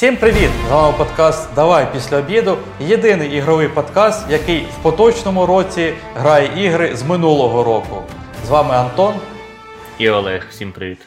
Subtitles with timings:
[0.00, 0.50] Всім привіт!
[0.68, 2.56] З вами подкаст Давай після обіду.
[2.80, 8.02] Єдиний ігровий подкаст, який в поточному році грає ігри з минулого року.
[8.46, 9.14] З вами Антон
[9.98, 10.46] і Олег.
[10.50, 10.98] Всім привіт.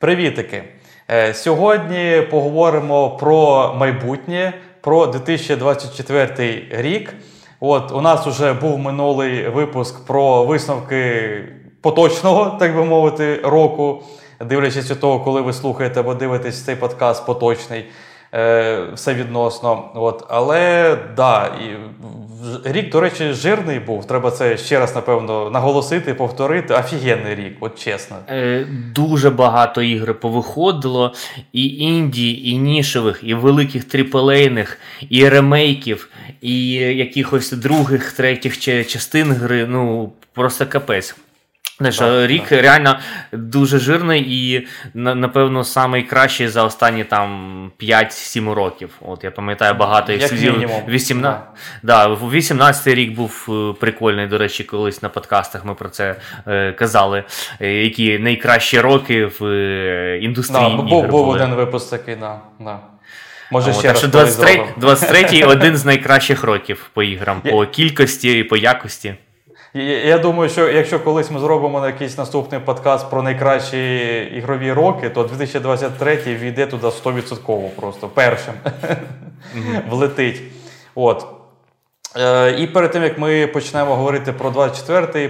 [0.00, 0.64] Привітики!
[1.10, 7.14] Е, сьогодні поговоримо про майбутнє, про 2024 рік.
[7.60, 11.30] От у нас вже був минулий випуск про висновки
[11.82, 14.02] поточного, так би мовити, року
[14.40, 17.84] дивлячись від того, коли ви слухаєте або дивитесь цей подкаст поточний,
[18.34, 19.90] е, все відносно.
[19.94, 20.24] От.
[20.28, 21.76] Але да, і
[22.64, 24.06] рік, до речі, жирний був.
[24.06, 26.74] Треба це ще раз, напевно, наголосити, повторити.
[26.74, 28.16] Офігенний рік, от чесно.
[28.28, 31.12] Е, Дуже багато ігр повиходило.
[31.52, 34.78] І інді, і нішевих, і великих тріплейних,
[35.10, 36.08] і ремейків,
[36.40, 39.66] і якихось других, третіх частин гри.
[39.66, 41.16] Ну, просто капець.
[41.78, 42.62] Знаєш, так, рік так.
[42.62, 42.98] реально
[43.32, 48.90] дуже жирний і, напевно, найкращий за останні там 5-7 років.
[49.00, 50.70] От Я пам'ятаю багато їх сезонів.
[50.88, 51.22] 18...
[51.82, 52.08] Да.
[52.08, 56.16] Да, 18 рік був е, прикольний, до речі, колись на подкастах ми про це
[56.46, 57.24] е, казали.
[57.60, 60.76] Е, які найкращі роки в е, індустрії.
[60.76, 62.40] Да, був, був один випуск такий, да.
[62.60, 62.78] да.
[63.50, 68.38] Може, О, ще так раз 23 23 один з найкращих років по іграм, по кількості
[68.38, 69.14] і по якості.
[69.76, 75.10] Я думаю, що якщо колись ми зробимо на якийсь наступний подкаст про найкращі ігрові роки,
[75.10, 78.54] то 2023 війде туди 100% просто першим
[79.88, 80.42] влетить.
[80.94, 81.26] От.
[82.16, 85.28] Е, і перед тим як ми почнемо говорити про 24-й,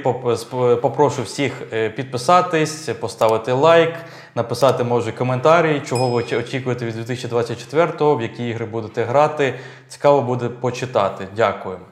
[0.77, 3.95] попрошу всіх е, підписатись, поставити лайк,
[4.35, 9.55] написати може коментарі, чого ви очікуєте від 2024-го, в які ігри будете грати.
[9.89, 11.29] Цікаво буде почитати.
[11.37, 11.85] Дякуємо.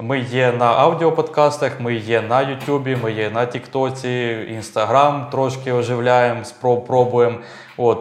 [0.00, 6.44] Ми є на аудіоподкастах, ми є на Ютубі, ми є на Тіктоці, Інстаграм трошки оживляємо,
[6.44, 7.38] спробуємо.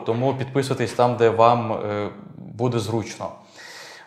[0.06, 3.30] Тому підписуйтесь там, де вам е, буде зручно.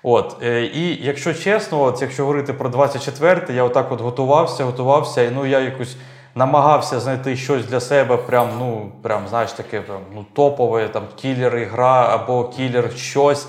[0.03, 5.23] От, е, І якщо чесно, от, якщо говорити про 24 я отак от готувався, готувався,
[5.23, 5.97] і ну я якось
[6.35, 11.59] намагався знайти щось для себе, прям, ну, прям, знаєш, таке прям, ну, топове, там, кілер
[11.59, 13.49] ігра або кілер щось.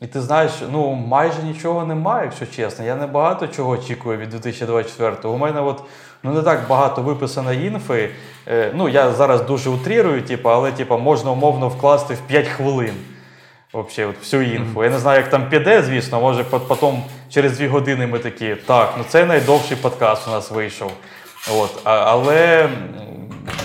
[0.00, 2.84] І ти знаєш, ну майже нічого немає, якщо чесно.
[2.84, 5.34] Я не багато чого очікую від 2024-го.
[5.34, 5.82] У мене от
[6.22, 8.10] ну не так багато виписано інфи.
[8.48, 12.94] Е, ну я зараз дуже утрірую, типу, але типу, можна умовно вкласти в 5 хвилин.
[13.74, 14.84] Взагалі, от всю інфу.
[14.84, 18.94] Я не знаю, як там піде, звісно, може потім через 2 години ми такі, так,
[18.98, 20.92] ну це найдовший подкаст у нас вийшов.
[21.58, 22.68] От, а, Але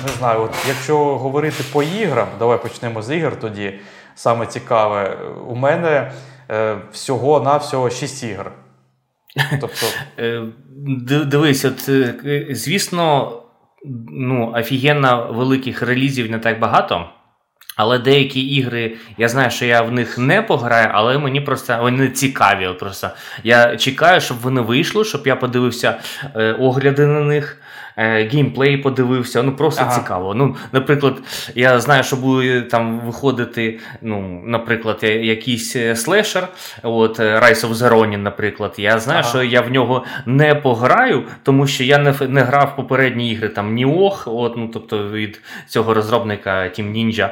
[0.08, 3.74] не знаю, от якщо говорити по іграм, давай почнемо з ігор тоді
[4.16, 5.18] саме цікаве,
[5.48, 6.12] у мене
[6.52, 8.52] е, всього-навсього 6 ігор.
[9.62, 9.86] Тобто...
[10.20, 10.44] Е,
[11.26, 13.32] дивись, от, е, звісно,
[14.12, 17.10] ну, офігенно великих релізів не так багато.
[17.76, 22.10] Але деякі ігри, я знаю, що я в них не пограю, але мені просто вони
[22.10, 22.70] цікаві.
[22.80, 23.10] Просто
[23.44, 26.00] Я чекаю, щоб вони вийшли, щоб я подивився
[26.36, 27.61] е, огляди на них.
[27.98, 29.96] Е, геймплей подивився, ну просто ага.
[29.96, 30.34] цікаво.
[30.34, 31.14] Ну, Наприклад,
[31.56, 36.48] я знаю, що буде там виходити, ну, наприклад, якийсь е, слешер,
[36.84, 38.74] от е, Rise of the Ronin, наприклад.
[38.78, 39.30] Я знаю, ага.
[39.30, 43.50] що я в нього не пограю, тому що я не не грав в попередні ігри
[43.50, 47.30] там Nioh, от, ну, тобто від цього розробника Team Ninja.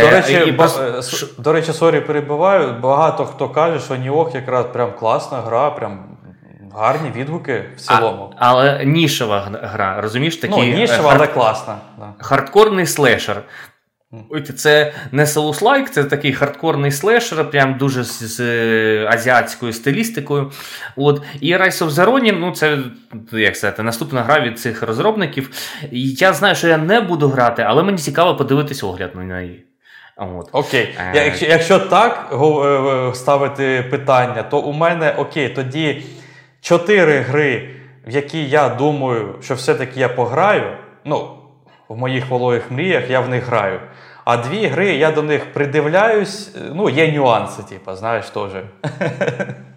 [0.00, 1.34] До речі, е, ба- бас...
[1.38, 2.74] до речі, сорі, перебуваю.
[2.80, 6.04] Багато хто каже, що Nioh якраз прям класна гра, прям
[6.76, 8.32] Гарні відгуки в цілому.
[8.36, 10.36] А, але нішева гра, розумієш?
[10.36, 11.16] Такі, Ну, нішева, хар...
[11.18, 11.76] але класна.
[11.98, 12.14] Да.
[12.18, 13.42] Хардкорний слешер.
[14.56, 18.40] Це не Souls-like, це такий хардкорний слешер, прям дуже з, з
[19.06, 20.52] азіатською стилістикою.
[20.96, 21.22] От.
[21.40, 22.78] І Rise of the Ronin, ну це
[23.32, 25.50] як сказати, наступна гра від цих розробників.
[25.90, 29.66] І Я знаю, що я не буду грати, але мені цікаво подивитись огляд на неї.
[30.16, 30.48] От.
[30.52, 30.96] Окей.
[30.98, 31.24] Е...
[31.24, 36.02] Якщо, якщо так е, ставити питання, то у мене окей, тоді
[36.66, 37.70] чотири гри,
[38.06, 40.76] в які я думаю, що все-таки я пограю.
[41.04, 41.28] Ну,
[41.88, 43.80] в моїх вологих мріях я в них граю.
[44.24, 46.56] А дві гри я до них придивляюсь.
[46.74, 48.50] Ну, є нюанси, типу, знаєш, теж.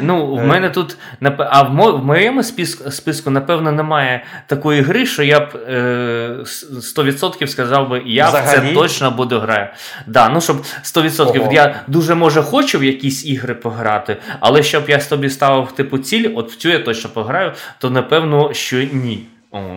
[0.00, 0.46] Ну, в е.
[0.46, 0.96] мене тут
[1.38, 7.88] а в моєму списку, списку, напевно, немає такої гри, що я б е, 100% сказав
[7.88, 9.72] би, я в це точно буду грати.
[10.06, 11.40] Да, ну, щоб 100%.
[11.40, 11.52] Ого.
[11.52, 16.28] Я дуже може хочу в якісь ігри пограти, але щоб я собі ставив типу ціль,
[16.34, 19.26] от в цю я точно пограю, то напевно, що ні.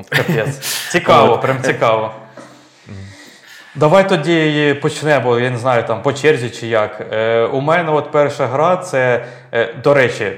[0.10, 0.60] Капець.
[0.92, 2.14] Цікаво, прям цікаво.
[3.76, 7.08] Давай тоді почнемо, я не знаю, там по черзі чи як.
[7.12, 10.32] Е, У мене от перша гра це, е, до речі,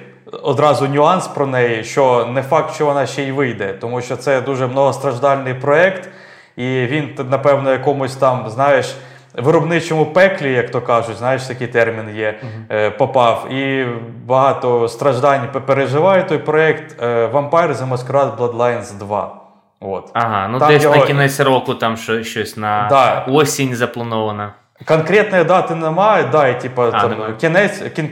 [0.43, 4.41] одразу нюанс про неї, що не факт, що вона ще й вийде, тому що це
[4.41, 6.09] дуже многостраждальний проєкт,
[6.55, 8.95] і він, напевно, якомусь там, знаєш,
[9.37, 12.35] виробничому пеклі, як то кажуть, знаєш, такий термін є,
[12.69, 12.97] uh-huh.
[12.97, 13.51] попав.
[13.51, 13.87] І
[14.25, 19.42] багато страждань переживає той проєкт Vampire The Masquerade Bloodlines 2.
[19.83, 20.09] От.
[20.13, 20.95] Ага, ну там десь його...
[20.95, 23.25] на кінець року там щось на да.
[23.27, 24.51] осінь заплановано.
[24.85, 27.33] Конкретної дати немає, да, і типу, а, там, немає.
[27.33, 28.09] кінець кін,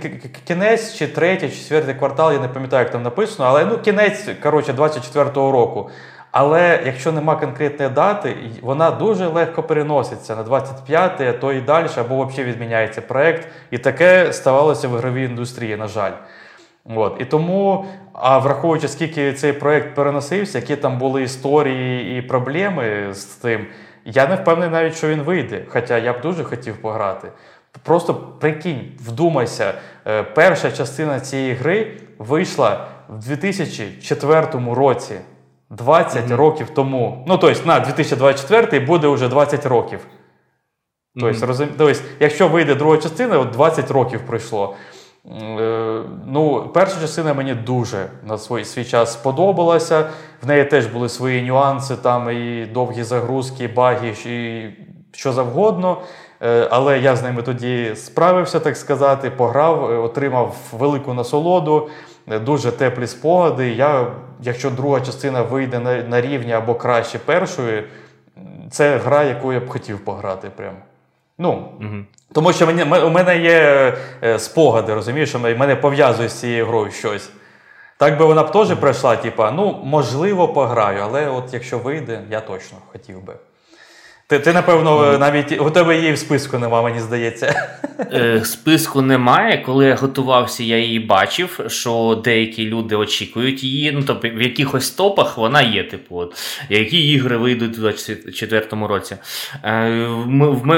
[0.47, 4.29] кінець чи третій, чи четвертий квартал, я не пам'ятаю, як там написано, але ну, кінець
[4.43, 5.89] коротше, 24-го року.
[6.31, 11.87] Але якщо нема конкретної дати, вона дуже легко переноситься на 25 а то і далі,
[11.95, 13.47] або взагалі відміняється проект.
[13.71, 16.11] І таке ставалося в ігровій індустрії, на жаль.
[16.85, 17.15] От.
[17.19, 23.25] І тому, а враховуючи, скільки цей проект переносився, які там були історії і проблеми з
[23.25, 23.67] тим,
[24.05, 25.65] я не впевнений навіть, що він вийде.
[25.67, 27.27] Хоча я б дуже хотів пограти.
[27.83, 29.73] Просто прикинь, вдумайся,
[30.07, 35.15] е, перша частина цієї гри вийшла в 2004 році.
[35.71, 36.35] 20 mm-hmm.
[36.35, 37.23] років тому.
[37.27, 39.99] Ну, тобто, на 2024 буде вже 20 років.
[41.15, 41.45] Тобто, mm-hmm.
[41.45, 41.67] розум...
[41.77, 44.75] тобто, якщо вийде друга частина, от 20 років пройшло.
[45.25, 50.09] Е, ну, Перша частина мені дуже на свій свій час сподобалася.
[50.43, 54.69] В неї теж були свої нюанси, там і довгі загрузки, баги, і
[55.11, 56.01] що завгодно.
[56.41, 61.89] Е, але я з ними тоді справився, так сказати, пограв, е, отримав велику насолоду,
[62.27, 63.69] дуже теплі спогади.
[63.69, 64.07] Я,
[64.43, 67.83] Якщо друга частина вийде на на рівні або краще першої,
[68.71, 70.49] це гра, яку я б хотів пограти.
[70.55, 70.77] прямо.
[71.37, 72.05] Ну, угу.
[72.33, 73.93] Тому що мені, у мене є
[74.23, 77.29] е, спогади, розумієш, що мене пов'язує з цією грою щось.
[77.97, 82.41] Так би вона б теж пройшла, типа, ну, можливо, пограю, але от якщо вийде, я
[82.41, 83.33] точно хотів би.
[84.31, 87.69] Ти, ти напевно, навіть у тебе її в списку нема, мені здається.
[88.13, 89.63] Е, списку немає.
[89.65, 93.91] Коли я готувався, я її бачив, що деякі люди очікують її.
[93.91, 96.35] Ну, тобто в якихось топах вона є, типу, от,
[96.69, 99.15] які ігри вийдуть у 2024 році.
[99.63, 99.89] Е,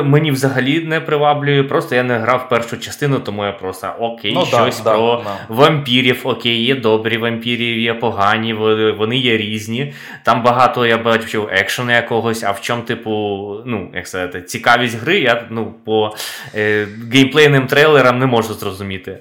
[0.03, 4.45] мені взагалі не приваблює, просто я не грав першу частину, тому я просто окей, ну,
[4.45, 6.21] щось да, про да, вампірів.
[6.23, 8.53] Окей, є добрі вампірів, є погані,
[8.97, 9.93] вони є різні.
[10.23, 15.19] Там багато я бачив екшену якогось, а в чому, типу ну, як сказати, цікавість гри,
[15.19, 16.15] я ну, по
[16.55, 19.19] е, геймплейним трейлерам не можу зрозуміти.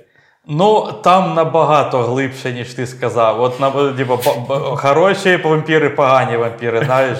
[0.48, 3.40] Ну, там набагато глибше, ніж ти сказав.
[3.40, 4.18] От на типу,
[4.76, 6.82] хороші вампіри, погані вампіри.
[6.84, 7.18] Знаєш,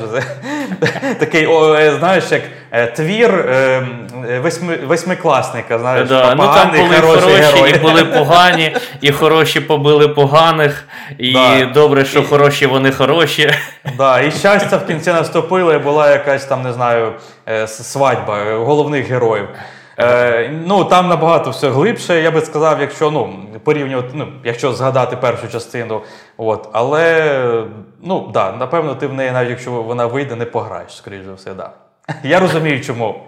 [1.19, 2.43] такий, о, е, знаєш, як
[2.73, 3.87] е, твір е,
[4.43, 5.79] восьми, восьмикласника.
[5.79, 10.85] Знаєш, да, ну, там були хороші, хороші і були погані, і хороші побили поганих,
[11.19, 11.65] і да.
[11.65, 13.51] добре, що і, хороші вони хороші.
[13.97, 17.13] Да, І щастя в кінці наступило, і була якась там, не знаю,
[17.67, 19.49] свадьба головних героїв.
[20.03, 22.23] Е, Ну там набагато все глибше.
[22.23, 26.03] Я би сказав, якщо ну порівнювати, ну якщо згадати першу частину,
[26.37, 27.67] от але
[28.03, 31.55] ну да, напевно, ти в неї, навіть якщо вона вийде, не пограєш, скоріш за все,
[31.55, 31.71] да.
[32.23, 33.23] Я розумію, чому.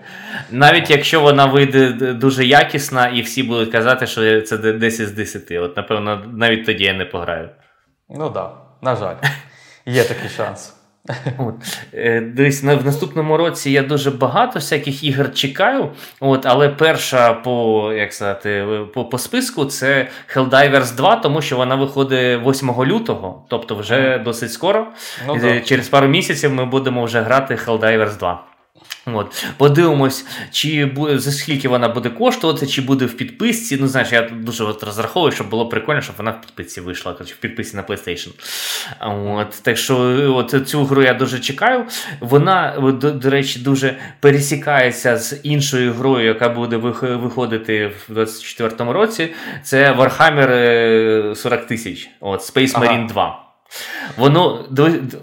[0.50, 5.50] Навіть якщо вона вийде дуже якісна, і всі будуть казати, що це 10 з 10.
[5.50, 7.49] От, напевно, навіть тоді я не пограю.
[8.11, 8.50] Ну так, да,
[8.91, 9.15] на жаль,
[9.87, 10.74] є такий шанс.
[11.38, 11.54] От.
[12.34, 15.90] Десь в наступному році я дуже багато всяких ігор чекаю.
[16.20, 21.75] От, Але перша по як сказати, по, по списку це Helldivers 2, тому що вона
[21.75, 24.87] виходить 8 лютого, тобто вже досить скоро.
[25.26, 28.53] Ну, Через пару місяців ми будемо вже грати Helldivers 2.
[29.07, 29.45] От.
[29.57, 33.78] Подивимось, чи буде, за скільки вона буде коштувати, чи буде в підписці.
[33.81, 37.37] Ну, знаєш, я дуже от розраховую, щоб було прикольно, щоб вона в підписці вийшла, в
[37.37, 38.31] підписці на PlayStation.
[39.00, 39.62] От.
[39.62, 39.97] Так що
[40.37, 41.85] от цю гру я дуже чекаю.
[42.21, 49.35] Вона, до, до речі, дуже пересікається з іншою грою, яка буде виходити в 2024 році.
[49.62, 52.11] Це Warhammer 40 е, тисяч.
[52.21, 53.09] Space Marine ага.
[53.09, 53.43] 2.
[54.16, 54.64] Воно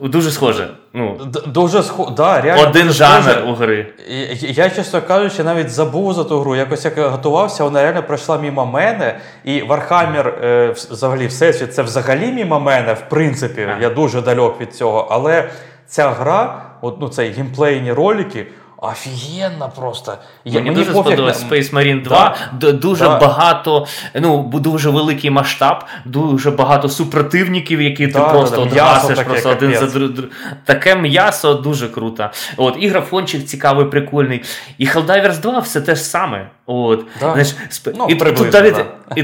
[0.02, 0.70] дуже схоже.
[0.94, 1.18] Ну,
[1.48, 2.12] Дуже схоже.
[2.18, 3.42] Да, реально Один жанр схоже.
[3.42, 3.94] у гри.
[4.40, 6.56] Я, чесно кажучи, навіть забув за ту гру.
[6.56, 9.20] Якось як готувався, вона реально пройшла мімо мене.
[9.44, 13.82] І Warhammer, е, взагалі, всесвіт, це взагалі мімо мене, в принципі, а.
[13.82, 15.08] я дуже далек від цього.
[15.12, 15.50] Але
[15.88, 18.48] ця гра, от, ну, цей геймплейні ролики.
[18.84, 20.18] Офігенно просто.
[20.46, 22.36] Я, Мені, мені дуже сподобалось Space Marine 2.
[22.60, 23.20] Да, дуже да.
[23.20, 29.50] багато, ну, дуже великий масштаб, дуже багато супротивників, які да, ти просто да, гасиш просто
[29.50, 30.30] один за другим.
[30.66, 32.30] Таке м'ясо дуже круто.
[32.58, 34.44] От, І графончик цікавий, прикольний.
[34.78, 36.50] І Helldivers 2 все те ж саме.
[36.66, 37.32] От, да.
[37.32, 37.88] знаєш, сп...
[37.96, 38.76] ну, і, тут навіть,
[39.16, 39.24] і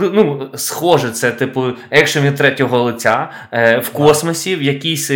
[0.00, 5.06] ну, схоже, це типу екшен від третього лиця е, в космосі, в якийсь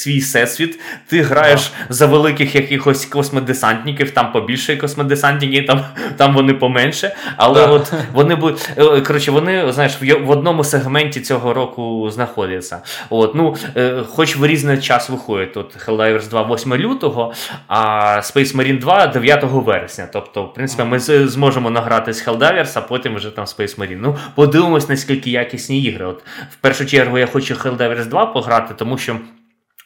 [0.00, 0.80] свій всесвіт.
[1.06, 1.94] Ти граєш да.
[1.94, 5.84] за великих якихось космодесантників, там побільше космодесантників, там
[6.16, 7.16] там вони поменше.
[7.36, 7.66] Але да.
[7.66, 12.82] от вони будуть е, коротше, вони знаєш, в одному сегменті цього року знаходяться.
[13.10, 15.56] От, ну, е, Хоч в різний час виходить.
[15.56, 17.32] От Helldivers 2 8 лютого,
[17.68, 17.76] а
[18.22, 20.08] Space Marine 2 9 вересня.
[20.12, 23.98] Тобто, в принципі, ми зможемо награти з Helldivers, а потім вже там Space Marine.
[24.00, 26.06] Ну, подивимось, наскільки якісні ігри.
[26.06, 26.22] От
[26.52, 29.16] В першу чергу я хочу Helldivers 2 пограти, тому що.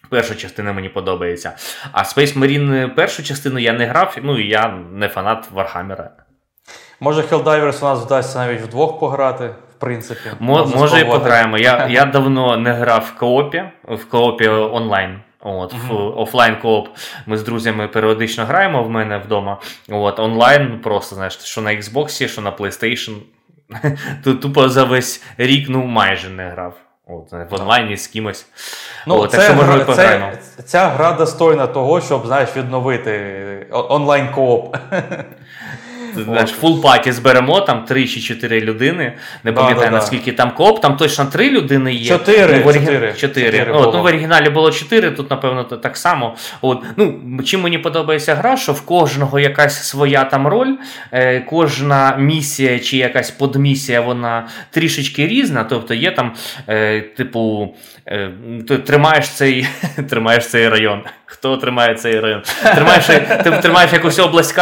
[0.09, 1.57] Перша частина мені подобається.
[1.93, 6.11] А Space Marine першу частину я не грав, ну і я не фанат Вархаммера.
[7.01, 10.31] Може, Helldivers у нас вдасться навіть вдвох пограти, в принципі.
[10.41, 11.59] Мо, може і пограємо.
[11.59, 15.21] Я я давно не грав в коопі, в коопі онлайн.
[15.41, 15.89] От, mm-hmm.
[15.89, 16.89] В офлайн кооп
[17.27, 19.61] ми з друзями періодично граємо в мене вдома.
[19.89, 23.15] От, Онлайн просто знаєш, що на Xbox, що на PlayStation.
[24.25, 26.75] Тут тупо за весь рік ну майже не грав.
[27.07, 28.47] От, В онлайні з кимось.
[29.07, 34.29] Ну, О, це, так що гра, це, Ця гра достойна того, щоб знаєш, відновити онлайн
[34.33, 34.77] кооп.
[36.15, 39.13] Знаєш, full party зберемо там 3 чи 4 людини.
[39.45, 42.09] Не пам'ятаю, да, наскільки там кооп, там точно 3 людини є.
[42.09, 42.57] 4.
[42.57, 42.87] Ну, в оригін...
[42.87, 43.15] 4.
[43.15, 43.59] 4.
[43.59, 46.37] 4 От, ну, в оригіналі було 4, тут, напевно, так само.
[46.61, 50.75] От, ну, Чим мені подобається гра, що в кожного якась своя там роль,
[51.13, 55.65] е, кожна місія чи якась подмісія, вона трішечки різна.
[55.65, 56.33] Тобто є там,
[56.69, 57.75] е, типу,
[58.07, 58.31] е,
[58.69, 59.69] ти тримаєш цей,
[60.11, 61.03] тримаєш цей район.
[61.27, 62.43] Хто тримає цей район?
[62.75, 63.07] Тримаєш
[63.45, 64.53] ти тримаєш якусь область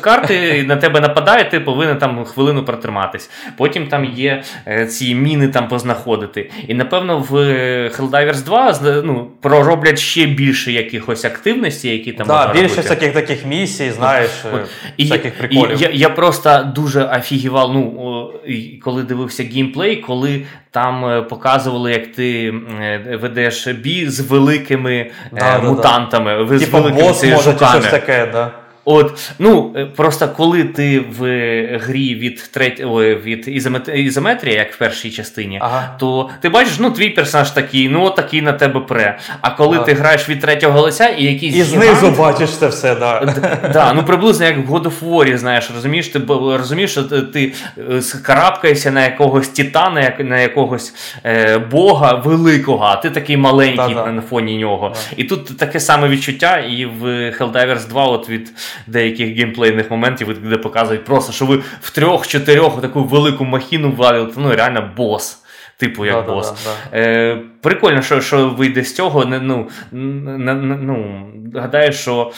[0.00, 3.30] карти, і на тебе нападає, ти повинен там хвилину протриматись.
[3.56, 6.50] Потім там є е, ці міни там познаходити.
[6.68, 7.34] І напевно в
[7.88, 12.26] Helldivers 2 ну, пророблять ще більше якихось активностей, які там.
[12.26, 12.82] Да, більше робити.
[12.82, 14.60] всяких таких місій, знаєш, От.
[14.98, 15.80] Е, всяких приколів.
[15.80, 18.30] І, я, я просто дуже офігівав, ну,
[18.82, 22.54] коли дивився геймплей, коли там е, показували, як ти
[23.20, 26.38] ведеш бій з великими да, мутантами.
[26.38, 26.58] Да, да.
[26.58, 28.50] З Типа великими бос може, щось таке, да.
[28.84, 31.22] От, ну е, просто коли ти в
[31.78, 32.80] грі від треть...
[33.24, 33.48] від
[33.94, 35.96] ізометрії, як в першій частині, ага.
[35.98, 39.18] то ти бачиш, ну твій персонаж такий, ну такий на тебе пре.
[39.40, 39.86] А коли ага.
[39.86, 41.56] ти граєш від третього лиця і якийсь.
[41.56, 43.34] І знизу бачиш це все, да.
[43.72, 43.92] да.
[43.92, 47.52] Ну приблизно як в God of War, знаєш, розумієш, ти розумієш, що ти
[47.90, 54.06] е, скарабкаєшся на якогось титана, на якогось е, бога великого, а ти такий маленький да,
[54.06, 54.94] на фоні нього.
[55.16, 58.52] І тут таке саме відчуття, і в Helldivers 2 от від
[58.86, 64.56] деяких геймплейних моментів, де показують просто, що ви в трьох-чотирьох таку велику махіну валили, ну
[64.56, 65.38] реально бос.
[65.76, 66.50] Типу, як да, бос.
[66.50, 66.56] Да,
[66.92, 69.24] да, е, Прикольно, що що вийде з цього.
[69.24, 72.32] Ну, ну, Гадаю, що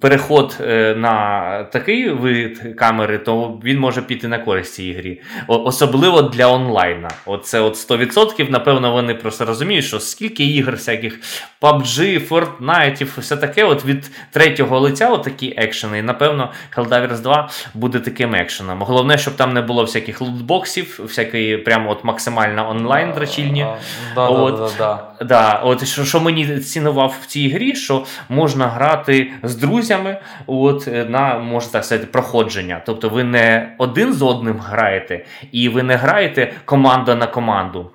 [0.00, 5.22] переход е, на такий вид камери, то він може піти на користь цій грі.
[5.46, 7.10] Особливо для онлайна.
[7.26, 11.20] Оце от 100%, напевно, вони просто розуміють, що скільки ігор, всяких
[11.62, 15.98] PUBG, Fortnite, все таке, от від третього лиця, от такі екшени.
[15.98, 18.82] І напевно, Helldivers 2 буде таким екшеном.
[18.82, 23.66] Головне, щоб там не було всяких лутбоксів, всякої прямо от максимально онлайн драчільні.
[24.14, 25.24] Да, от, да, да, да.
[25.24, 30.86] Да, от що, що мені цінував в цій грі, що можна грати з друзями, от
[31.08, 32.82] на можна так сказати, проходження.
[32.86, 37.90] Тобто ви не один з одним граєте, і ви не граєте команда на команду.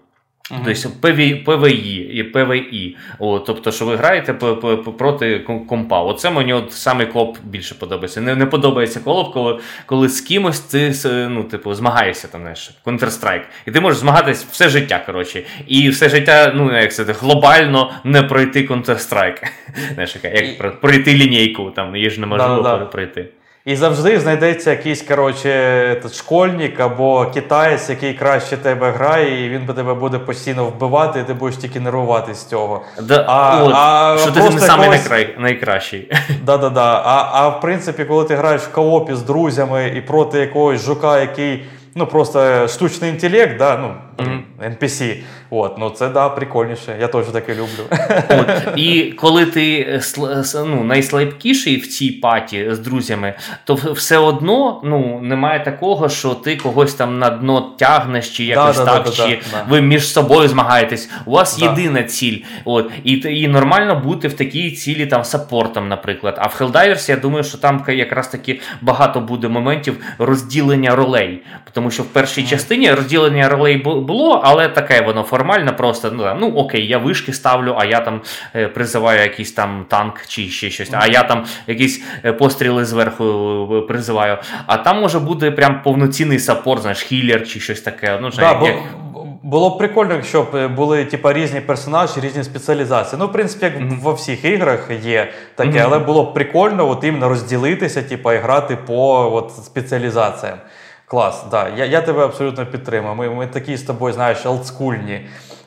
[0.50, 0.90] Тобто
[1.44, 2.98] ПВІ і ПВІ.
[3.20, 4.34] О, тобто, що ви граєте
[4.98, 6.02] проти компа.
[6.02, 8.22] Оце мені от саме коп більше подобається.
[8.22, 10.94] Не не подобається колоп, коли коли з кимось ти
[11.30, 13.44] ну, типу, змагаєшся там, знаєш, Counter-Strike.
[13.66, 15.44] І ти можеш змагатись все життя, коротше.
[15.68, 19.44] І все життя, ну, як це, глобально не пройти Counter-Strike.
[19.94, 23.30] Знаєш, як пройти лінійку, там, її ж неможливо пройти.
[23.66, 29.94] І завжди знайдеться якийсь коротше, школьник або китаєць, який краще тебе грає, і він тебе
[29.94, 32.82] буде постійно вбивати, і ти будеш тільки нервувати з цього.
[33.02, 35.10] Да, а, от, а Що ти не самий когось...
[35.10, 35.42] найкра...
[35.42, 36.12] найкращий.
[36.44, 37.02] Да-да-да.
[37.06, 41.20] А а в принципі, коли ти граєш в коопі з друзями і проти якогось жука,
[41.20, 43.94] який ну просто штучний інтелект, да, ну.
[44.64, 45.16] NPC.
[45.50, 46.98] От, ну це да, прикольніше.
[47.00, 48.00] Я теж таке люблю.
[48.30, 50.02] От, І коли ти е,
[50.56, 56.56] ну, найслабкіший в цій паті з друзями, то все одно ну, немає такого, що ти
[56.58, 60.48] когось там на дно тягнеш, чи якось да, так, да, чи да, ви між собою
[60.48, 61.10] змагаєтесь.
[61.26, 62.38] У вас єдина ціль.
[62.66, 66.36] От, І і нормально бути в такій цілі там саппортом, наприклад.
[66.38, 71.42] А в Helldivers, я думаю, що там якраз таки багато буде моментів розділення ролей.
[71.72, 74.02] Тому що в першій частині розділення ролей було,
[74.44, 78.22] але таке воно формальне, просто ну, ну окей, я вишки ставлю, а я там
[78.56, 83.24] е, призиваю якийсь там танк чи ще щось, а я там якісь е, постріли зверху
[83.74, 84.38] е, призиваю.
[84.66, 88.20] А там може бути прям повноцінний саппорт, знаєш, хілер чи щось таке.
[88.22, 88.76] Ну, да, як...
[89.44, 93.20] Було б прикольно, якщо були типа, різні персонажі, різні спеціалізації.
[93.20, 94.00] Ну, в принципі, як mm-hmm.
[94.00, 95.84] во всіх іграх є таке, mm-hmm.
[95.86, 100.58] але було б прикольно от іменно розділитися, типа, і грати по от, спеціалізаціям.
[101.08, 101.70] Клас, да.
[101.78, 103.16] Я я тебе абсолютно підтримую.
[103.16, 105.22] Ми ми такі з тобою, знаєш, олдскульні.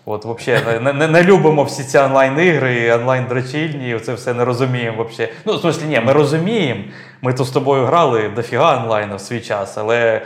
[0.05, 5.05] От, взагалі, не, не, не любимо всі ці онлайн-ігри, онлайн-дрочільні, це все не розуміємо.
[5.05, 5.33] взагалі.
[5.45, 6.81] Ну, в смысле, ні, ми розуміємо.
[7.23, 10.23] Ми то з тобою грали дофіга онлайну в свій час, але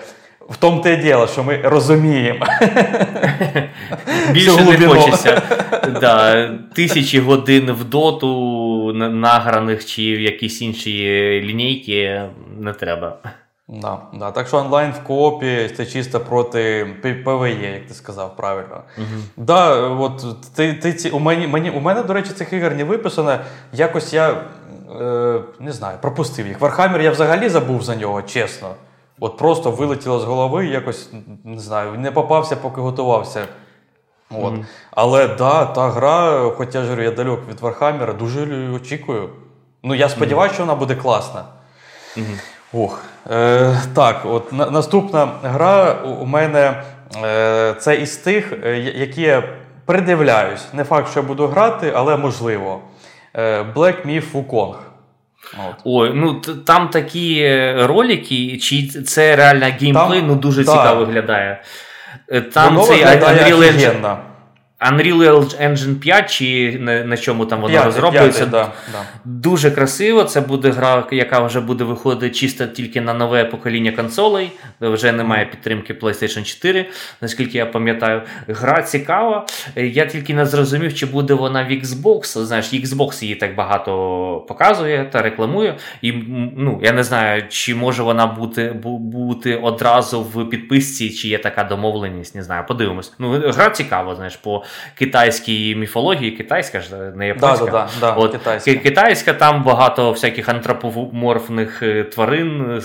[0.49, 2.47] в тому те діло, що ми розуміємо.
[4.33, 5.43] Більше не хочеться.
[6.01, 10.93] Да, Тисячі годин в доту, награних чи в якісь інші
[11.45, 12.23] лінійки
[12.59, 13.19] не треба.
[13.81, 14.31] Да, да.
[14.31, 16.87] Так що онлайн в коопі це чисто проти
[17.25, 18.81] PvE, як ти сказав правильно.
[18.99, 19.23] Угу.
[19.37, 20.25] Да, от
[20.55, 23.39] ти, ти, У мене, мені, у мене, до речі, цих ігор не виписано.
[23.73, 24.31] Якось я
[25.01, 26.61] е, не знаю, пропустив їх.
[26.61, 28.75] Warhammer я взагалі забув за нього, чесно.
[29.21, 31.11] От просто вилетіло з голови, якось
[31.45, 33.47] не знаю, не попався, поки готувався.
[34.31, 34.55] От.
[34.55, 34.65] Mm-hmm.
[34.91, 39.29] Але да, та гра, хоча я ж я далек від Warhammer 'а, дуже очікую.
[39.83, 40.55] Ну, я сподіваюся, mm-hmm.
[40.55, 41.45] що вона буде класна.
[42.17, 42.52] Mm-hmm.
[42.73, 43.05] Ох.
[43.31, 46.83] Е, Так, от на, наступна гра у мене
[47.25, 49.43] е, це із тих, е, які я
[49.87, 50.69] придивляюсь.
[50.73, 52.81] Не факт, що я буду грати, але можливо.
[53.35, 54.75] Е, Black Myth Wukong.
[55.69, 55.77] От.
[55.85, 56.35] Ой, ну
[56.67, 60.73] там такі е, ролики, чи це реально геймплей, там, ну дуже да.
[60.73, 61.63] цікаво виглядає.
[62.29, 64.17] Е, там Воно цей Unreal Engine.
[64.91, 68.39] Unreal Engine 5, чи на, на чому там воно 5, розроблюється.
[68.39, 68.99] 5, да, да.
[69.25, 70.25] Дуже красиво.
[70.25, 74.51] Це буде гра, яка вже буде виходити чисто тільки на нове покоління консолей.
[74.81, 76.89] Вже немає підтримки PlayStation 4,
[77.21, 78.23] наскільки я пам'ятаю.
[78.49, 79.47] Гра цікава.
[79.77, 82.45] Я тільки не зрозумів, чи буде вона в Xbox.
[82.45, 85.77] Знаєш, Xbox її так багато показує та рекламує.
[86.03, 86.13] І
[86.57, 91.65] ну, я не знаю, чи може вона бути бути одразу в підписці, чи є така
[91.65, 92.35] домовленість.
[92.35, 93.13] Не знаю, подивимось.
[93.19, 94.65] Ну, Гра цікава, знаєш, по
[94.95, 97.65] китайській міфології, китайська ж не японська.
[97.65, 98.75] Да, да, да, От, китайська.
[98.75, 102.81] китайська, там багато всяких антропоморфних е, тварин.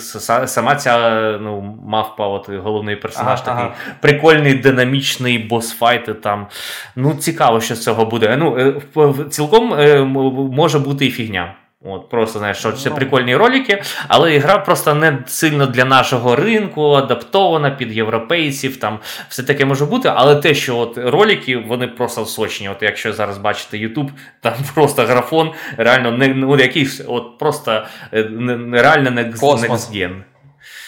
[0.45, 3.95] Сама ця ну, мавпа, от головний персонаж, ага, такий ага.
[4.01, 6.21] прикольний, динамічний босфайт.
[6.21, 6.47] Там.
[6.95, 8.37] Ну, цікаво, що з цього буде.
[8.37, 10.03] Ну, е, Цілком е,
[10.51, 11.55] може бути і фігня.
[11.89, 16.91] От, Просто знаєш, що це прикольні ролики, але гра просто не сильно для нашого ринку,
[16.91, 18.77] адаптована під європейців.
[18.77, 20.11] Там все таке може бути.
[20.15, 22.69] Але те, що от ролики, вони просто сочні.
[22.69, 24.09] От Якщо зараз бачите YouTube,
[24.41, 28.29] там просто графон, реально не ну, якийсь от просто е,
[28.71, 30.23] реально не некстген.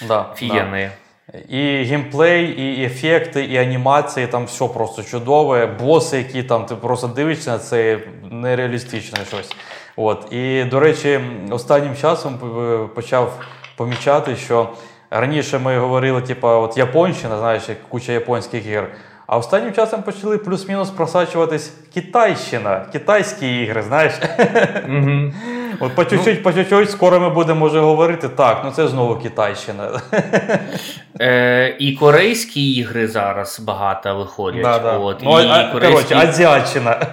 [0.08, 0.84] Да, Фієнний.
[0.84, 0.92] Да.
[1.50, 5.66] І геймплей, і ефекти, і анімації, там все просто чудове.
[5.66, 8.00] Боси, які там ти просто дивишся це
[8.32, 9.56] нереалістичне щось.
[9.96, 10.34] От.
[10.34, 11.20] І, до речі,
[11.52, 12.40] останнім часом
[12.96, 13.40] почав
[13.76, 14.70] помічати, що
[15.10, 18.88] раніше ми говорили, типу, от Японщина, знаєш, куча японських ігор.
[19.28, 24.14] А останнім часом почали плюс-мінус просачуватись Китайщина, китайські ігри, знаєш.
[24.14, 25.34] Mm-hmm.
[25.80, 29.16] От по чуть-чуть, ну, по чуть-чуть, скоро ми будемо вже говорити, так, ну це знову
[29.16, 29.90] Китайщина.
[31.22, 34.64] Е, І корейські ігри зараз багато виходять.
[34.64, 34.98] Да, да.
[34.98, 35.96] От, ну, і а, корейські...
[35.96, 37.08] Коротше, Азіатчина.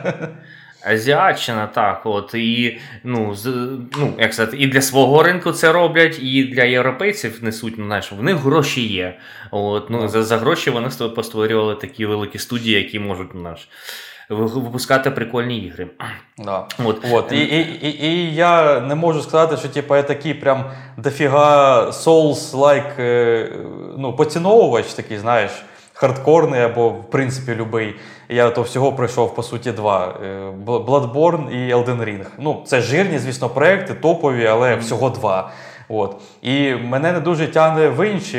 [0.86, 3.46] Азіатчина, так, от і ну, з,
[3.98, 8.12] ну, як сказати, і для свого ринку це роблять, і для європейців несуть, ну, знаєш,
[8.12, 9.18] в них гроші є.
[9.50, 13.68] От, ну, За за гроші вони постворювали такі великі студії, які можуть ну, наш,
[14.28, 15.86] випускати прикольні ігри.
[16.38, 16.66] Да.
[16.84, 17.04] От.
[17.12, 17.32] От.
[17.32, 20.64] І і, і, і я не можу сказати, що типу, я такий прям
[20.96, 23.52] дофіга Souls-like е,
[23.98, 25.50] ну, поціновувач такий, знаєш
[25.96, 27.94] хардкорний або, в принципі, любий.
[28.28, 32.26] Я то всього пройшов, по суті, два: е, Bloodborne і Elden Ring.
[32.38, 35.50] Ну, це жирні, звісно, проекти, топові, але всього два.
[35.88, 36.16] От.
[36.42, 38.38] І мене не дуже тягне в інші.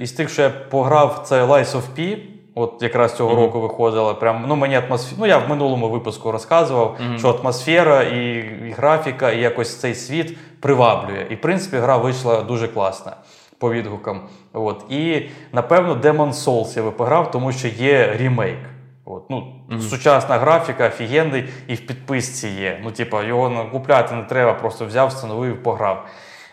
[0.00, 2.18] Із тих, що я пограв, це Lies of P.
[2.54, 3.40] От якраз цього mm-hmm.
[3.40, 4.14] року виходила.
[4.14, 5.16] Прям, ну, мені атмосфера.
[5.20, 7.18] Ну, я в минулому випуску розказував, mm-hmm.
[7.18, 8.36] що атмосфера і,
[8.68, 11.26] і графіка, і якось цей світ приваблює.
[11.30, 13.16] І в принципі гра вийшла дуже класна
[13.64, 14.20] по відгукам.
[14.52, 14.84] От.
[14.90, 15.22] І,
[15.52, 18.58] напевно, Demon Souls я би пограв, тому що є ремейк.
[19.04, 19.30] От.
[19.30, 19.80] Ну, mm-hmm.
[19.80, 22.80] Сучасна графіка, офігенний, і в підписці є.
[22.84, 26.06] Ну, типа, його купляти не треба, просто взяв, встановив, пограв.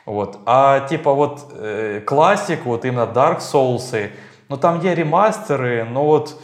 [0.05, 0.39] От.
[0.45, 4.07] А типа, от е, класіку, от іменно Dark Souls,
[4.49, 6.35] ну там є ремастери, ну от.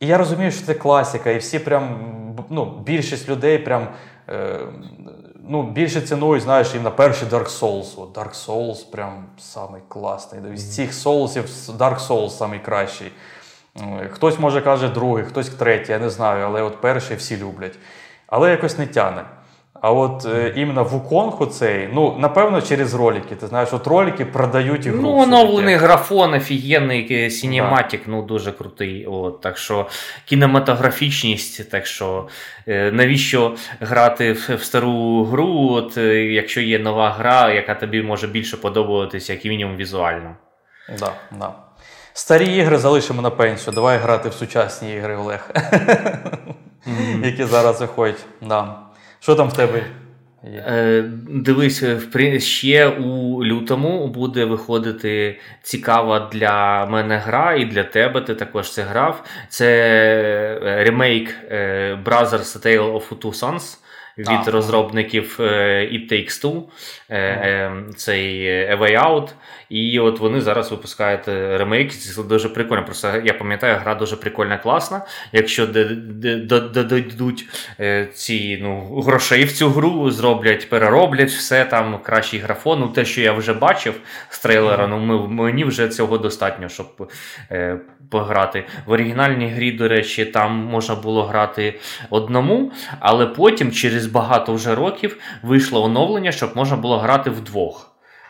[0.00, 1.98] І я розумію, що це класика, і всі прям,
[2.50, 3.88] ну, більшість людей прям
[4.28, 4.58] е,
[5.48, 8.02] ну, більше ціною, знаєш, і на перший Dark Souls.
[8.02, 10.56] От Dark Souls прям самий класний.
[10.56, 11.44] З цих соусів
[11.78, 13.12] Dark Souls самий кращий.
[14.10, 17.78] Хтось може каже другий, хтось третій, я не знаю, але от перший всі люблять.
[18.26, 19.24] Але якось не тяне.
[19.80, 23.34] А от е, іменно Вуконг оцей, ну, напевно, через ролики.
[23.34, 25.00] Ти знаєш, от ролики продають ігру.
[25.02, 28.12] Ну, оновлений графон, офігенний синематик, да.
[28.12, 29.06] ну дуже крутий.
[29.06, 29.86] От, Так що
[30.24, 32.28] кінематографічність, так що
[32.68, 38.02] е, навіщо грати в, в стару гру, от, е, якщо є нова гра, яка тобі
[38.02, 40.36] може більше подобатися, як мінімум візуально.
[40.98, 41.52] Да, да.
[42.12, 43.74] Старі ігри залишимо на пенсію.
[43.74, 45.50] Давай грати в сучасні ігри, Олег.
[45.54, 47.24] Mm-hmm.
[47.26, 48.24] Які зараз виходять.
[48.42, 48.85] Да.
[49.20, 49.82] Що там в тебе?
[50.44, 51.84] Е, Дивись,
[52.38, 58.82] ще у лютому буде виходити цікава для мене гра, і для тебе ти також це
[58.82, 59.24] грав.
[59.48, 59.66] Це
[60.62, 63.78] е, ремейк е, Brothers Tale of Two Sons
[64.18, 66.62] від а, розробників It Takes Two,
[67.96, 69.28] цей A Way Out.
[69.68, 71.96] І от вони зараз випускають ремейки.
[71.96, 72.84] Це дуже прикольно.
[72.84, 75.00] Просто я пам'ятаю, гра дуже прикольна, класна.
[75.32, 77.48] Якщо додадуть
[77.80, 82.80] е, ці ну, грошей в цю гру, зроблять, перероблять все там, кращий графон.
[82.80, 83.94] Ну, те, що я вже бачив
[84.28, 87.10] з трейлера, ну мені вже цього достатньо, щоб
[87.50, 88.64] е, пограти.
[88.86, 94.74] В оригінальній грі, до речі, там можна було грати одному, але потім, через багато вже
[94.74, 97.85] років, вийшло оновлення, щоб можна було грати вдвох.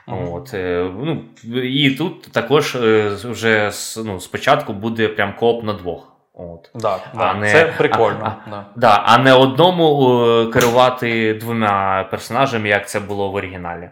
[0.07, 1.23] От, е, ну,
[1.63, 3.71] І тут також е, вже
[4.05, 6.13] ну, спочатку буде прям коп на двох.
[6.35, 6.71] От.
[6.75, 8.37] Да, а не, Це прикольно.
[8.47, 8.65] А, да.
[8.77, 13.91] Да, а не одному е, керувати двома персонажами, як це було в оригіналі.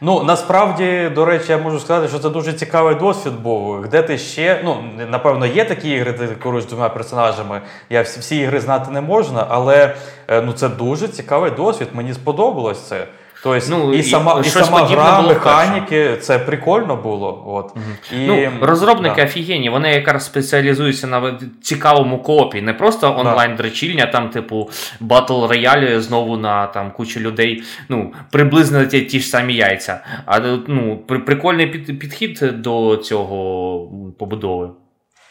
[0.00, 3.88] Ну, насправді, до речі, я можу сказати, що це дуже цікавий досвід був.
[3.88, 7.60] Де ти ще, ну, напевно, є такі ігри, де ти керуєш двома персонажами.
[7.90, 9.94] Я всі, всі ігри знати не можна, але
[10.28, 11.88] ну, це дуже цікавий досвід.
[11.92, 13.06] Мені сподобалось це.
[13.42, 17.44] Тобто, ну, і, і сама і сама гра, механіки, це прикольно було.
[17.46, 17.72] От.
[17.76, 18.20] Угу.
[18.22, 19.24] І, ну, Розробники да.
[19.24, 24.70] офігенні, вони якраз спеціалізуються на цікавому коопі, не просто онлайн-дрочильня, там, типу,
[25.00, 27.62] battle royale 'і знову на там, кучу людей.
[27.88, 30.04] Ну, приблизно ті, ті ж самі яйця.
[30.26, 30.96] А ну,
[31.26, 33.80] прикольний під, підхід до цього
[34.18, 34.70] побудови.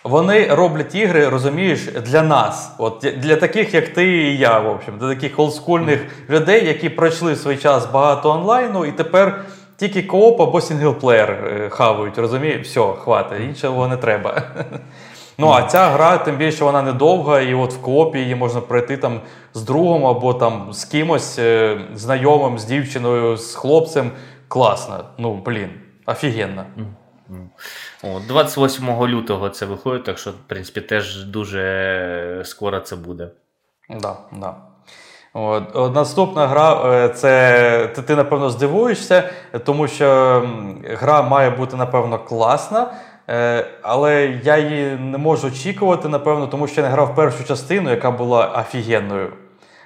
[0.09, 4.97] Вони роблять ігри, розумієш, для нас, от для таких, як ти і я, в общем,
[4.97, 9.45] для таких олдскульних людей, які пройшли в свій час багато онлайну, і тепер
[9.77, 12.67] тільки кооп або single-player е, хавають, розумієш?
[12.67, 14.41] Все, хватить, іншого не треба.
[15.39, 18.97] Ну, а ця гра, тим більше вона недовга, і от в коопі її можна пройти
[18.97, 19.21] там
[19.53, 24.11] з другом або там з кимось е, знайомим, з дівчиною, з хлопцем.
[24.47, 25.05] Класно.
[25.17, 25.69] Ну, блін,
[26.05, 26.65] офігенно.
[28.15, 33.29] О, 28 лютого це виходить, так що, в принципі, теж дуже скоро це буде.
[33.89, 34.55] Да, да.
[35.33, 39.29] От, Наступна гра, е, це ти, ти, напевно, здивуєшся,
[39.65, 40.41] тому що
[40.83, 42.91] гра має бути, напевно, класна.
[43.29, 47.89] Е, але я її не можу очікувати, напевно, тому що я не грав першу частину,
[47.89, 49.33] яка була офігенною.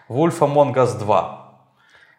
[0.10, 1.41] Wolf Among Us 2.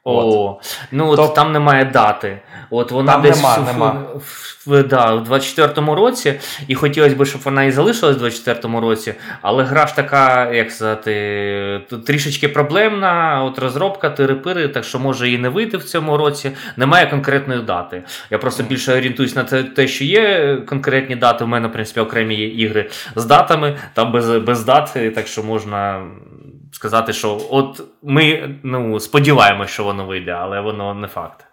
[0.05, 0.61] О,
[0.93, 1.35] ну от Тоб...
[1.35, 2.41] там немає дати.
[2.71, 4.05] От вона там десь нема, в, нема.
[4.15, 6.35] В, в, да, в 24-му році,
[6.69, 10.71] і хотілося б, щоб вона і залишилась в 24-му році, але гра ж така, як
[10.71, 13.43] сказати, трішечки проблемна.
[13.45, 16.51] От розробка тири-пири, так що може і не вийти в цьому році.
[16.77, 18.03] Немає конкретної дати.
[18.31, 21.45] Я просто більше орієнтуюсь на те, що є конкретні дати.
[21.45, 25.43] У мене, в принципі, окремі є ігри з датами, там без, без дати, так що
[25.43, 26.03] можна
[26.73, 31.47] сказати, що от ми ну, сподіваємося, що воно вийде, але воно не факт.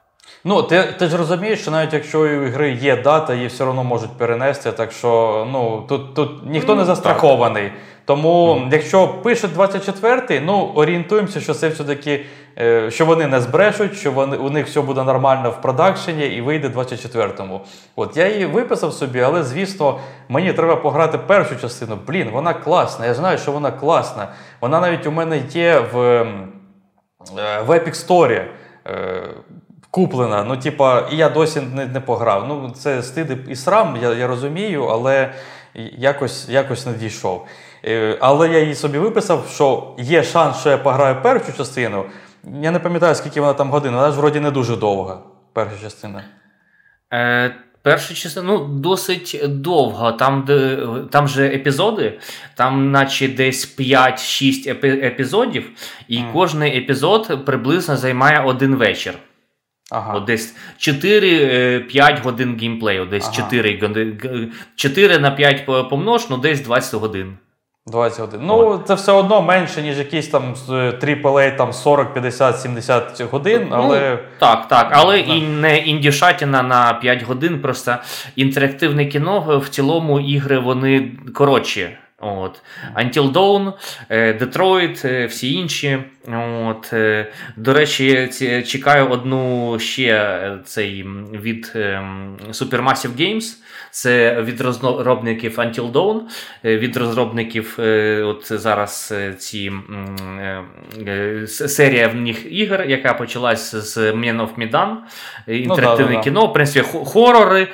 [0.49, 3.83] Ну, ти ти ж розумієш, що навіть якщо у гри є дата, її все одно
[3.83, 4.71] можуть перенести.
[4.71, 7.71] Так що ну, тут тут ніхто не застрахований.
[8.05, 8.69] Тому, mm.
[8.71, 12.25] якщо пишуть 24-й, ну орієнтуємося, що це все-таки,
[12.59, 16.41] е, що вони не збрешуть, що вони, у них все буде нормально в продакшені і
[16.41, 17.61] вийде 24-му.
[17.95, 21.97] От я її виписав собі, але звісно, мені треба пограти першу частину.
[22.07, 23.05] Блін, вона класна.
[23.05, 24.27] Я знаю, що вона класна.
[24.61, 26.27] Вона навіть у мене є в е,
[27.65, 28.45] в Epic Store.
[29.91, 30.43] Куплена.
[30.43, 32.47] Ну, типа, і я досі не не пограв.
[32.47, 35.33] Ну, це стид і срам, я я розумію, але
[35.97, 37.47] якось якось не дійшов.
[37.85, 42.05] Е, але я її собі виписав, що є шанс, що я пограю першу частину.
[42.61, 45.19] Я не пам'ятаю, скільки вона там годин, вона ж вроді не дуже довга.
[45.53, 46.23] Перша частина.
[47.13, 50.11] Е, Перша частина ну, досить довго.
[50.11, 52.19] Там де, там же епізоди,
[52.55, 55.69] там, наче десь 5-6 епізодів,
[56.07, 56.33] і mm.
[56.33, 59.13] кожний епізод приблизно займає один вечір.
[59.91, 60.13] Ага.
[60.13, 63.05] От Десь 4-5 годин геймплею.
[63.05, 63.33] Десь ага.
[63.33, 64.19] 4
[64.75, 67.37] 4 на 5 помнож, ну десь 20 годин.
[67.87, 68.39] 20 годин.
[68.43, 73.75] Ну, це все одно менше, ніж якийсь там AAA там 40, 50, 70 годин, ну,
[73.75, 74.09] але.
[74.11, 74.89] Ну, так, так.
[74.91, 77.61] Але і не індішатіна на 5 годин.
[77.61, 77.95] Просто
[78.35, 81.89] інтерактивне кіно в цілому ігри вони коротші.
[82.21, 82.61] От.
[82.95, 83.73] Until Dawn,
[84.11, 85.99] Detroit, всі інші.
[86.27, 86.93] От.
[86.93, 88.29] Е, до речі,
[88.67, 93.57] чекаю одну ще е, цей від ем, Supermassive Games.
[93.91, 96.19] Це від розробників Until Dawn,
[96.65, 97.75] е, від розробників
[98.23, 99.71] от зараз ці
[101.45, 104.95] серія в них ігор, яка почалась з Man of Medan,
[105.47, 107.67] інтерактивне ну, да, кіно, в принципі, хорори,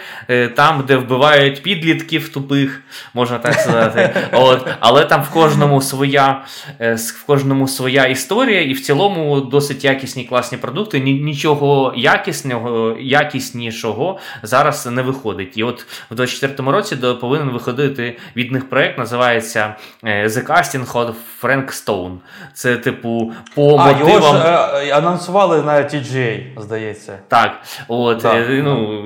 [0.55, 2.81] там, де вбивають підлітків тупих,
[3.13, 4.09] можна так сказати.
[4.31, 4.67] От.
[4.79, 6.45] Але там в кожному своя
[6.79, 10.99] в кожному своя історія, і в цілому досить якісні класні продукти.
[10.99, 15.57] Нічого якісного, якіснішого зараз не виходить.
[15.57, 21.13] І от в 24-му році повинен виходити від них проект, називається е, The Casting of
[21.41, 22.17] Frank Stone.
[22.53, 24.13] Це, типу, по а, мотивам...
[24.13, 27.19] Його ж е, анонсували на TGA, здається.
[27.27, 27.61] Так.
[27.87, 28.35] От, так.
[28.35, 29.03] Е, ну,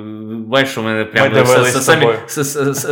[0.49, 2.07] бачиш, у мене прямо самі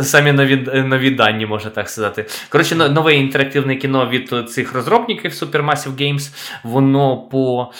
[0.02, 2.24] самі нові нові дані, можна так сказати.
[2.48, 7.72] Коротше, нове інтерактивне кіно від цих розробників Supermassive Games воно по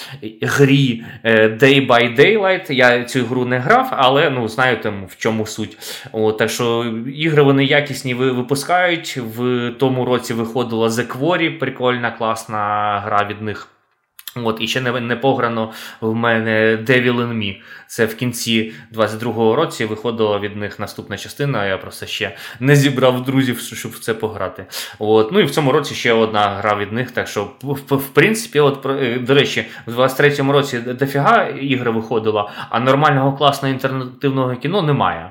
[0.43, 2.73] грі е, Day by Daylight.
[2.73, 5.79] Я цю гру не грав, але ну, знаю там в чому суть.
[6.13, 9.17] О, так що ігри вони якісні випускають.
[9.37, 12.59] В тому році виходила The Quarry, прикольна, класна
[13.05, 13.69] гра від них.
[14.47, 17.57] От, І ще не не пограно в мене Devil in Me.
[17.87, 21.67] Це в кінці 22-го році виходила від них наступна частина.
[21.67, 24.67] Я просто ще не зібрав друзів, щоб в це пограти.
[24.99, 27.11] От, Ну і в цьому році ще одна гра від них.
[27.11, 32.51] Так що, в, в принципі, от, е, до речі, в 23-му році дофіга ігри виходила,
[32.71, 35.31] а нормального класного інтернативного кіно немає.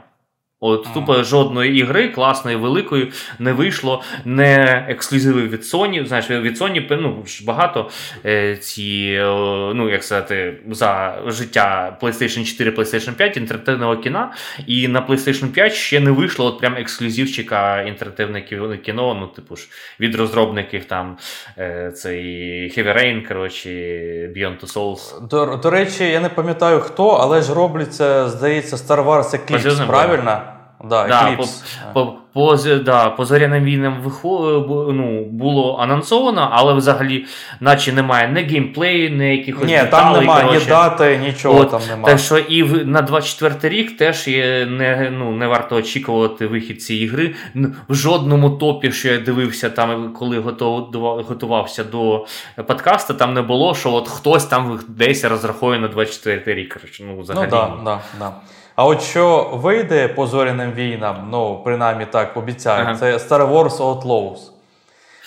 [0.59, 6.05] От тупо жодної ігри класної, великої не вийшло, не ексклюзиви від Sony.
[6.05, 7.89] Знаєш, від Sony ну, багато
[8.25, 9.25] е, ці, е,
[9.73, 14.33] ну як сказати, за життя PlayStation 4, PlayStation 5 інтерактивного кіна.
[14.67, 18.41] І на PlayStation 5 ще не вийшло от прям ексклюзивчика інтерактивне
[18.85, 19.13] кіно.
[19.13, 19.67] Ну, типу ж
[19.99, 21.17] від розробників там
[21.57, 22.23] е, цей
[22.77, 23.69] Heavy Rain, коротше,
[24.35, 25.27] Beyond Two Souls.
[25.27, 30.46] До, до речі, я не пам'ятаю хто, але ж робляться, здається, Star Wars Eclipse, правильно?
[30.83, 31.45] Да, да, по,
[31.93, 37.25] по, по, да, по зоряним війнам ну, було анонсовано, але взагалі,
[37.59, 39.67] наче немає ні геймплею, ні якихось.
[39.67, 42.05] Ні, деталей, там немає ні дати, нічого От, там немає.
[42.05, 46.83] Так що і в, на 24 рік теж є не ну, не варто очікувати вихід
[46.83, 47.35] цієї гри.
[47.89, 50.91] В жодному топі, що я дивився, там, коли готов,
[51.27, 52.25] готувався до
[52.67, 56.77] подкасту, там не було, що от хтось там десь розраховує на 24 рік.
[57.01, 57.47] Ну, взагалі.
[57.51, 58.31] Ну, да, да, да.
[58.77, 62.97] А от що вийде по зоряним війнам, ну принаймні так обіцяють, ага.
[62.97, 64.37] це Star Wars Outlaws.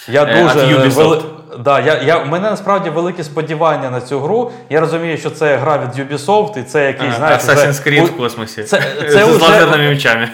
[0.09, 1.23] Я е, дуже вели...
[1.59, 4.51] да, я, я, У мене насправді великі сподівання на цю гру.
[4.71, 8.63] Я розумію, що це гра від Ubisoft, і це якийсь, знаєш, Assassin's Creed в космосі.
[8.63, 10.29] Це, це З лазерними мечами.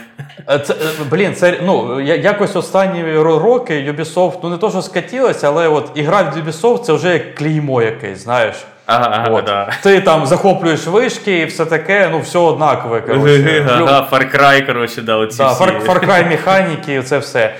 [0.50, 0.76] Е, це, е,
[1.10, 6.22] Блін, це ну, якось останні роки Ubisoft, ну не то, що скатілося, але от ігра
[6.22, 8.56] від Ubisoft це вже як клеймо якесь, знаєш.
[8.86, 9.44] Ага, От.
[9.44, 9.72] да.
[9.82, 13.00] Ти там захоплюєш вишки і все таке, ну все однакове.
[13.00, 13.66] коротше.
[13.68, 15.64] Ага, Far Cry, коротше, да, оці да, всі.
[15.64, 17.54] Far, Far Cry механіки, це все.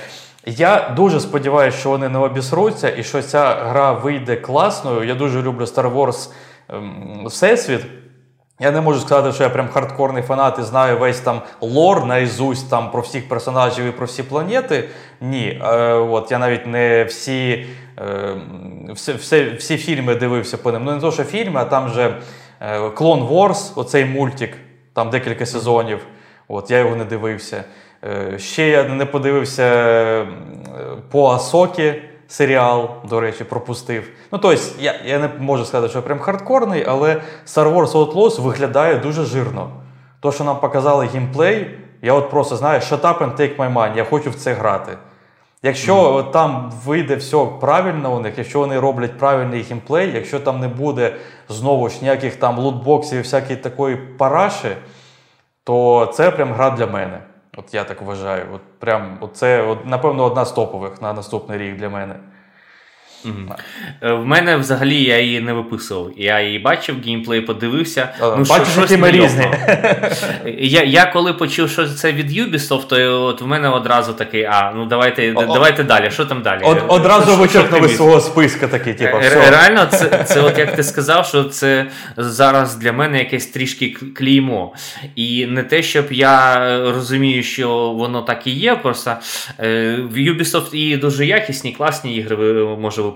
[0.46, 5.04] Я дуже сподіваюся, що вони не обісруться і що ця гра вийде класною.
[5.04, 6.28] Я дуже люблю Star Wars
[6.68, 7.80] ем, Всесвіт.
[8.60, 12.70] Я не можу сказати, що я прям хардкорний фанат і знаю весь там лор наізусть
[12.70, 14.88] там про всіх персонажів і про всі планети.
[15.20, 15.60] Ні.
[15.64, 17.66] Е, от Я навіть не всі
[17.98, 18.36] е,
[18.88, 20.84] всі, всі, всі фільми дивився по ним.
[20.84, 22.16] Ну, не то, що фільми, а там же
[22.60, 24.56] е, Clone Wars, оцей мультик,
[24.92, 26.06] там декілька сезонів.
[26.48, 27.64] От Я його не дивився.
[28.04, 30.26] Е, ще я не подивився е,
[31.10, 31.94] по Асокі
[32.28, 34.08] серіал, до речі, пропустив.
[34.32, 38.96] Ну, тобто, я я не можу сказати, що прям хардкорний, але Star Wars Outlaws виглядає
[38.96, 39.70] дуже жирно.
[40.20, 43.96] То, що нам показали геймплей, я от просто знаю, shut up and take my money,
[43.96, 44.92] я хочу в це грати.
[45.62, 46.30] Якщо mm-hmm.
[46.30, 51.16] там вийде все правильно у них, якщо вони роблять правильний геймплей, якщо там не буде
[51.48, 54.68] знову ж ніяких там лутбоксів і всякої такої параші,
[55.64, 57.18] то це прям гра для мене.
[57.56, 58.46] От я так вважаю.
[58.54, 62.20] От прям от це, от, напевно, одна з топових на наступний рік для мене.
[63.26, 64.16] Угу.
[64.16, 66.10] В мене взагалі я її не виписував.
[66.16, 68.08] Я її бачив, геймплей подивився.
[68.20, 69.46] ну, Бачиш, які ми різні.
[70.58, 74.72] Я я коли почув, що це від Ubisoft, то от в мене одразу такий, а,
[74.76, 76.10] ну давайте О, давайте далі.
[76.10, 76.62] Що там далі?
[76.62, 79.50] Од, одразу вичерпнули свого списка такий, типу, все.
[79.50, 81.86] Реально, це, це, от як ти сказав, що це
[82.16, 84.72] зараз для мене якесь трішки клеймо.
[85.16, 86.58] І не те, щоб я
[86.92, 89.16] розумію, що воно так і є, просто
[89.60, 92.36] е, в Ubisoft і дуже якісні, класні ігри
[92.80, 93.15] може випускати.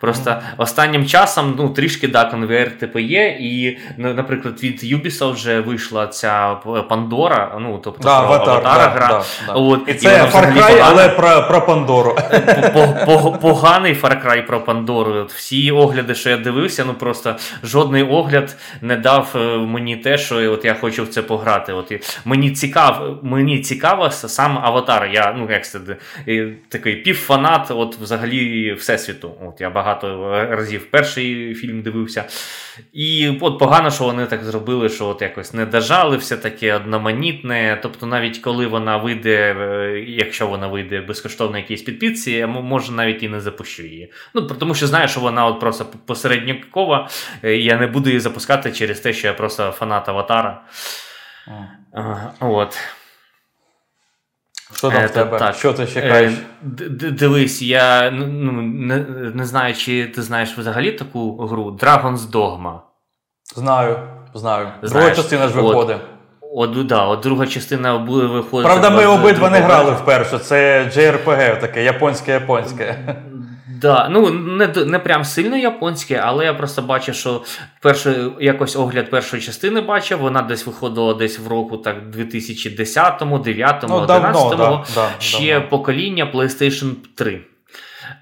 [0.00, 0.40] Просто mm.
[0.56, 3.26] останнім часом ну, трішки да, конвейер типу є.
[3.40, 6.54] І, наприклад, від Ubisoft вже вийшла ця
[6.88, 9.08] Пандора, ну, тобто да, про Аватар, Аватара да, гра.
[9.08, 9.52] Да, да.
[9.52, 12.16] От, і це і Far Cry, але про про Пандору.
[13.40, 15.12] Поганий Far Cry про Пандору.
[15.12, 20.18] От Всі огляди, що я дивився, ну просто жодний огляд не дав е, мені те,
[20.18, 21.72] що от я хочу в це пограти.
[21.72, 21.92] От
[22.24, 25.10] Мені цікав, мені цікаво сам Аватар.
[25.12, 25.78] Я ну, як це,
[26.68, 28.72] такий півфанат, от взагалі
[29.06, 29.34] Всесвіту.
[29.42, 32.24] От Я багато разів перший фільм дивився.
[32.92, 37.78] І от погано, що вони так зробили, що от якось не дожали, все таке одноманітне.
[37.82, 43.22] Тобто, навіть коли вона вийде, е, якщо вона вийде безкоштовно якійсь підпітці, я може навіть
[43.22, 44.12] і не запущу її.
[44.34, 47.08] Ну, Тому що знаю, що вона от просто посередньокова,
[47.42, 50.62] е, я не буду її запускати через те, що я просто фанат Аватара.
[51.92, 52.78] А, от.
[54.74, 55.38] Що там е, в тебе?
[55.38, 55.54] Так.
[55.54, 56.32] Що ти чекаєш?
[56.32, 56.40] Е,
[57.10, 62.78] дивись, я ну, ну, не не знаю, чи ти знаєш взагалі таку гру Dragon's Dogma.
[63.56, 63.98] Знаю,
[64.34, 64.68] знаю.
[64.82, 65.96] Друга частина ж виходить.
[66.54, 68.68] От, от, да, от друга частина буде виходити.
[68.68, 70.38] Правда, ми обидва не грали вперше.
[70.38, 73.16] Це JRPG, таке японське-японське.
[73.80, 77.42] Да, ну не не прям сильно японське, але я просто бачив, що
[77.82, 83.88] перший, якось огляд першої частини бачив, вона десь виходила десь в року так 2010-му, 9-му,
[83.88, 85.68] ну, 11-му, да, да, ще давно.
[85.68, 87.40] покоління PlayStation 3.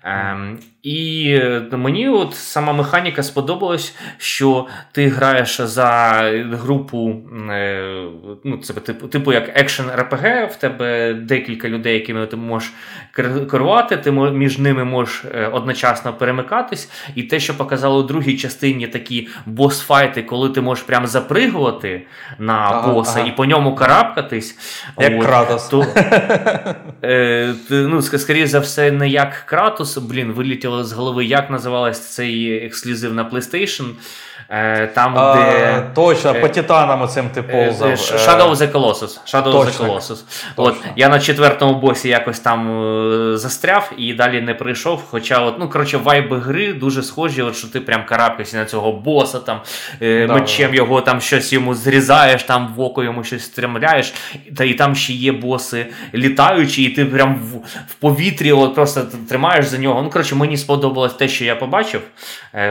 [0.04, 6.20] Ем, І е, мені от сама механіка сподобалась, що ти граєш за
[6.52, 7.16] групу,
[7.50, 8.04] е,
[8.44, 12.72] ну, це типу, типу як екшен РПГ, в тебе декілька людей, якими ти можеш
[13.50, 16.90] керувати, ти між ними можеш е, одночасно перемикатись.
[17.14, 22.06] І те, що показало у другій частині такі босфайти, коли ти можеш прямо запригувати
[22.38, 23.28] на ага, боса ага.
[23.28, 24.58] і по ньому карабкатись.
[24.98, 25.68] Як от, Кратос.
[25.68, 25.86] То,
[27.04, 32.64] е, ну, Скоріше за все, не як Кратос, блін, вилітіло з голови, як називалась цей
[32.66, 33.90] ексклюзив на PlayStation.
[34.48, 35.82] Е, там, а, де...
[35.94, 37.90] Точно, е, по титанам оцим ти е, ползав.
[37.90, 39.34] Shadow of the Colossus.
[39.34, 40.24] Shadow of the Colossus.
[40.56, 42.64] От, Я на четвертому босі якось там
[43.36, 45.02] застряв і далі не прийшов.
[45.10, 48.92] Хоча, от, ну, коротше, вайби гри дуже схожі, от, що ти прям карабкаєшся на цього
[48.92, 49.60] боса, там,
[50.00, 50.76] да, мечем да.
[50.76, 54.14] його там щось йому зрізаєш, там в око йому щось стрімляєш,
[54.56, 57.56] та і там ще є боси літаючі, і ти прям в,
[57.88, 60.02] в повітрі от, просто тримаєш за нього.
[60.02, 62.00] Ну, коротше, мені сподобалось те, що я побачив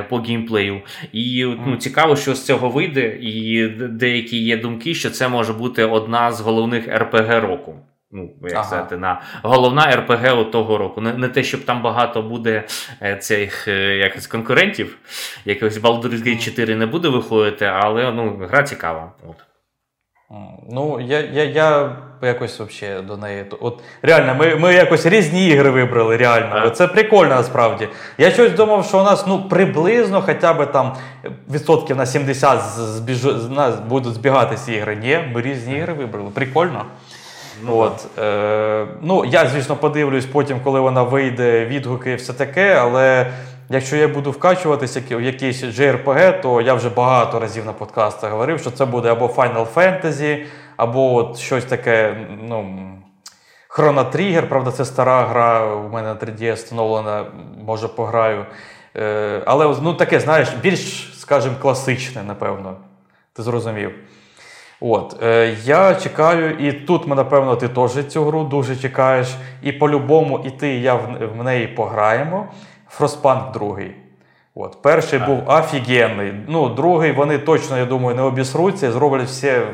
[0.10, 0.82] по геймплею.
[1.14, 5.86] І ну, цікаво, що з цього вийде, і деякі є думки, що це може бути
[5.86, 7.76] одна з головних РПГ року.
[8.15, 8.63] Ну, як ага.
[8.63, 11.02] сказати, на головна РПГ от того року.
[11.02, 12.63] Не, не те, щоб там багато буде
[13.02, 14.97] е, цих е, якось конкурентів,
[15.45, 19.12] якогось Baldur's Gate 4 не буде виходити, але ну, гра цікава.
[19.30, 19.36] От.
[20.69, 21.97] Ну, я я, я
[22.28, 23.46] якось взагалі до неї.
[23.60, 26.18] От Реально, ми ми якось різні ігри вибрали.
[26.18, 26.70] реально.
[26.70, 27.88] Це прикольно насправді.
[28.18, 30.94] Я щось думав, що у нас ну, приблизно хоча б там
[31.52, 33.24] відсотків на 70 збіж...
[33.50, 34.96] нас будуть збігатися ігри.
[34.96, 36.30] Ні, ми різні ігри вибрали.
[36.34, 36.86] Прикольно.
[37.66, 42.76] Ну, От, е, ну, Я, звісно, подивлюсь потім, коли вона вийде, відгуки і все таке,
[42.82, 43.28] але.
[43.70, 48.60] Якщо я буду вкачуватися в якийсь JRPG, то я вже багато разів на подкастах говорив,
[48.60, 50.44] що це буде або Final Fantasy,
[50.78, 52.90] або от щось таке, ну.
[53.78, 57.26] Trigger, правда, це стара гра, у мене на 3D встановлена,
[57.66, 58.46] може пограю.
[58.96, 62.76] Е, Але ну, таке, знаєш, більш, скажімо, класичне, напевно.
[63.34, 63.92] Ти зрозумів.
[64.80, 69.28] От, е, Я чекаю, і тут, напевно, ти теж цю гру дуже чекаєш.
[69.62, 72.48] І по-любому, і ти, і я в, неї пограємо.
[73.00, 73.96] Frostpunk другий.
[74.56, 74.82] От.
[74.82, 75.26] Перший а.
[75.26, 76.34] був офігенний.
[76.48, 79.68] Ну, Другий вони точно, я думаю, не обісруться, зроблять все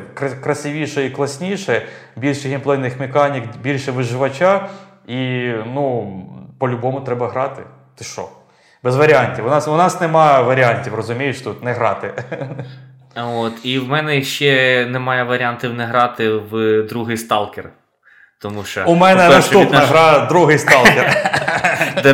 [0.44, 1.82] красивіше і класніше,
[2.16, 4.70] більше геймплейних механік, більше виживача.
[5.08, 6.14] І ну,
[6.60, 7.62] по-любому треба грати.
[7.96, 8.30] Ти що?
[8.84, 9.46] Без варіантів.
[9.46, 12.14] У нас у нас немає варіантів, розумієш, тут не грати.
[13.16, 17.70] От, І в мене ще немає варіантів не грати в другий сталкер.
[18.42, 19.90] Тому що У мене наступна наш...
[19.90, 21.16] гра другий сталкер.
[22.04, 22.14] До,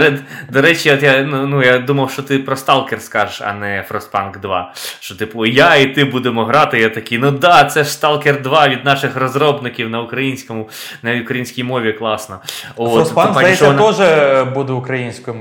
[0.50, 3.86] до речі, от я ну, ну, я думав, що ти про сталкер скажеш, а не
[3.90, 4.74] Frostpunk 2.
[5.00, 6.80] Що, типу, я і ти будемо грати.
[6.80, 10.70] Я такий, ну да, це ж Сталкер 2 від наших розробників на українському,
[11.04, 12.40] на українській мові класно.
[12.76, 13.94] От, Frostpunk, здається, вона...
[13.94, 15.38] теж буде українською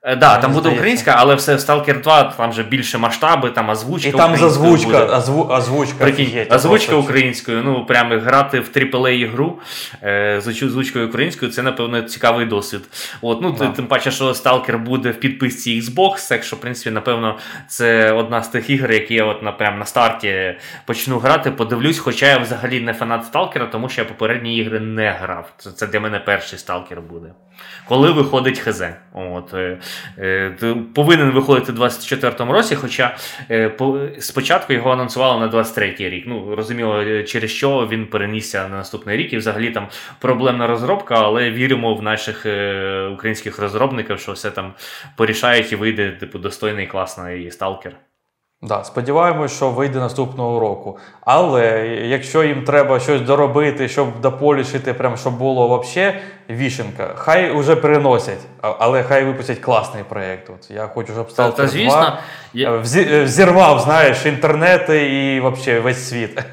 [0.00, 3.68] Так, е, да, там буде українська, але все Stalker 2, там вже більше масштаби, там
[3.68, 4.08] озвучка.
[4.08, 6.04] І там зазвучка, озву, озвучка.
[6.04, 7.62] Прикинь, озвучка українською.
[7.64, 9.58] Ну, прямо грати в aaa гру
[10.02, 12.80] е, з озвучкою українською, це, напевно, цікавий досвід.
[13.20, 13.68] От, ну, да.
[13.68, 18.42] Тим паче, що Stalker буде в підписці Xbox, так що, в принципі, напевно, це одна
[18.42, 20.54] з тих ігор, які я от на, прям на старті
[20.86, 25.10] почну грати, подивлюсь, хоча я взагалі не фанат Сталкера, тому що я попередні ігри не
[25.10, 25.52] грав.
[25.58, 27.28] Це, це для мене перший Сталкер буде.
[27.84, 28.82] Коли виходить ХЗ.
[29.12, 29.78] От, е,
[30.18, 33.16] е, Повинен виходити у 24-му році, хоча
[33.50, 36.24] е, по, спочатку його анонсували на 23-й рік.
[36.26, 39.32] Ну, Розуміло, через що він перенісся на наступний рік.
[39.32, 39.88] І взагалі там
[40.18, 44.72] проблемна розробка, але віримо в наших е, українських розробників, що все там
[45.16, 48.07] порішають і вийде типу, достойний класний сталкер.
[48.62, 50.98] Да, Сподіваємось, що вийде наступного року.
[51.20, 56.14] Але якщо їм треба щось доробити, щоб дополішити, прям щоб було взагалі
[56.50, 60.50] вішенка, хай уже переносять, але хай випустять класний проєкт.
[60.50, 62.18] От Я хочу, щоб став та, звісно,
[62.52, 62.76] я...
[63.22, 66.44] взірвав, знаєш, інтернети і взагалі весь світ.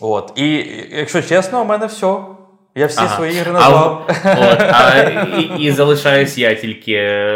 [0.00, 0.32] От.
[0.36, 0.46] І
[0.90, 2.16] якщо чесно, у мене все.
[2.76, 3.16] Я всі ага.
[3.16, 4.10] свої ігри назвав.
[4.24, 5.00] А, от, а,
[5.38, 6.92] І і залишаюсь я тільки.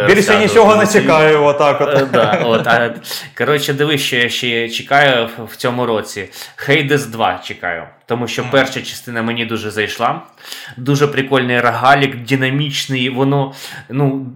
[0.07, 1.45] Більше нічого не чекаю.
[1.45, 1.89] отак от.
[1.89, 2.95] Е, да, от, а,
[3.39, 6.29] Коротше, дивись, що я ще чекаю в цьому році.
[6.69, 7.83] Hades 2 чекаю.
[8.07, 10.23] Тому що перша частина мені дуже зайшла.
[10.77, 13.55] Дуже прикольний рогалік, динамічний, воно
[13.89, 14.27] ну,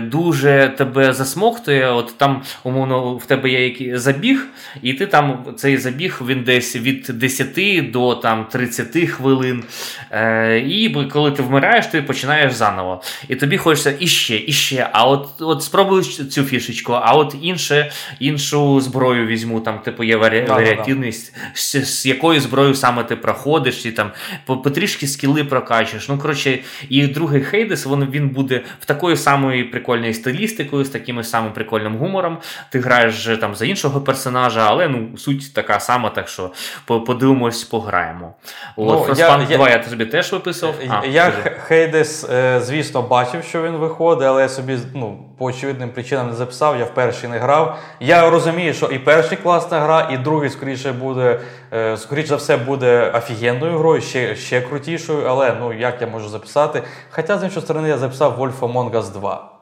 [0.00, 1.90] дуже тебе засмоктує.
[1.90, 4.46] От там, умовно, в тебе є забіг,
[4.82, 9.64] і ти там цей забіг він десь від 10 до там, 30 хвилин.
[10.10, 13.02] Е, І коли ти вмираєш, ти починаєш заново.
[13.28, 14.88] І тобі хочеться іще, іще.
[14.92, 17.90] А от от спробуй цю фішечку, а от інше,
[18.20, 23.92] іншу зброю візьму, там, типу, є варіативність, з, з якою зброєю саме ти проходиш, і
[23.92, 24.10] там
[24.46, 26.08] потрішки скіли прокачуєш.
[26.08, 29.16] Ну, коротше, і другий Хейдес він, він буде в такою
[29.46, 32.38] самою прикольною стилістикою, з таким самим прикольним гумором.
[32.70, 36.50] Ти граєш там за іншого персонажа, але ну, суть така сама, так що
[36.86, 38.34] подивимось, пограємо.
[38.76, 40.74] От, ну, Frostpunk 2 я, я тобі теж виписав.
[40.88, 41.30] А, Я
[41.66, 46.36] Хейдес, е, звісно, бачив, що він виходить, але я собі ну, по очевидним причинам не
[46.36, 47.78] записав, я в перший не грав.
[48.00, 51.40] Я розумію, що і перший класна гра, і другий, скоріше, буде,
[51.72, 56.28] е, скоріше за все, буде офігенною грою, ще ще крутішою, але ну як я можу
[56.28, 56.82] записати?
[57.10, 59.52] Хоча, з іншої сторони, я записав Wolf Among Us 2.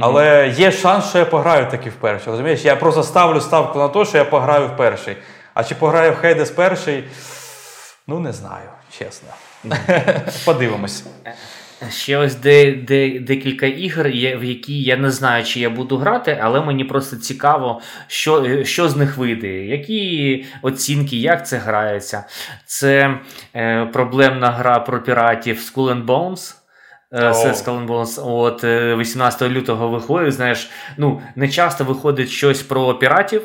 [0.00, 2.30] Але є шанс, що я пограю таки в перший.
[2.30, 2.64] Розумієш?
[2.64, 5.16] Я просто ставлю ставку на те, що я пограю в перший.
[5.54, 7.04] А чи пограю в Hades перший?
[8.06, 9.28] Ну, не знаю, чесно.
[10.44, 11.04] Подивимось.
[11.88, 16.38] Ще ось де, де, декілька ігор, в які я не знаю, чи я буду грати,
[16.42, 22.24] але мені просто цікаво, що що з них вийде, які оцінки, як це грається.
[22.66, 23.18] Це
[23.56, 26.59] е, проблемна гра про піратів Skull and Bones.
[27.12, 30.32] Skull Bones от 18 лютого виходить.
[30.32, 33.42] Знаєш, ну не часто виходить щось про піратів.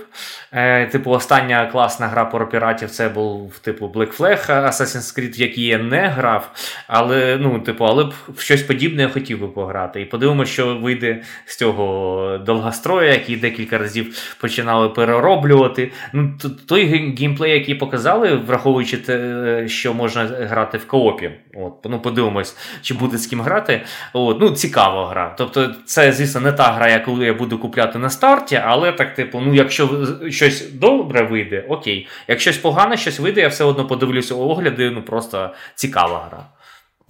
[0.51, 5.41] Е, Типу, остання класна гра про піратів це був типу Black Flag Assassin's Creed, в
[5.41, 6.51] який я не грав.
[6.87, 10.01] Але ну, типу, але б в щось подібне я хотів би пограти.
[10.01, 15.91] І подивимося, що вийде з цього довгостроя, який декілька разів починали перероблювати.
[16.13, 16.33] Ну,
[16.67, 21.31] Той геймплей, який показали, враховуючи те, що можна грати в коопі.
[21.55, 23.81] От, ну Подивимось, чи буде з ким грати.
[24.13, 25.35] От, ну, Цікава гра.
[25.37, 29.39] Тобто, це, звісно, не та гра, яку я буду купляти на старті, але так, типу,
[29.39, 29.89] ну, якщо
[30.29, 32.07] щось добре вийде, окей.
[32.27, 36.45] Якщо щось погане, щось вийде, я все одно подивлюся огляди, ну просто цікава гра.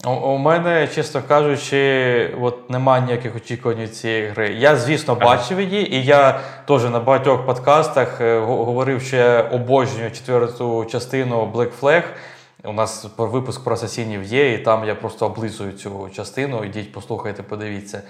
[0.04, 4.48] У, у мене, чесно кажучи, от немає ніяких очікувань від цієї гри.
[4.58, 10.10] Я, звісно, бачив її, і я теж на багатьох подкастах е, говорив, що я обожнюю
[10.10, 12.02] четверту частину Black Flag.
[12.66, 16.64] У нас випуск про асасінів є, і там я просто облизую цю частину.
[16.64, 18.02] Ідіть, послухайте, подивіться.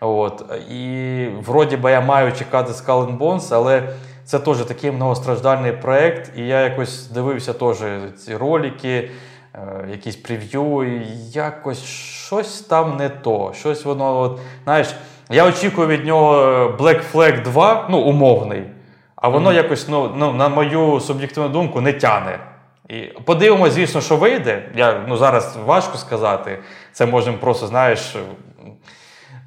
[0.00, 0.44] От.
[0.70, 3.82] І вроді би я маю чекати Skull Bones, але
[4.24, 6.32] це теж такий многостраждальний проєкт.
[6.36, 7.76] І я якось дивився теж
[8.24, 9.10] ці ролики,
[9.54, 13.52] е, якісь прев'ю, і якось щось там не то.
[13.54, 14.94] Щось воно, от, знаєш,
[15.30, 16.36] я очікую від нього
[16.78, 18.62] Black Flag 2, ну, умовний,
[19.16, 19.54] а воно mm-hmm.
[19.54, 22.38] якось, ну, ну, на мою суб'єктивну думку, не тяне.
[22.88, 24.70] І подивимося, звісно, що вийде.
[24.74, 26.58] Я ну, зараз важко сказати.
[26.92, 28.16] Це можемо просто, знаєш,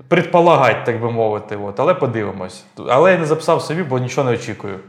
[0.07, 1.57] предполагати, так би мовити.
[1.57, 1.79] От.
[1.79, 2.63] Але подивимось.
[2.87, 4.79] Але я не записав собі, бо нічого не очікую.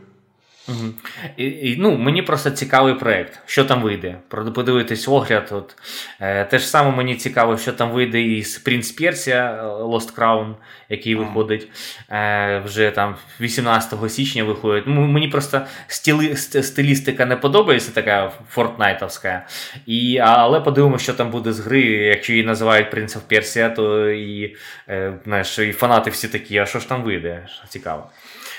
[0.69, 0.89] Угу.
[1.37, 4.17] І, і, ну, Мені просто цікавий проєкт, що там вийде.
[4.29, 5.49] Подивитись огляд.
[5.51, 5.77] От.
[6.21, 10.55] Е, Те ж саме мені цікаво, що там вийде із Принц Персія Lost Crown,
[10.89, 11.19] який mm.
[11.19, 11.69] виходить
[12.11, 14.85] е, вже там 18 січня виходить.
[14.87, 19.47] Ну, Мені просто стіли, стилістика не подобається, така фортнайтовська.
[19.87, 21.81] І, Але подивимося, що там буде з гри.
[21.83, 24.57] Якщо її називають Принц Персія, то і,
[24.89, 27.47] е, знаєш, і фанати всі такі, а що ж там вийде?
[27.69, 28.11] Цікаво.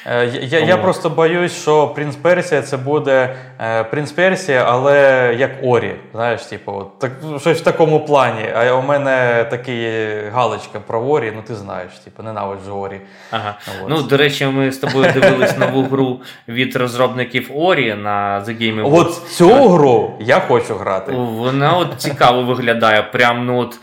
[0.10, 5.52] Е, я я просто боюсь, що Принц Персія це буде е, Принц Персія, але як
[5.64, 5.96] Орі.
[6.14, 8.46] Знаєш, типу, так, щось в такому плані.
[8.56, 9.90] А у мене такий
[10.34, 13.02] галочка про Орі, ну ти знаєш, типу, ненавиджу Орі.
[13.32, 13.56] Ага.
[13.88, 18.84] Ну, До речі, ми з тобою дивились нову гру від розробників Орі на The Game
[18.84, 19.00] Awards.
[19.00, 21.12] От цю гру я хочу грати.
[21.12, 23.02] Вона от цікаво виглядає.
[23.02, 23.80] Прям, ну от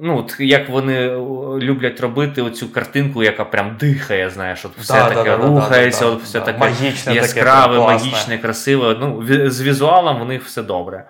[0.00, 1.10] ну, от Як вони
[1.60, 6.10] люблять робити оцю картинку, яка прям дихає, знаєш, от все да, таке да, рухається, да,
[6.10, 8.96] от все таке магічне, яскраве, таке, магічне, красиве.
[9.00, 11.04] Ну, З візуалом у них все добре.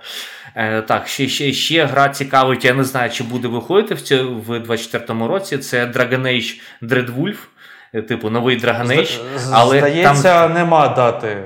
[0.55, 4.41] Е, Так, ще ще, ще гра цікавить, я не знаю, чи буде виходити в цьому,
[4.41, 5.59] в 24-му році.
[5.59, 7.37] Це Dragon Age Dreadwolf,
[7.95, 9.21] е, типу новий Dragon Age.
[9.53, 10.53] але Здається, там...
[10.53, 11.43] нема дати.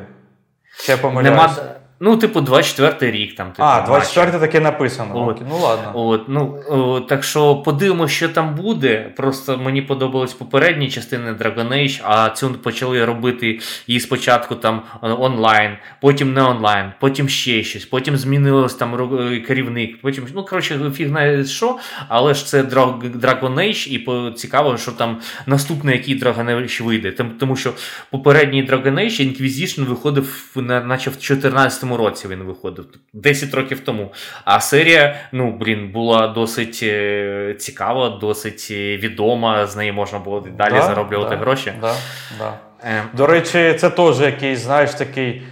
[0.83, 1.31] Ще помиляюсь.
[1.31, 1.80] Нема...
[2.03, 3.47] Ну, типу, 24 рік там.
[3.47, 5.27] Типу, а, 24 таке написано.
[5.27, 5.43] От.
[5.49, 5.93] Ну ладно.
[5.95, 9.13] От, ну, о, Так що подивимося, що там буде.
[9.17, 15.77] Просто мені подобались попередні частини Dragon Age, а цю почали робити її спочатку там онлайн,
[16.01, 20.01] потім не онлайн, потім ще щось, потім змінилось там е, керівник.
[20.01, 21.79] Потім, ну, коротше, фіг знає що,
[22.09, 27.13] але ж це Dragon Age, і цікаво, що там наступний який Dragon Age вийде.
[27.41, 27.73] Тому що
[28.11, 34.13] попередній Dragon Age Inquisition виходив наче в 14 році він виходив 10 років тому.
[34.45, 39.67] А серія, ну блін, була досить е, цікава, досить е, відома.
[39.67, 41.73] З неї можна було далі да, зароблювати да, гроші.
[41.81, 41.95] Да,
[42.39, 42.53] да.
[42.85, 43.03] Е.
[43.13, 45.43] До речі, це теж якийсь, знаєш, такий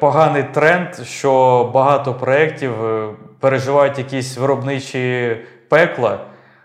[0.00, 2.72] поганий тренд, що багато проєктів
[3.40, 5.36] переживають якісь виробничі
[5.68, 6.18] пекла,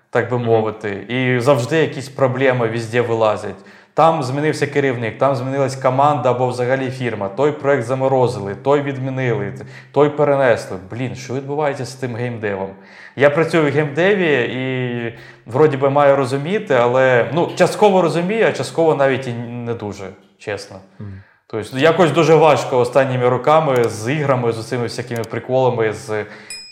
[0.10, 3.56] так би мовити, і завжди якісь проблеми везде вилазять.
[3.96, 7.30] Там змінився керівник, там змінилась команда або взагалі фірма.
[7.30, 9.54] Той проект заморозили, той відмінили,
[9.92, 10.78] той перенесли.
[10.92, 12.70] Блін, що відбувається з тим геймдевом?
[13.16, 15.14] Я працюю в геймдеві і
[15.46, 20.78] вроді би маю розуміти, але ну, частково розумію, а частково навіть і не дуже, чесно.
[21.00, 21.06] Mm.
[21.48, 26.26] Тобто, якось дуже важко останніми роками з іграми, з цими всякими приколами, з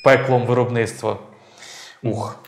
[0.06, 1.18] пеклом виробництва.
[2.04, 2.43] Ух.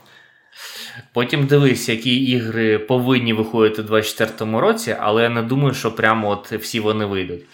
[1.14, 6.30] Потім дивись, які ігри повинні виходити у 2024 році, але я не думаю, що прямо
[6.30, 7.46] от всі вони вийдуть.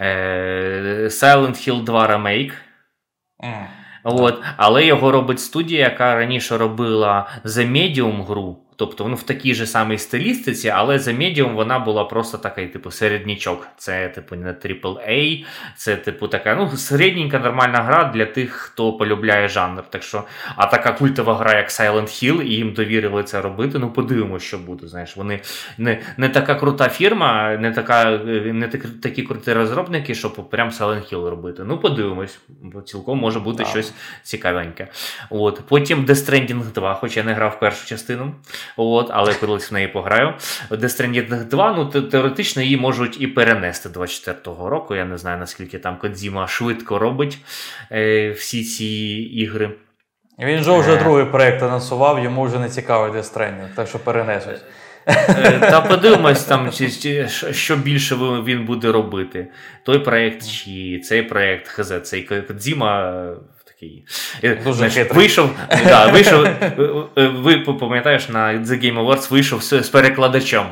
[0.00, 2.52] Е, Silent Hill 2 Remake.
[3.44, 3.66] Mm.
[4.04, 8.58] От, Але його робить студія, яка раніше робила The Medium гру.
[8.78, 12.90] Тобто ну, в такій же самій стилістиці, але за медіум вона була просто такий, типу,
[12.90, 13.68] середнячок.
[13.76, 15.44] Це, типу, не AAA,
[15.76, 19.82] це, типу, така ну, середненька нормальна гра для тих, хто полюбляє жанр.
[19.90, 20.24] Так що,
[20.56, 23.78] А така культова гра, як Silent Hill, і їм довірили це робити.
[23.78, 24.88] Ну, подивимося, що буде.
[24.88, 25.40] Знаєш, Вони
[25.78, 28.10] не не така крута фірма, не така,
[28.44, 31.62] не такі, такі круті розробники, щоб прям Silent Hill робити.
[31.66, 33.66] Ну, подивимось, бо цілком може бути так.
[33.66, 34.88] щось цікавеньке.
[35.30, 35.62] От.
[35.68, 38.34] Потім Death Stranding 2, хоч я не грав першу частину.
[38.76, 40.34] От, Але колись в неї пограю.
[40.70, 44.94] Death Stranding 2, ну теоретично її можуть і перенести 24-го року.
[44.94, 47.38] Я не знаю, наскільки там Кодзіма швидко робить
[47.92, 48.86] е, всі ці
[49.32, 49.70] ігри.
[50.38, 50.96] Він же вже е.
[50.96, 54.60] другий проєкт анонсував, йому вже не цікавий Death Stranding, так що перенесуть.
[55.08, 56.70] Е, та подивимось, там,
[57.50, 58.14] що більше
[58.44, 59.48] він буде робити.
[59.82, 63.24] Той проєкт чи цей проєкт ХЗ, цей Кодзіма
[63.80, 64.04] такий.
[64.64, 65.50] Дуже Знаєш, Вийшов,
[65.86, 66.46] да, вийшов,
[67.16, 70.64] ви пам'ятаєш, на The Game Awards вийшов з перекладачем.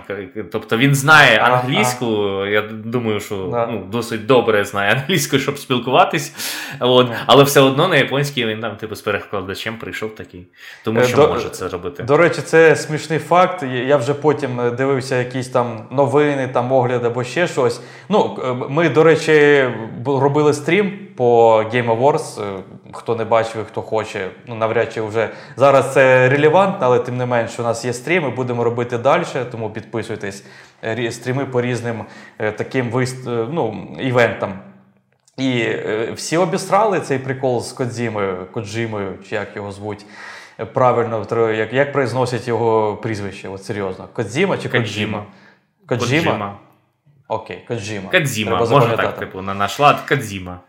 [0.52, 2.46] Тобто він знає англійську, ага.
[2.48, 3.66] я думаю, що да.
[3.66, 6.34] ну, досить добре знає англійську, щоб спілкуватись.
[6.80, 10.46] От, Але все одно на японській він там, типу, з перекладачем прийшов такий.
[10.84, 12.02] Тому що до, може це робити.
[12.02, 13.64] До речі, це смішний факт.
[13.86, 17.80] Я вже потім дивився якісь там новини, там огляди або ще щось.
[18.08, 18.38] Ну,
[18.70, 19.64] Ми, до речі,
[20.06, 22.62] робили стрім по Game Awards
[22.92, 27.26] хто не бачив, хто хоче, ну навряд чи вже зараз це релевантно, але тим не
[27.26, 30.44] менше, у нас є стріми, будемо робити далі, тому підписуйтесь
[31.10, 32.04] стріми по різним
[32.38, 33.28] е, таким вист...
[33.28, 34.58] Е, ну, івентам.
[35.36, 40.06] І е, всі обістрали цей прикол з Кодзімою, Коджимою, чи як його звуть.
[40.72, 43.48] Правильно, як як произносять його прізвище?
[43.48, 44.08] От серйозно.
[44.12, 45.24] Кодзіма чи Коджима?
[45.86, 46.58] Коджима?
[47.28, 48.10] Окей, Коджима.
[48.10, 50.60] Кодзіма, можна так, типу, на наш лад Кодзіма.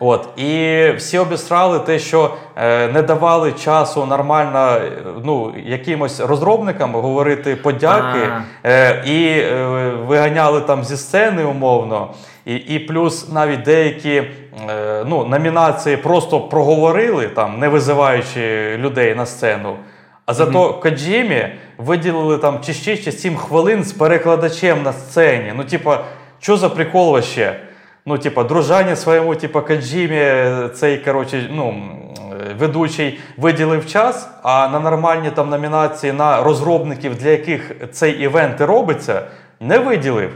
[0.00, 4.80] От і всі обістрали те, що е, не давали часу нормально
[5.24, 8.28] ну, якимось розробникам говорити подяки,
[8.64, 9.66] е, і е,
[10.06, 12.14] виганяли там зі сцени умовно.
[12.44, 14.22] І і плюс навіть деякі
[14.70, 19.76] е, ну, номінації просто проговорили, там, не визиваючи людей на сцену.
[20.26, 20.80] А зато mm-hmm.
[20.80, 25.52] Коджімі виділили там чи ще чи 7 хвилин з перекладачем на сцені.
[25.56, 26.04] Ну, типа,
[26.40, 27.60] що за прикол вообще?
[28.06, 30.24] Ну, типа, дружані своєму, типа, Коджімі,
[30.74, 31.82] цей коротше, ну,
[32.58, 38.64] ведучий виділив час, а на нормальні там номінації на розробників, для яких цей івент і
[38.64, 39.22] робиться,
[39.60, 40.30] не виділив.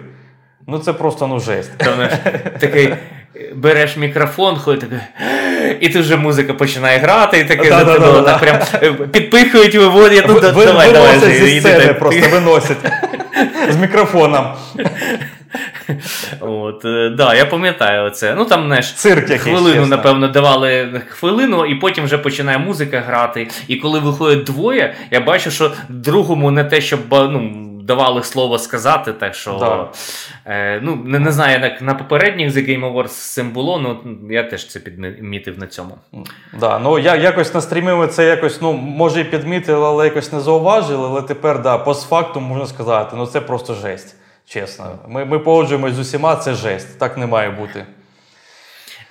[0.67, 1.71] Ну це просто ну жесть.
[2.59, 2.95] Такий
[3.55, 4.99] береш мікрофон, ходить такий,
[5.81, 9.75] і тут вже музика починає грати, і таке да, да, да, так прям е, підпихують,
[9.75, 10.25] виводять.
[10.29, 12.93] Ну, Ви, давай, давай, зі сцени просто виносять
[13.71, 14.47] з мікрофоном.
[16.41, 18.35] От, е, да, Я пам'ятаю це.
[18.35, 19.97] Ну там знаєш, Цирк хвилину, чесно.
[19.97, 23.49] напевно, давали хвилину, і потім вже починає музика грати.
[23.69, 29.13] І коли виходять двоє, я бачу, що другому не те, щоб ну, давали слово сказати,
[29.13, 29.89] так що да.
[30.53, 34.17] е, ну, не, не знаю, як на попередніх The Game Awards з цим було, ну
[34.31, 35.99] я теж це підмітив на цьому.
[36.61, 40.33] Да, ну я якось на стрімі ми це якось, ну, може і підмітили, але якось
[40.33, 41.07] не зауважили.
[41.09, 44.18] Але тепер, да, постфактум можна сказати, ну це просто жесть.
[44.49, 44.99] Чесно.
[45.09, 46.99] Ми ми погоджуємось з усіма, це жесть.
[46.99, 47.87] Так не має бути.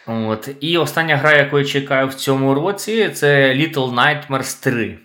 [0.08, 0.50] От.
[0.60, 4.98] І остання гра, яку я чекаю в цьому році, це Little Nightmares 3.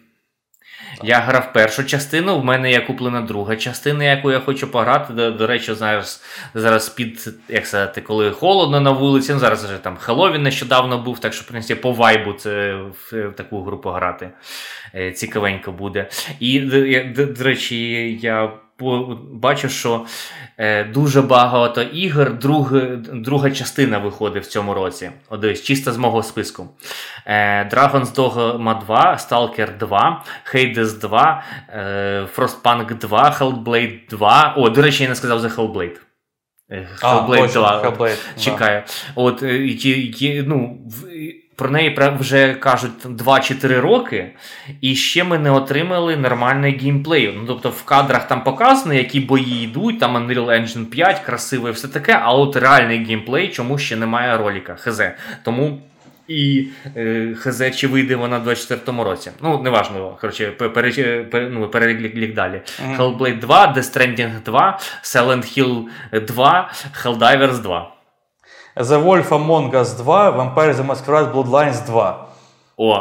[1.05, 5.13] Я грав першу частину, в мене є куплена друга частина, яку я хочу пограти.
[5.13, 6.25] До, до речі, зараз
[6.55, 9.33] зараз під, як сказати, коли холодно на вулиці.
[9.33, 13.29] Ну, Зараз вже там Хеллоуін нещодавно був, так що в принципі, по вайбу це в,
[13.29, 14.31] в таку гру пограти.
[14.95, 16.09] Е, цікавенько буде.
[16.41, 18.51] І, до, до речі, я
[19.33, 20.07] бачу, що
[20.59, 22.39] е, дуже багато ігор.
[22.39, 22.73] Друг,
[23.13, 25.11] друга частина виходить в цьому році.
[25.31, 26.69] О, чисто з мого списку.
[27.27, 30.25] Е, Dragon's Dogma 2, Stalker 2,
[30.55, 34.55] Hades 2, е, Frostpunk 2, Hellblade 2.
[34.57, 35.97] О, до речі, я не сказав за Hellblade.
[37.03, 37.83] Hellblade 2.
[37.83, 38.83] Hellblade, Чекаю.
[38.87, 39.23] Да.
[39.23, 40.79] От, є, є, ну,
[41.57, 44.31] про неї вже кажуть 2-4 роки,
[44.81, 47.35] і ще ми не отримали нормальний геймплей.
[47.37, 51.73] Ну, Тобто в кадрах там показано, які бої йдуть, там Unreal Engine 5, красиво і
[51.73, 54.75] все таке, а от реальний геймплей чому ще немає роліка.
[54.75, 55.03] Хз.
[55.43, 55.83] Тому.
[56.29, 59.31] І е, ХЗ, чи вийде вона в 24-му році.
[59.43, 60.19] Ну, неважливо.
[60.21, 62.61] Коротше, пере, ну, перелік далі.
[62.87, 62.97] Mm-hmm.
[62.97, 65.85] Hellblade 2, Death Stranding 2, Silent Hill
[66.27, 66.71] 2,
[67.05, 67.93] Helldivers 2.
[68.77, 72.29] The Wolf Among Us 2, Vampire the Masquerade Bloodlines 2.
[72.77, 73.01] О,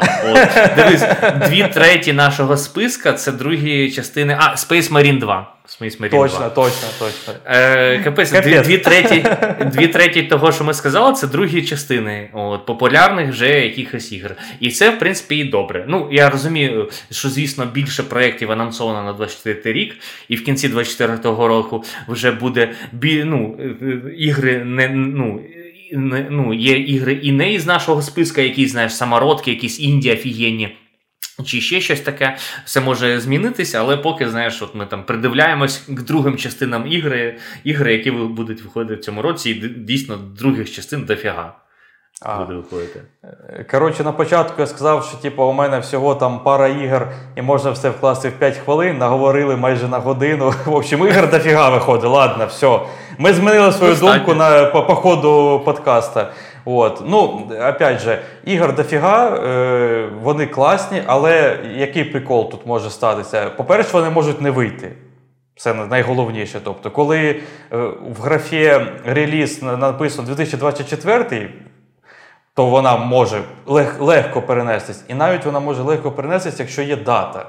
[0.76, 1.04] дивись,
[1.48, 4.36] дві треті нашого списка це другі частини.
[4.40, 5.54] А, Space Marine 2.
[5.66, 6.48] Space Marine точно, 2.
[6.48, 7.34] точно, точно.
[7.46, 9.26] Е, Капець, дві, дві, треті,
[9.66, 14.36] дві треті того, що ми сказали, це другі частини от, популярних вже якихось ігр.
[14.60, 15.84] І це, в принципі, і добре.
[15.88, 19.96] Ну, я розумію, що, звісно, більше проєктів анонсовано на 24 рік,
[20.28, 24.88] і в кінці 24-го року вже буде бі, ну, е, е, ігри не.
[24.88, 25.40] ну,
[26.30, 30.76] ну, є ігри і не із нашого списка, якісь, знаєш, самородки, якісь інді офігенні.
[31.44, 36.02] Чи ще щось таке, все може змінитися, але поки знаєш, от ми там придивляємось к
[36.02, 41.62] другим частинам ігри, ігри, які будуть виходити в цьому році, і дійсно других частин дофіга
[42.38, 43.02] буде виходити.
[43.24, 47.42] Е, коротше, на початку я сказав, що типу, у мене всього там пара ігор, і
[47.42, 50.54] можна все вкласти в 5 хвилин, наговорили майже на годину.
[50.66, 52.10] В общем, ігор дофіга виходить.
[52.10, 52.80] Ладно, все.
[53.18, 54.16] Ми змінили свою Достатньо.
[54.16, 56.32] думку на, по, по ходу подкаста.
[56.64, 57.02] От.
[57.06, 63.50] Ну, опять же, ігор дофіга, е, вони класні, але який прикол тут може статися?
[63.50, 64.92] По-перше, вони можуть не вийти.
[65.56, 66.60] Це найголовніше.
[66.64, 67.40] Тобто, коли е,
[68.16, 71.50] в графі реліз написано 2024,
[72.54, 75.04] то вона може лег, легко перенестись.
[75.08, 77.46] І навіть вона може легко перенестись, якщо є дата.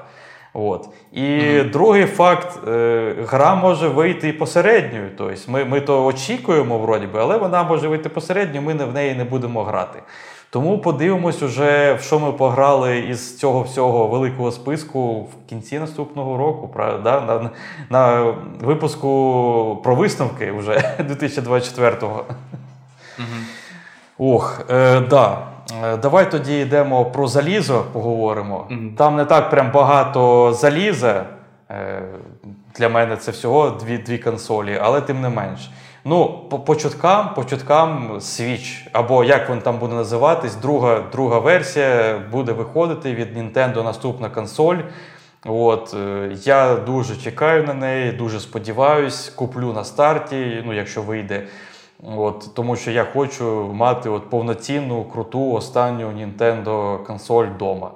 [0.54, 0.88] От.
[1.12, 1.70] І mm-hmm.
[1.70, 5.10] другий факт, е, гра може вийти і посередньою.
[5.18, 9.14] Тобто Ми ми то очікуємо, вроді би, але вона може вийти посередньо, ми в неї
[9.14, 10.02] не будемо грати.
[10.50, 16.36] Тому подивимось, уже, в що ми пограли із цього всього великого списку в кінці наступного
[16.36, 17.20] року, правда?
[17.20, 17.50] На,
[17.90, 22.24] на випуску про висновки вже 2024-го.
[23.18, 23.42] Mm-hmm.
[24.18, 25.53] Ох, е, да.
[25.84, 28.66] Е, давай тоді йдемо про залізо, поговоримо.
[28.70, 28.94] Mm-hmm.
[28.96, 31.24] Там не так прям багато заліза.
[31.70, 32.02] Е,
[32.78, 35.70] для мене це всього дві дві консолі, але тим не менш.
[36.04, 41.38] Ну, по, по чуткам, по чуткам Switch, або як він там буде називатись, друга друга
[41.38, 44.76] версія буде виходити від Nintendo наступна консоль.
[45.46, 51.42] От, е, Я дуже чекаю на неї, дуже сподіваюсь, куплю на старті, ну, якщо вийде.
[52.06, 57.90] От, Тому що я хочу мати от повноцінну, круту останню Nintendo консоль вдома.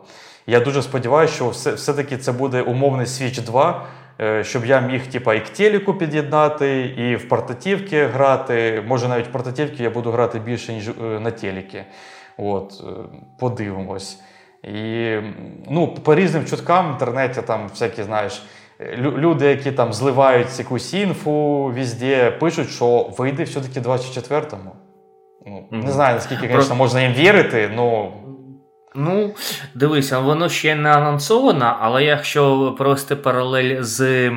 [0.47, 3.87] Я дуже сподіваюся, що все, все-таки це буде умовний Switch 2,
[4.21, 8.85] е, щоб я міг типа, і к телеку під'єднати, і в портативки грати.
[8.87, 11.83] Може, навіть в портативки я буду грати більше, ніж е, на телекі.
[12.37, 12.91] От, е,
[13.39, 14.21] Подивимось.
[14.63, 15.17] І
[15.71, 18.43] ну, по різним чуткам в інтернеті там всякі, знаєш,
[18.99, 24.73] люди, які там зливають якусь інфу везде, пишуть, що вийде все-таки 24-му.
[25.47, 25.85] Ну, mm-hmm.
[25.85, 28.13] Не знаю, наскільки, звісно, можна їм вірити, ну.
[28.95, 29.35] Ну,
[29.75, 34.31] дивися, воно ще не анонсовано, але якщо провести паралель з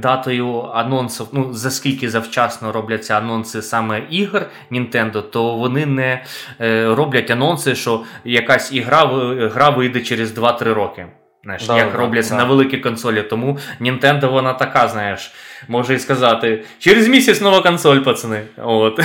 [0.00, 6.24] датою анонсів, ну за скільки завчасно робляться анонси саме ігор Nintendo, то вони не
[6.60, 9.06] е, роблять анонси, що якась ігра
[9.54, 11.06] гра вийде через 2-3 роки.
[11.48, 12.36] Знаєш, да, Як да, робляться да.
[12.36, 13.22] на великі консолі.
[13.22, 15.32] Тому Nintendo вона така, знаєш,
[15.68, 18.42] може і сказати: через місяць нова консоль, пацани.
[18.56, 19.00] От.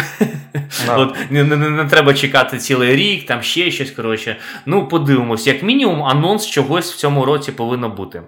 [0.87, 3.91] От не, не, не треба чекати цілий рік, там ще щось.
[3.91, 4.35] коротше.
[4.65, 8.21] Ну, подивимось, як мінімум, анонс чогось в цьому році повинно бути.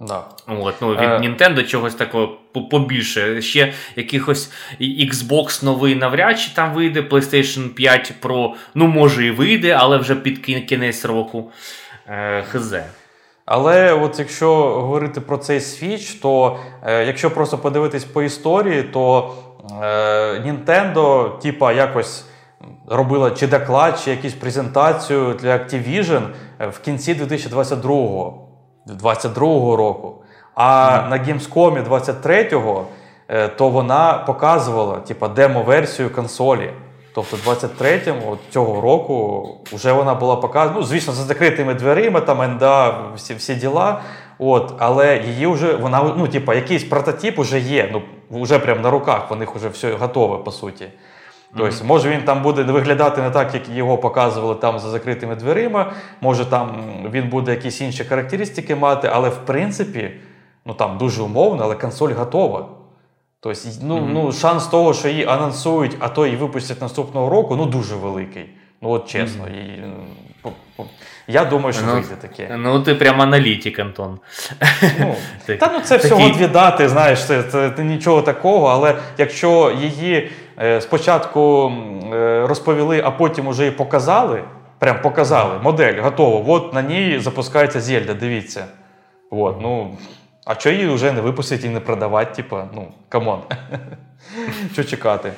[0.00, 0.24] Да.
[0.46, 1.18] От, ну, Від е...
[1.18, 2.38] Nintendo чогось такого
[2.70, 3.42] побільше.
[3.42, 9.76] Ще якихось Xbox новий навряд чи там вийде, PlayStation 5 Pro, ну, може і вийде,
[9.80, 11.52] але вже під кінець року.
[12.08, 12.74] Е, Хз.
[13.50, 19.34] Але от якщо говорити про цей Switch, то е, якщо просто подивитись по історії, то
[19.82, 19.86] е,
[20.40, 22.24] Nintendo, типа, якось
[22.88, 26.22] робила чи доклад, чи якусь презентацію для Activision
[26.58, 28.32] е, в кінці 2022
[28.86, 30.22] 2022 року.
[30.54, 31.08] А mm.
[31.08, 32.84] на Gamescom 23-го
[33.28, 36.70] е, то вона показувала типа, демо-версію консолі.
[37.14, 40.76] Тобто, 23-му цього року вже вона була показана.
[40.76, 44.00] Ну, звісно, за закритими дверима, там НДА, всі всі діла.
[44.38, 47.90] От, Але її вже вона, ну, типа, якийсь прототип вже є.
[47.92, 48.02] Ну,
[48.42, 50.86] вже прямо на руках, в них вже все готове, по суті.
[51.56, 51.84] Тобто, mm-hmm.
[51.84, 55.92] може він там буде виглядати не так, як його показували там за закритими дверима.
[56.20, 60.10] Може там він буде якісь інші характеристики мати, але в принципі,
[60.66, 62.68] ну там дуже умовно, але консоль готова.
[63.42, 64.08] Тобто, ну, mm-hmm.
[64.12, 68.50] ну, шанс того, що її анонсують, а то і випустять наступного року, ну дуже великий.
[68.82, 69.44] Ну, от чесно.
[69.44, 70.48] Mm-hmm.
[70.48, 70.82] І,
[71.26, 72.56] я думаю, що ну, вийде таке.
[72.56, 74.18] Ну, ти прям аналітик, Антон.
[75.00, 75.14] Ну,
[75.60, 80.30] Та ну це всього дві дати, знаєш, це, це, це нічого такого, але якщо її
[80.58, 81.72] е, спочатку
[82.12, 84.44] е, розповіли, а потім уже і показали,
[84.78, 88.64] прям показали модель, готово, от на ній запускається Зельда, дивіться.
[89.30, 89.98] От, ну,
[90.50, 93.42] а що її вже не випустять і не продавати, типа, ну, come on.
[94.72, 95.32] Що чекати?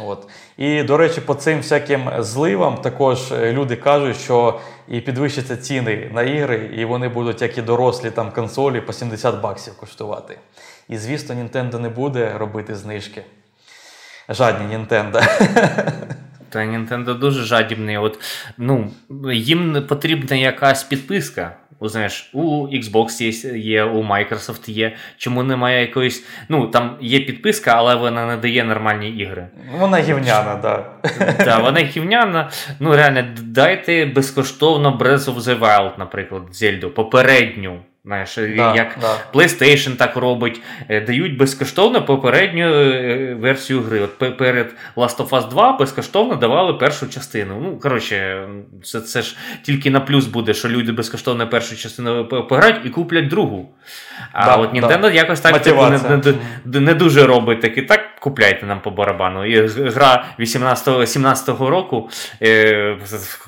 [0.00, 0.28] От.
[0.56, 6.10] І, до речі, по цим всяким зливам також е, люди кажуть, що і підвищаться ціни
[6.14, 10.38] на ігри, і вони будуть, як і дорослі там консолі, по 70 баксів коштувати.
[10.88, 13.24] І, звісно, Нінтендо не буде робити знижки.
[14.28, 15.20] Жадні Нінтендо.
[16.52, 17.98] Та Нінтендо дуже жадібний.
[17.98, 18.18] От,
[18.58, 18.90] ну,
[19.32, 21.56] Їм потрібна якась підписка.
[21.80, 24.96] О, знаєш, у Xbox є, є, у Microsoft є.
[25.16, 26.26] Чому немає якоїсь.
[26.48, 29.48] Ну, там є підписка, але вона не дає нормальні ігри.
[29.78, 31.02] Вона гівняна, так.
[31.38, 32.50] Так, вона гівняна.
[32.80, 37.80] Ну, реально, дайте безкоштовно Breath of the Wild, наприклад, Зельду, попередню.
[38.04, 39.16] Знаєш, да, як да.
[39.34, 44.00] PlayStation так робить, е, дають безкоштовно попередню е, версію гри.
[44.00, 47.60] От перед Last of Us 2 безкоштовно давали першу частину.
[47.62, 48.48] Ну, коротше,
[48.84, 53.28] це це ж тільки на плюс буде, що люди безкоштовно першу частину пограють і куплять
[53.28, 53.74] другу.
[54.32, 56.22] А да, от Nintendo якось так типу, не,
[56.64, 57.82] не, не дуже робить таки.
[57.82, 59.46] Так купляйте нам по барабану.
[59.46, 62.10] І гра 18-17 року
[62.42, 62.96] е,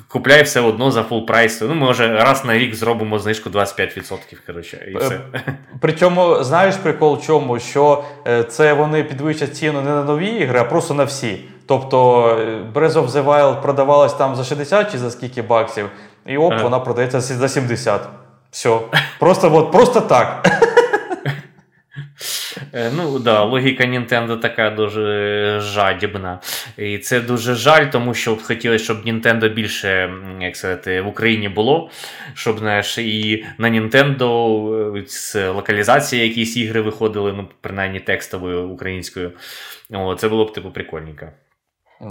[0.07, 1.61] купляє все одно за full price.
[1.61, 5.19] Ну, може, раз на рік зробимо знижку 25% коротше, і все.
[5.79, 7.59] Причому, знаєш, прикол в чому?
[7.59, 11.45] Що е, це вони підвищать ціну не на нові ігри, а просто на всі.
[11.67, 15.89] Тобто е, Breath of the Wild продавалась там за 60 чи за скільки баксів,
[16.25, 18.01] і оп, вона продається за 70.
[18.51, 18.79] Все.
[19.19, 20.47] Просто от, просто так.
[22.73, 26.39] Е, ну да, логіка Нінтендо така дуже жадібна.
[26.77, 31.89] І це дуже жаль, тому що хотілося, щоб Нінтендо більше як сказати, в Україні було.
[32.33, 33.69] Щоб знаєш, і на
[34.97, 39.31] е, з локалізації якісь ігри виходили, ну, принаймні текстовою українською.
[39.91, 41.27] О, Це було б типу прикольненько.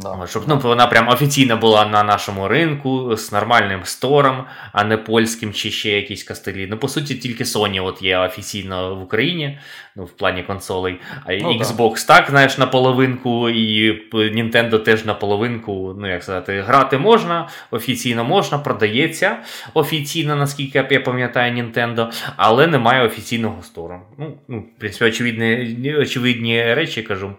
[0.02, 0.26] Да.
[0.26, 5.52] Щоб ну, вона прям офіційно була на нашому ринку з нормальним стором, а не польським
[5.52, 6.66] чи ще якісь костелі.
[6.70, 9.58] Ну, по суті, тільки Sony от є офіційно в Україні,
[9.96, 11.00] ну, в плані консолей.
[11.26, 12.14] А ну, Xbox да.
[12.14, 15.94] так, знаєш, на половинку, і Nintendo теж на половинку.
[15.98, 19.36] Ну, як сказати, грати можна, офіційно можна, продається
[19.74, 24.00] офіційно, наскільки я пам'ятаю, Nintendo, але немає офіційного стору.
[24.18, 27.32] Ну, ну В принципі, очевидні, очевидні речі кажу.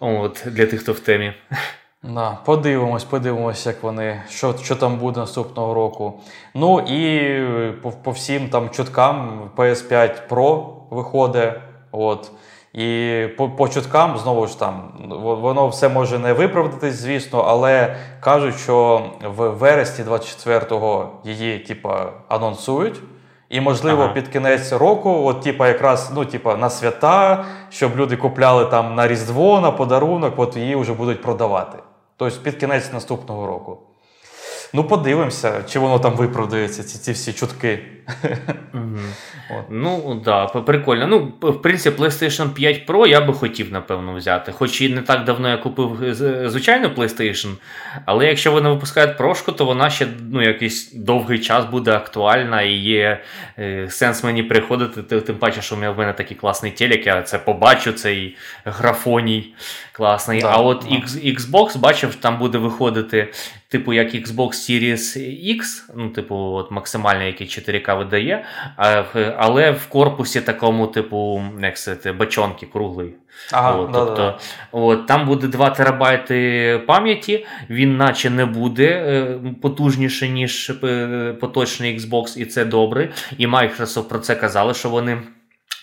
[0.00, 1.32] От, Для тих, хто в темі.
[2.02, 6.20] Да, Подивимось, подивимось, як вони, що що там буде наступного року.
[6.54, 11.54] Ну і по по всім там чуткам PS5 Pro виходить.
[11.92, 12.30] От.
[12.72, 18.56] І по по чуткам, знову ж там, воно все може не виправдатись, звісно, але кажуть,
[18.56, 23.00] що в вересні 24-го її типа, анонсують.
[23.50, 24.12] І, можливо, ага.
[24.12, 29.08] під кінець року, от, типа, якраз ну, типа, на свята, щоб люди купляли там на
[29.08, 31.78] Різдво, на подарунок, от її вже будуть продавати.
[32.16, 33.78] Тобто під кінець наступного року.
[34.72, 37.97] Ну, подивимося, чи воно там виправдається, ці ці всі чутки.
[39.70, 41.06] Ну, так, да, прикольно.
[41.06, 44.52] Ну, в принципі, PlayStation 5 Pro я би хотів, напевно, взяти.
[44.52, 46.14] Хоч і не так давно я купив
[46.50, 47.48] звичайну PlayStation,
[48.04, 52.72] але якщо вони випускають прошку, то вона ще ну, якийсь довгий час буде актуальна і
[52.72, 53.20] є
[53.58, 57.92] е, сенс мені приходити, тим паче, що в мене такий класний телек, я це побачу,
[57.92, 59.54] цей графоній
[59.92, 60.40] класний.
[60.40, 60.96] Да, а от да.
[61.30, 63.32] Xbox бачив, там буде виходити
[63.68, 65.18] типу як Xbox Series
[65.56, 65.60] X,
[65.96, 68.44] ну, типу, от максимально який 4К видає,
[69.36, 73.14] але в корпусі такому, типу, як сказати, бачонки круглий.
[73.52, 74.38] Ага, от, да, тобто, да.
[74.72, 81.98] От, Там буде 2 терабайти пам'яті, він наче не буде е, потужніше, ніж е, поточний
[81.98, 83.12] Xbox, і це добре.
[83.38, 85.18] І Microsoft про це казали, що вони.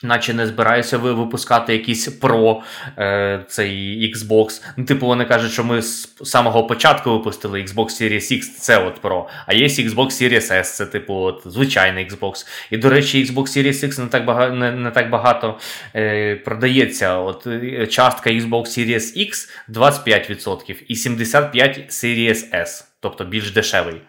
[0.06, 2.62] Наче не збираюся випускати якийсь Pro
[2.98, 4.62] е, цей Xbox.
[4.78, 9.02] Ну, типу, вони кажуть, що ми з самого початку випустили Xbox Series X, це от
[9.02, 9.24] Pro.
[9.46, 12.48] А є Xbox Series S, це типу от, звичайний Xbox.
[12.72, 15.60] І, до речі, Xbox Series X не так багато не, не так багато
[15.96, 17.18] е, продається.
[17.18, 24.02] От е, Частка Xbox Series X 25% і 75% Series S, тобто більш дешевий.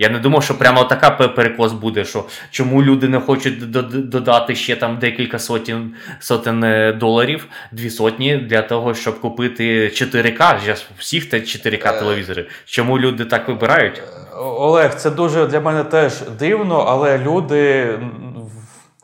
[0.00, 3.70] Я не думав, що прямо така перекос буде, що чому люди не хочуть
[4.10, 10.76] додати ще там декілька сотень сотень е, доларів, дві сотні для того, щоб купити 4К,
[10.98, 11.98] всіх 4К е.
[11.98, 12.46] телевізори.
[12.64, 14.02] Чому люди так вибирають?
[14.38, 17.88] Олег, це дуже для мене теж дивно, але люди.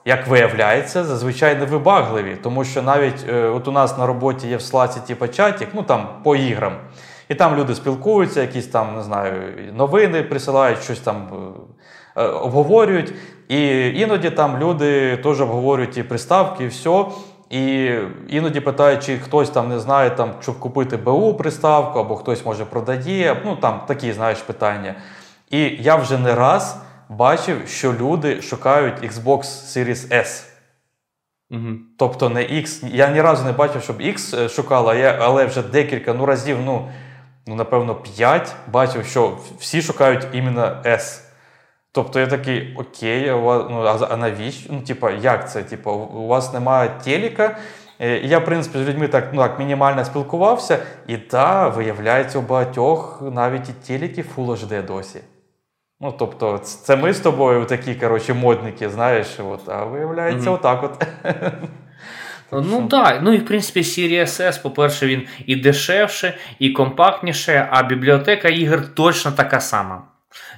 [0.04, 4.62] Як виявляється, зазвичай невибагливі, тому що навіть е, от у нас на роботі є в
[4.62, 6.72] слаці типу чатік, ну там по іграм.
[7.28, 9.32] І там люди спілкуються, якісь там, не знаю,
[9.72, 11.28] новини присилають, щось там
[12.16, 13.12] е, е, обговорюють.
[13.48, 17.04] І іноді там люди теж обговорюють ті приставки, і все.
[17.50, 17.90] І
[18.28, 22.64] іноді питають, чи хтось там не знає, там, щоб купити БУ приставку, або хтось може
[22.64, 23.42] продає.
[23.44, 24.94] Ну там такі, знаєш, питання.
[25.50, 26.76] І я вже не раз
[27.08, 30.44] бачив, що люди шукають Xbox Series S.
[31.50, 31.76] Угу.
[31.98, 32.94] Тобто не X.
[32.94, 36.58] Я ні разу не бачив, щоб X е, шукала, але вже декілька ну, разів.
[36.64, 36.88] ну,
[37.46, 41.22] ну, напевно, 5 бачив, що всі шукають іменно S.
[41.92, 43.34] Тобто я такий, окей, а,
[43.70, 44.72] ну, а навіщо?
[44.72, 45.62] Ну, типа, як це?
[45.62, 47.56] Типа, у вас немає телека.
[48.00, 52.38] Е, і я, в принципі, з людьми так ну, так, мінімально спілкувався, і так, виявляється,
[52.38, 55.20] у багатьох навіть і телеки Full HD досі.
[56.00, 60.54] Ну, тобто, це ми з тобою такі, коротше, модники, знаєш, от, а виявляється, mm-hmm.
[60.54, 61.06] отак от.
[62.52, 67.82] Ну так, ну і в принципі Series S, по-перше, він і дешевше, і компактніше, а
[67.82, 70.02] бібліотека ігор точно така сама.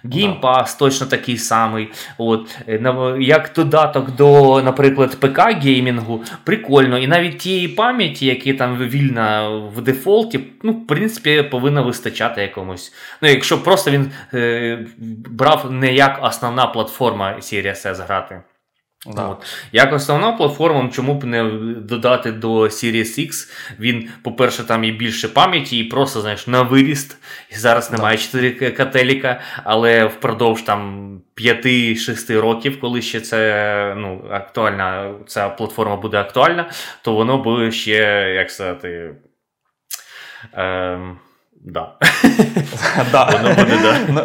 [0.05, 1.89] Game Pass точно такий самий.
[2.19, 6.99] От, е, Як додаток до, наприклад, ПК-геймінгу, прикольно.
[6.99, 12.93] І навіть тієї пам'яті, які там вільна в дефолті, ну, в принципі, повинна вистачати якомусь.
[13.23, 14.87] Ну, Якщо просто він е,
[15.31, 18.41] брав не як основна платформа Series S грати.
[19.07, 19.29] Да.
[19.29, 19.47] От.
[19.73, 21.45] Як основна платформа, чому б не
[21.81, 27.17] додати до Series X, він, по-перше, там і більше пам'яті, і просто знаєш, на виріст.
[27.51, 35.15] І зараз немає 4 кателіка, але впродовж там 5-6 років, коли ще це ну, актуальна,
[35.27, 36.71] ця платформа буде актуальна,
[37.03, 37.97] то воно буде ще,
[38.37, 39.15] як сказати.
[40.55, 41.01] Е,
[41.65, 41.97] Да.
[43.13, 43.27] да.
[43.27, 43.99] Буде, да.
[44.09, 44.23] Ну,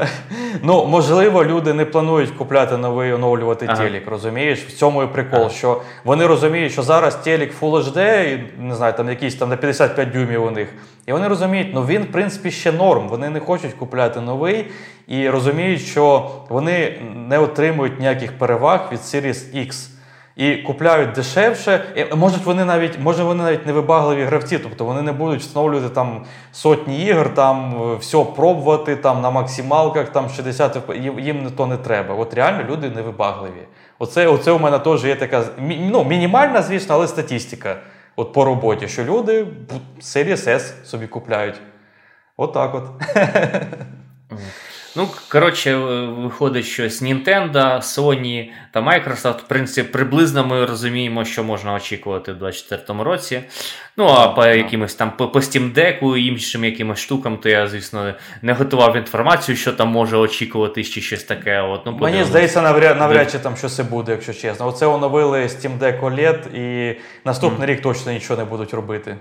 [0.64, 3.78] ну, можливо, люди не планують купляти новий оновлювати ага.
[3.78, 4.60] телек, розумієш?
[4.60, 5.50] В цьому і прикол, ага.
[5.50, 9.58] що вони розуміють, що зараз телек Full HD, і, не знаю, там якийсь там на
[9.58, 10.70] 55 дюймів у них.
[11.06, 13.08] І вони розуміють, ну він, в принципі, ще норм.
[13.08, 14.68] Вони не хочуть купляти новий
[15.08, 19.90] і розуміють, що вони не отримують ніяких переваг від Series X
[20.36, 21.84] і купляють дешевше.
[21.96, 26.26] І, можуть вони навіть може вони навіть невибагливі гравці, тобто вони не будуть встановлювати там
[26.52, 30.78] сотні ігор, там е, все пробувати там на максималках, там 60
[31.20, 32.16] їм то не треба.
[32.16, 33.68] От реально люди невибагливі.
[34.00, 37.76] Оце оце у мене теж є така ну, мінімальна, звісно, але статистика.
[38.16, 39.48] От по роботі, що люди
[40.02, 41.62] Series S собі купляють.
[42.38, 42.84] Отак от.
[44.96, 45.76] Ну, коротше,
[46.18, 52.32] виходить, що з Nintendo, Sony та Microsoft, в принципі, приблизно ми розуміємо, що можна очікувати
[52.32, 53.44] в 2024 році.
[53.98, 57.68] Ну, а по якимось там по, по Steam Deck і іншим якимось штукам, то я,
[57.68, 61.62] звісно, не готував інформацію, що там може очікувати чи щось таке.
[61.62, 64.68] От, ну, Мені здається, навряд, навряд чи там щось і буде, якщо чесно.
[64.68, 67.72] Оце оновили Steam Deck OLED і наступний mm.
[67.72, 69.18] рік точно нічого не будуть робити.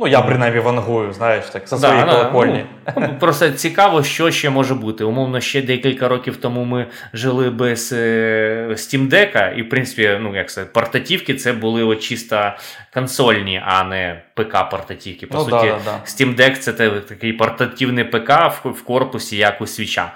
[0.00, 2.64] Ну, я принаймні вангую, знаєш, так, за да, свої колокольні.
[2.96, 5.04] Ну, просто цікаво, що ще може бути.
[5.04, 10.36] Умовно, ще декілька років тому ми жили без е, Steam Deck, і, в принципі, ну,
[10.36, 12.52] як це, портативки це були от чисто
[12.94, 15.26] консольні, а не ПК-портативки.
[15.26, 19.60] По ну, суті, да, да, Steam Deck це такий портативний ПК в, в корпусі, як
[19.60, 20.12] у свіча.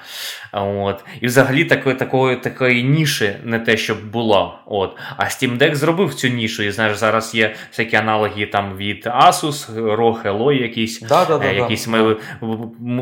[0.53, 1.05] От.
[1.21, 4.59] І взагалі такої такої, такої ніші не те, щоб було.
[4.67, 4.97] От.
[5.17, 6.63] А Steam Deck зробив цю нішу.
[6.63, 11.51] І знаєш, зараз є всякі аналоги там від Asus, ROG Aloy якісь да, да, да,
[11.51, 12.17] якісь да.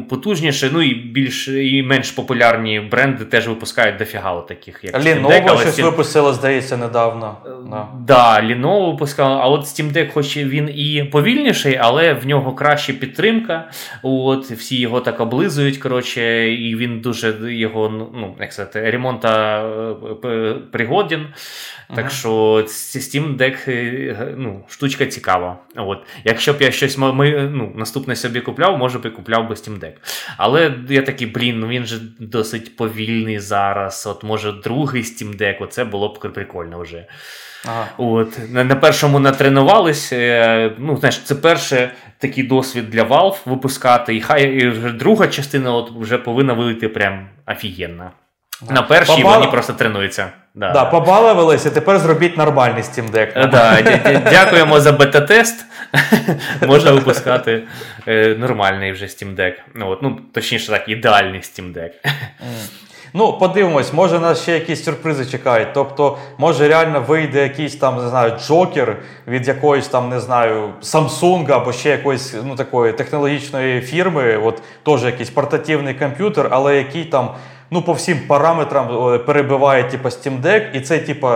[0.09, 4.81] потужніші, ну і більш і менш популярні бренди теж випускають дофіга таких.
[4.83, 5.85] як Lenovo Steam Deck, щось Steam...
[5.85, 7.37] випустило, здається, недавно.
[7.45, 7.89] Так, е, да.
[8.07, 12.93] да, Lenovo випускала, а от Steam Deck, хоч він і повільніший, але в нього краща
[12.93, 13.71] підтримка.
[14.03, 19.63] От, Всі його так облизують, коротше, і він дуже його ну, як сказати, ремонта
[20.25, 21.27] е, пригоден.
[21.89, 22.09] Так ага.
[22.09, 22.31] що
[22.67, 25.59] Steam Deck е, ну, штучка цікава.
[25.77, 25.99] От.
[26.25, 29.79] Якщо б я щось ми, ну, наступне собі купляв, може б і купляв би Steam
[29.79, 29.93] Deck.
[30.37, 34.07] Але я такий, блін, ну він же досить повільний зараз.
[34.07, 37.07] От Може другий Steam Deck, оце було б прикольно вже.
[37.65, 37.89] Ага.
[37.99, 40.13] От, На на першому натренувались.
[40.13, 41.89] Е, ну, знаєш, Це перший
[42.19, 44.17] такий досвід для Valve випускати.
[44.17, 48.11] І хай і вже друга частина от вже повинна вийти прям офігенно.
[48.63, 48.73] Ага.
[48.75, 49.39] На першій Побал...
[49.39, 50.29] вони просто тренуються.
[50.55, 50.73] Да.
[50.73, 53.33] Да, Побалувалися, тепер зробіть нормальний Steam Deck.
[53.35, 53.83] Е, да,
[54.31, 55.67] Дякуємо за бета-тест.
[56.67, 57.63] Можна випускати
[58.07, 59.53] е, нормальний вже Steam Deck.
[59.75, 61.91] Ну, от, ну, Точніше так, ідеальний Steam Deck.
[63.15, 65.69] Ну, подивимось, може нас ще якісь сюрпризи чекають.
[65.75, 68.97] Тобто, може реально вийде якийсь там, не знаю, джокер
[69.27, 75.05] від якоїсь там, не знаю, Samsung або ще якоїсь ну, такої технологічної фірми, от теж
[75.05, 77.31] якийсь портативний комп'ютер, але який там.
[77.73, 81.29] Ну, по всім параметрам перебиває типу, Steam Deck, і це, типу,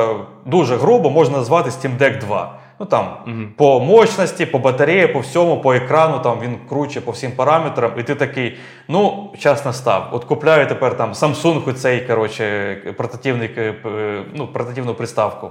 [0.46, 2.58] дуже грубо можна назвати Steam Deck 2.
[2.84, 3.36] Ну там угу.
[3.56, 7.92] по мощності, по батареї, по всьому, по екрану там він круче по всім параметрам.
[7.98, 8.56] І ти такий,
[8.88, 10.08] ну, час настав.
[10.12, 13.74] От купляю тепер там Samsung цей коротше, портативний, е,
[14.34, 15.50] ну, портативну приставку.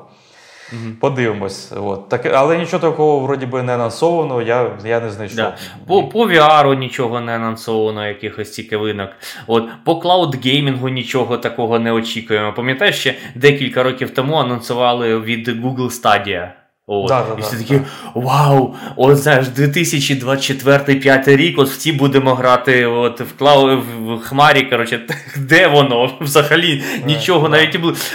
[0.73, 0.93] Угу.
[0.99, 1.71] Подивимось.
[1.71, 2.09] От.
[2.09, 5.37] Так, Але нічого такого вроді би не анонсовано, я я не знайшов.
[5.37, 5.57] Да.
[5.87, 9.09] По по VR нічого не анонсовано, якихось цікавинок.
[9.47, 12.53] От, По клауд-геймінгу нічого такого не очікуємо.
[12.53, 16.62] Пам'ятаєш, ще декілька років тому анонсували від Google Stadia.
[16.87, 17.07] От.
[17.07, 17.79] Да, да, і всі такі
[18.13, 18.75] вау!
[18.95, 24.61] От знаєш, 2024-5 рік, от в ті будемо грати от в клау в Хмарі.
[24.61, 24.99] коротше,
[25.37, 26.11] Де воно?
[26.21, 27.93] Взагалі нічого навіть було.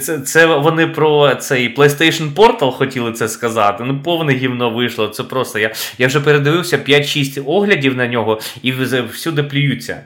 [0.00, 3.84] Це це вони про цей PlayStation Portal хотіли це сказати.
[3.86, 5.08] Ну, повне гівно вийшло.
[5.08, 8.72] Це просто я я вже передивився 5-6 оглядів на нього і
[9.12, 10.02] всюди плюються.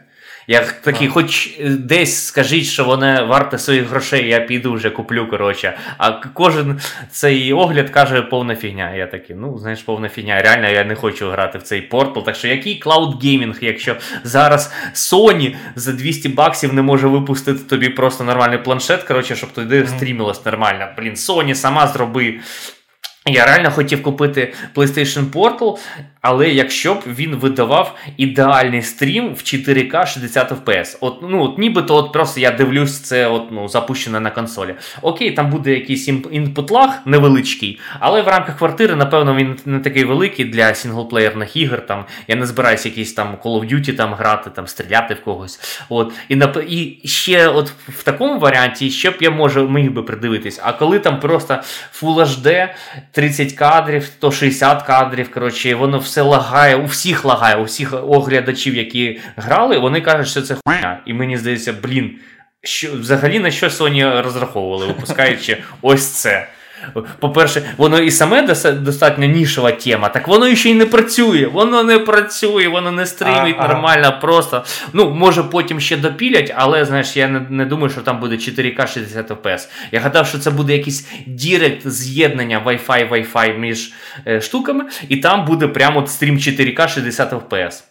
[0.50, 1.10] Я такий, а.
[1.10, 5.26] хоч десь скажіть, що вони варте своїх грошей, я піду вже куплю.
[5.26, 5.78] коротше.
[5.98, 6.80] А кожен
[7.10, 8.94] цей огляд каже, повна фігня.
[8.94, 10.42] Я такий, ну, знаєш, повна фігня.
[10.42, 12.24] Реально, я не хочу грати в цей портал.
[12.24, 17.88] Так що який cloud gaming, якщо зараз Sony за 200 баксів не може випустити тобі
[17.88, 20.88] просто нормальний планшет, коротше, щоб туди стрімилось нормально.
[20.98, 22.40] Блін, Sony сама зроби.
[23.26, 25.78] Я реально хотів купити PlayStation Portal,
[26.20, 30.98] але якщо б він видавав ідеальний стрім в 4К 60 FPS.
[31.00, 34.74] От, ну, от Нібито от просто я дивлюсь, це от, ну, запущено на консолі.
[35.02, 40.04] Окей, там буде якийсь input lag невеличкий, але в рамках квартири, напевно, він не такий
[40.04, 41.86] великий для сінглплеєрних ігор.
[41.86, 45.84] Там, Я не збираюся якийсь там Call of Duty там грати, там, стріляти в когось.
[45.88, 46.36] От, І
[46.68, 50.60] і ще от в такому варіанті, ще б я може, міг би придивитись.
[50.62, 51.54] А коли там просто
[52.00, 52.68] Full HD,
[53.12, 58.76] 30 кадрів, то 60 кадрів, коротше, воно все лагає, у всіх лагає, у всіх оглядачів,
[58.76, 61.00] які грали, вони кажуть, що це хуйня.
[61.06, 62.18] І мені здається, блін,
[62.62, 66.48] що взагалі на що Sony розраховували, випускаючи ось це.
[67.18, 71.46] По-перше, воно і саме достатньо нішова тема, так воно ще й не працює.
[71.46, 73.68] Воно не працює, воно не стрімить ага.
[73.68, 74.18] нормально.
[74.20, 74.64] Просто.
[74.92, 78.86] Ну, може потім ще допілять, але знаєш, я не, не думаю, що там буде 4К
[78.86, 79.68] 60 FPS.
[79.92, 83.92] Я гадав, що це буде якийсь дірект з'єднання Wi-Fi Wi-Fi між
[84.26, 87.82] е, штуками, і там буде прямо стрім 4К 60 FPS.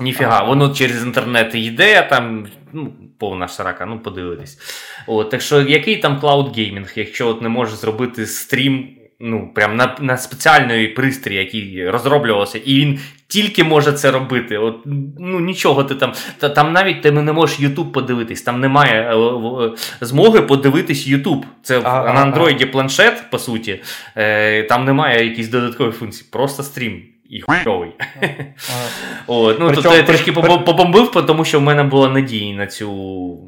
[0.00, 4.58] Ніфіга, воно через інтернет йде, там ну, повна шарага, ну подивитись.
[5.06, 9.76] От, Так що який там cloud gaming, якщо от не можеш зробити стрім ну, прям
[9.76, 14.58] на на спеціальний пристрій, який розроблювався, і він тільки може це робити.
[14.58, 14.76] От,
[15.18, 16.12] ну Нічого ти там.
[16.38, 21.42] Та, там навіть ти не можеш YouTube подивитись, там немає е, е, змоги подивитись YouTube.
[21.62, 23.82] Це а, на Android планшет, по суті,
[24.16, 27.02] е, там немає якісь додаткові функції, просто стрім.
[27.28, 27.92] І хуйовий.
[29.26, 33.38] От, ну, Причому, я трішки побомбив, тому що в мене була надія на цю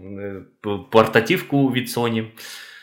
[0.90, 2.24] портативку від Sony.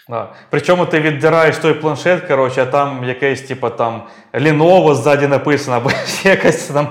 [0.10, 0.34] Да.
[0.50, 5.91] Причому ти віддираєш той планшет, коротше, а там якесь, типу, там Lenovo ззаді написано, або
[6.24, 6.88] якась там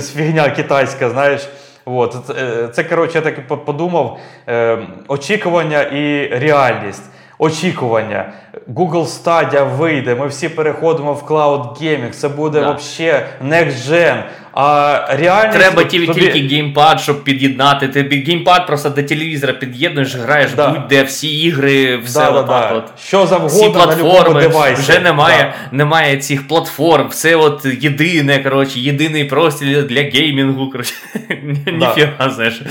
[0.00, 1.48] фігня китайська, знаєш.
[1.84, 2.16] От.
[2.26, 4.78] Це, це коротше, я так подумав: е,
[5.08, 7.10] очікування і реальність.
[7.38, 8.32] Очікування.
[8.74, 12.72] Google Stadia вийде, ми всі переходимо в Cloud Gaming, це буде да.
[12.72, 14.22] взагалі next gen.
[14.58, 15.58] А реальність...
[15.58, 16.06] Треба тобі...
[16.06, 17.88] тільки геймпад, щоб під'єднати.
[17.88, 20.68] Ти геймпад просто до телевізора під'єднуєш, граєш да.
[20.68, 22.46] будь-де всі ігри, все да, отак.
[22.70, 22.84] Да, от.
[23.00, 24.72] Що завгодно всі платформи, на.
[24.72, 30.70] Вже немає немає цих платформ, все от єдине, коротше, єдиний простір для геймінгу.
[30.70, 30.94] коротше.
[31.72, 32.62] Ніфіга, знаєш.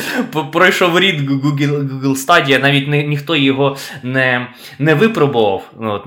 [0.51, 4.47] Пройшов рід Google, Google Stadia, навіть ні, ніхто його не
[4.79, 5.71] не випробував.
[5.79, 6.01] Ну,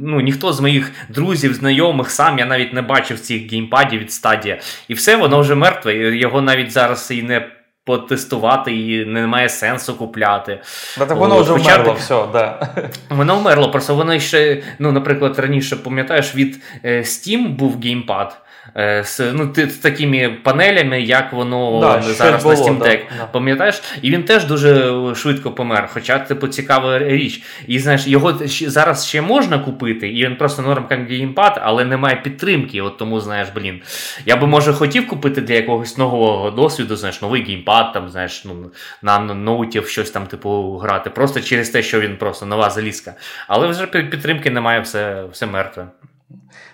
[0.00, 4.56] ну, Ніхто з моїх друзів, знайомих, сам я навіть не бачив цих геймпадів від Stadia.
[4.88, 5.94] І все воно вже мертве.
[6.16, 7.50] Його навіть зараз і не
[7.84, 10.60] потестувати, і немає сенсу купляти.
[10.98, 12.68] Да, так воно О, вже Хоча вмерло, все, да.
[13.10, 18.36] Воно вмерло, просто воно ще, ну, наприклад, раніше пам'ятаєш, від е, Steam був геймпад.
[18.76, 23.00] Е, з ну, з такими панелями, як воно да, зараз було, на Steam Deck.
[23.18, 23.82] Да, Пам'ятаєш?
[24.02, 25.88] І він теж дуже швидко помер.
[25.92, 27.42] Хоча типу цікава річ.
[27.66, 32.16] І знаєш, його зараз ще можна купити, і він просто норм як геймпад, але немає
[32.16, 32.82] підтримки.
[32.82, 33.80] От тому, знаєш, блін.
[34.26, 38.70] Я би може хотів купити для якогось нового досвіду, знаєш, новий геймпад, там, знаєш, ну,
[39.02, 41.10] на ноуті щось там, типу, грати.
[41.10, 43.14] Просто через те, що він просто нова залізка.
[43.48, 45.86] Але вже підтримки немає, все, все мертве.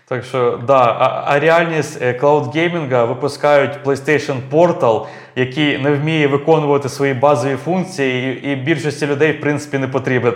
[0.09, 7.15] Так що, да, а, а реальність клаудгеймінга випускають PlayStation Portal, який не вміє виконувати свої
[7.15, 10.35] базові функції, і, і більшості людей, в принципі, не потрібен.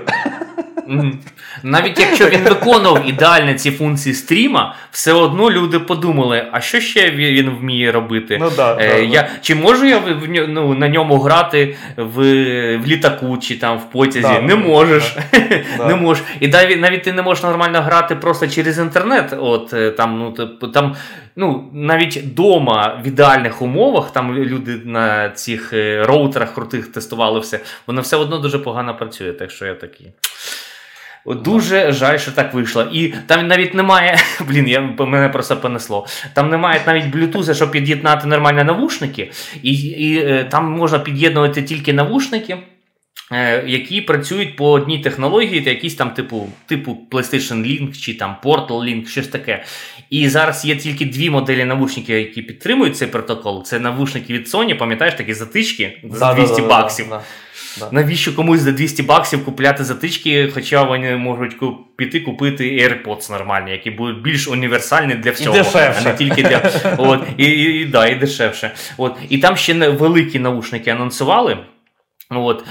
[1.62, 7.10] Навіть якщо він виконував ідеально ці функції стріма, все одно люди подумали, а що ще
[7.10, 8.38] він вміє робити?
[8.40, 12.20] Ну, да, е, да, я, Чи можу я в, ну, на ньому грати в
[12.76, 14.22] в літаку чи там в потязі?
[14.22, 15.16] Да, не можеш.
[15.86, 16.24] не можеш.
[16.40, 19.34] І навіть, навіть ти не можеш нормально грати просто через інтернет.
[19.38, 20.96] От е, там, ну, там,
[21.36, 27.60] ну, Навіть вдома в ідеальних умовах, там люди на цих е, роутерах крутих тестували все,
[27.86, 29.32] воно все одно дуже погано працює.
[29.32, 30.12] Так що я такий.
[31.26, 32.88] Дуже жаль, що так вийшло.
[32.92, 34.18] І там навіть немає.
[34.48, 36.06] Блін, я мене просто понесло.
[36.34, 39.30] Там немає навіть блютуза, щоб під'єднати нормальні навушники,
[39.62, 42.58] і, і е, там можна під'єднувати тільки навушники.
[43.32, 48.66] Е, які працюють по одній технології, якісь там типу типу PlayStation Link чи там Portal
[48.68, 49.64] Link, щось таке.
[50.10, 53.64] І зараз є тільки дві моделі навушників, які підтримують цей протокол.
[53.64, 57.06] Це навушники від Sony, пам'ятаєш такі затички за 200 баксів.
[57.78, 57.88] Да.
[57.92, 61.56] Навіщо комусь за 200 баксів купляти затички, хоча вони можуть
[61.96, 66.00] піти купити AirPods нормальні, які будуть більш універсальні для всього, і дешевше.
[66.00, 68.74] а не тільки для От, і, і, і, да, і дешевше.
[68.96, 69.16] От.
[69.28, 71.58] І там ще великі наушники анонсували.
[72.30, 72.64] От,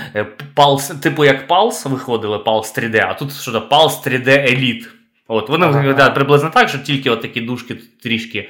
[0.56, 4.86] Pulse, е, Типу як Pulse виходили, Pulse 3D, а тут що Pulse 3D Elite.
[5.32, 5.78] От, Вони ага.
[5.78, 8.50] виглядають приблизно так, що тільки от такі дужки трішки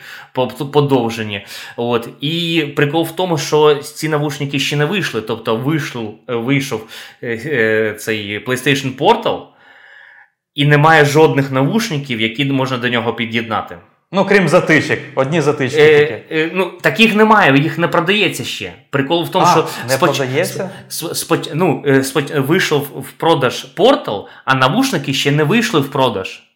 [0.74, 1.46] подовжені.
[1.78, 2.10] От.
[2.22, 5.22] І прикол в тому, що ці навушники ще не вийшли.
[5.22, 6.88] Тобто вийшов вийшов
[7.24, 9.42] е, е, цей PlayStation Portal,
[10.56, 13.78] і немає жодних навушників, які можна до нього під'єднати.
[14.12, 15.82] Ну, крім затичок, одні затички.
[15.82, 16.36] Е, такі.
[16.36, 18.74] Е, ну, Таких немає, їх не продається ще.
[18.90, 20.18] Прикол в тому, а, що не споч...
[20.18, 20.70] продається?
[20.90, 21.50] Споч...
[21.54, 22.26] Ну, е, споч...
[22.36, 26.49] вийшов в продаж портал, а навушники ще не вийшли в продаж.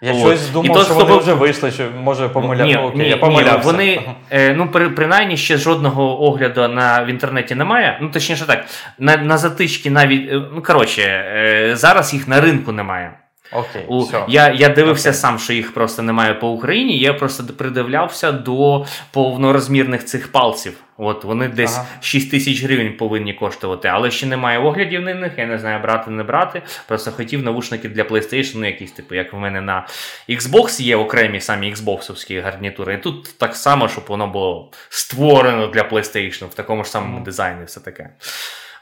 [0.00, 0.18] Я От.
[0.18, 2.64] щось думав, що вони вже вийшли, що може помиляти.
[2.64, 3.58] Ні, Окей, ні, я помилявся.
[3.58, 7.98] Ні, вони, е, ну, при, принаймні, ще жодного огляду на, в інтернеті немає.
[8.02, 8.64] Ну, точніше так,
[8.98, 10.32] на на затички навіть.
[10.32, 13.12] Е, ну, коротше, е, зараз їх на ринку немає.
[13.52, 14.24] Окей, У, все.
[14.28, 15.20] Я я дивився Окей.
[15.20, 16.98] сам, що їх просто немає по Україні.
[16.98, 20.72] Я просто придивлявся до повнорозмірних цих палців.
[20.98, 21.86] От Вони десь ага.
[22.00, 25.32] 6 тисяч гривень повинні коштувати, але ще немає оглядів на них.
[25.36, 26.62] Я не знаю, брати не брати.
[26.88, 29.86] Просто хотів навушники для PlayStation, ну якісь, типу, як в мене на
[30.28, 32.94] Xbox є окремі самі Xbox гарнітури.
[32.94, 37.64] І тут так само, щоб воно було створено для PlayStation в такому ж самому дизайні,
[37.64, 38.10] все таке.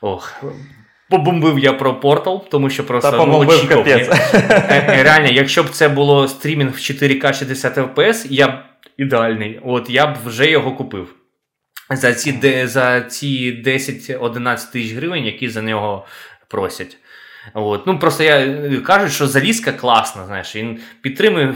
[0.00, 0.42] Ох.
[1.10, 3.88] Побомбив я про портал, тому що просто Та ну, очікував.
[3.88, 4.08] Е,
[4.88, 8.52] е, реально, якщо б це було стрімінг в 4К 60 FPS, я б
[8.96, 9.60] ідеальний.
[9.64, 11.14] От я б вже його купив.
[11.90, 16.06] За ці за ці 10-11 тисяч гривень, які за нього
[16.48, 16.96] просять.
[17.54, 17.86] От.
[17.86, 21.52] Ну, Просто я е, кажуть, що залізка класна, знаєш, він підтримує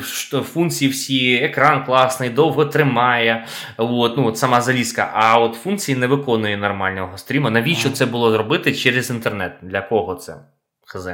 [0.53, 3.47] функції всі, екран класний, довго тримає.
[3.76, 7.51] От, ну, от Сама залізка, а от функції не виконує нормального стріму.
[7.51, 9.53] Навіщо це було зробити через інтернет?
[9.62, 10.37] Для кого це?
[10.91, 11.09] Хз.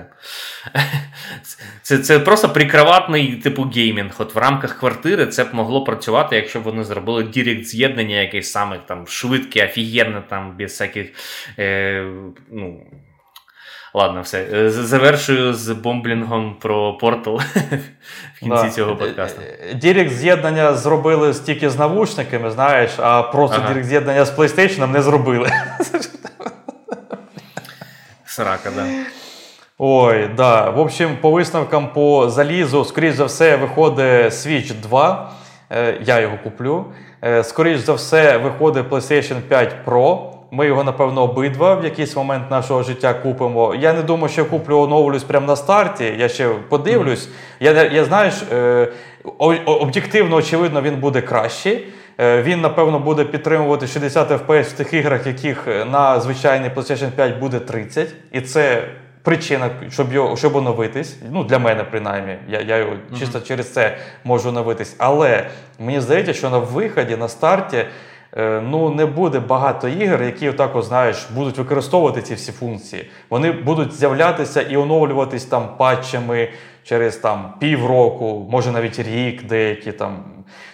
[1.82, 4.14] Це це просто прикроватний типу геймінг.
[4.18, 8.50] От в рамках квартири це б могло працювати, якщо б вони зробили direct з'єднання, якесь
[8.50, 11.10] саме там швидке, офігенне, там, без всяких.
[11.58, 12.06] Е,
[12.50, 12.80] ну,
[13.96, 14.46] Ладно, все.
[14.52, 17.40] Е, завершую з бомблінгом про портал
[18.34, 18.70] в кінці да.
[18.70, 19.42] цього подкасту.
[19.42, 23.68] Е, direct з'єднання зробили стільки з навушниками, знаєш, а просто ага.
[23.68, 25.50] direct з'єднання з PlayStation не зробили.
[28.26, 28.86] Срака, да.
[29.78, 30.70] Ой, да.
[30.70, 35.32] В общем, по висновкам по залізу, скоріш за все, виходить Switch 2.
[35.70, 36.84] Е, я його куплю.
[37.42, 40.18] Скоріш за все, виходить PlayStation 5 Pro.
[40.50, 43.74] Ми його, напевно, обидва в якийсь момент нашого життя купимо.
[43.74, 46.14] Я не думаю, що куплю оновлюсь прямо на старті.
[46.18, 47.28] Я ще подивлюсь.
[47.60, 48.88] Я я знаєш, е,
[49.64, 51.86] об'єктивно, очевидно, він буде кращий.
[52.20, 57.38] Е, він, напевно, буде підтримувати 60 FPS в тих іграх, яких на звичайний PlayStation 5
[57.38, 58.08] буде 30.
[58.32, 58.82] І це
[59.24, 61.16] причина, щоб його щоб оновитись.
[61.30, 62.36] Ну, для мене, принаймні.
[62.48, 64.94] Я я його чисто через це можу оновитись.
[64.98, 65.46] Але
[65.78, 67.84] мені здається, що на виході, на старті.
[68.36, 73.10] Е, ну не буде багато ігор, які отак, знаєш, будуть використовувати ці всі функції.
[73.30, 76.48] Вони будуть з'являтися і оновлюватись там патчами
[76.84, 80.24] через там півроку, може навіть рік, деякі там.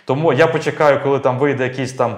[0.04, 2.16] Тому я почекаю, коли там вийде якийсь там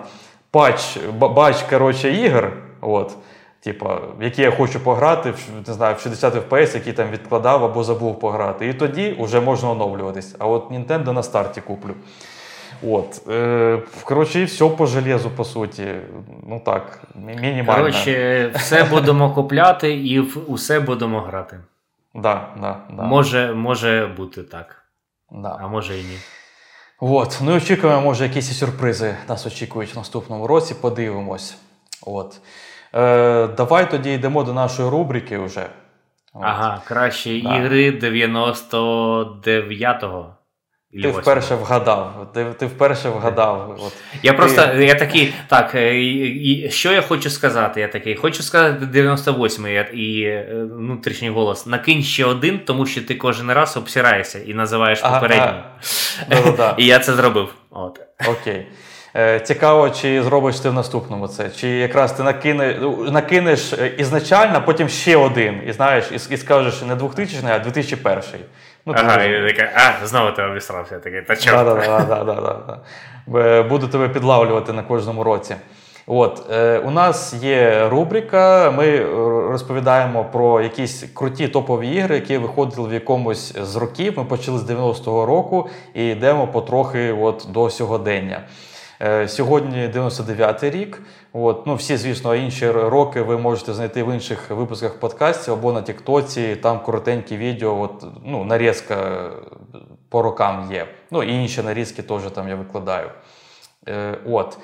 [0.51, 2.53] патч, бач коротше, ігор.
[2.81, 3.17] от,
[3.63, 5.35] Типа, в які я хочу пограти,
[5.67, 8.69] не знаю, в 60 FPS, які там відкладав або забув пограти.
[8.69, 10.37] І тоді вже можна оновлюватись.
[10.39, 11.95] А от Nintendo на старті куплю.
[12.89, 13.29] От.
[13.29, 15.95] Е, Коротше, і все по железу, по суті.
[16.49, 17.83] Ну так, мінімально.
[17.83, 21.61] Коротше, все будемо купляти і в усе будемо грати.
[22.15, 23.03] Да, да, да.
[23.03, 24.85] Може може бути так.
[25.31, 25.59] Да.
[25.61, 26.19] А може і ні.
[27.01, 27.39] От.
[27.43, 30.75] Ну і очікуємо, може, якісь сюрпризи нас очікують в наступному році.
[30.81, 31.57] Подивимось.
[32.07, 32.41] От.
[32.95, 35.67] Е, Давай тоді йдемо до нашої рубрики вже.
[36.35, 36.43] От.
[36.45, 37.57] Ага, кращі да.
[37.57, 40.37] ігри 99-го.
[41.03, 42.31] Ти вперше вгадав.
[42.35, 43.81] Ти ти вперше вгадав.
[43.87, 43.93] От.
[44.23, 44.37] Я ти...
[44.37, 47.81] просто я такий, так, е, і, що я хочу сказати?
[47.81, 51.67] Я такий, хочу сказати 98-й і е, внутрішній голос.
[51.67, 55.63] Накинь ще один, тому що ти кожен раз обсираєшся і називаєш попередній.
[56.31, 56.75] Ага.
[56.79, 57.55] І я це зробив.
[57.71, 58.01] От.
[58.29, 58.67] Окей.
[59.17, 62.77] Е, цікаво, чи зробиш ти в наступному це, чи якраз ти накинеш,
[63.11, 68.23] накинеш ізначально, потім ще один, і знаєш, і, і скажеш не 2000, а 2001.
[68.87, 70.99] Ну, ага, і така, а, знову ти обісрався.
[70.99, 71.67] такий, та чорт.
[71.67, 72.81] Да, да, да, да, да,
[73.27, 73.63] да.
[73.63, 75.55] Буду тебе підлавлювати на кожному році.
[76.07, 79.05] От, е, У нас є рубрика, ми
[79.51, 84.15] розповідаємо про якісь круті топові ігри, які виходили в якомусь з років.
[84.17, 88.41] Ми почали з 90-го року і йдемо потрохи от, до сьогодення.
[89.05, 91.03] Е, сьогодні 99-й рік.
[91.33, 95.83] От, ну Всі, звісно, інші роки ви можете знайти в інших випусках подкастів або на
[95.83, 96.57] Тіктоці.
[96.57, 99.29] Там коротенькі відео, от, ну, нарізка
[100.09, 100.87] по рокам є.
[101.11, 103.11] Ну і інші нарізки теж там я викладаю.
[103.89, 104.59] Е, от.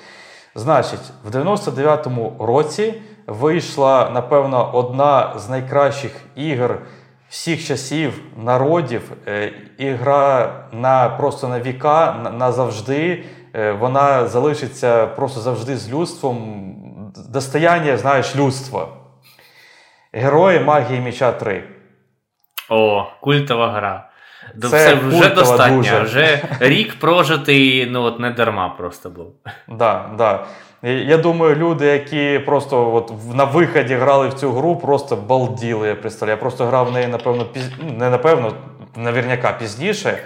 [0.55, 2.93] Значить, в 99-му році
[3.27, 6.81] вийшла, напевно, одна з найкращих ігор
[7.29, 9.11] всіх часів, народів.
[9.27, 13.23] Е, ігра на просто на віка, назавжди.
[13.55, 16.65] Е, вона залишиться просто завжди з людством.
[17.29, 18.87] Достояння, знаєш, людства.
[20.13, 21.63] Герої магії міча 3.
[22.69, 24.09] О, культова гра.
[24.61, 25.77] Це, Це вже достатньо.
[25.77, 25.99] Дуже.
[25.99, 29.33] Вже рік прожитий, ну от не дарма просто був.
[29.67, 30.45] Да, да.
[30.83, 35.87] Я думаю, люди, які просто от на виході грали в цю гру, просто балділи.
[35.87, 36.37] Я представляю.
[36.37, 37.71] Я просто грав в неї, напевно, піз...
[37.83, 38.53] Ну, не напевно,
[38.95, 40.17] наверняка пізніше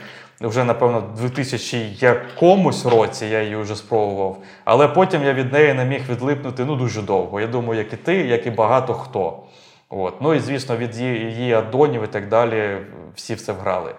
[0.41, 4.37] вже, напевно, в 2000 якомусь році я її вже спробував.
[4.65, 7.41] Але потім я від неї не міг відлипнути ну, дуже довго.
[7.41, 9.43] Я думаю, як і ти, як і багато хто.
[9.89, 10.21] От.
[10.21, 12.77] Ну і звісно, від її аддонів і так далі
[13.15, 13.95] всі все вграли.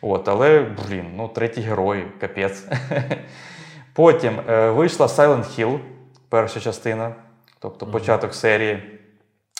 [0.00, 2.64] От, Але, блін, ну, третій герой, капець.
[3.92, 5.78] Потім е, вийшла Silent Hill,
[6.28, 7.14] перша частина,
[7.58, 8.82] тобто початок серії.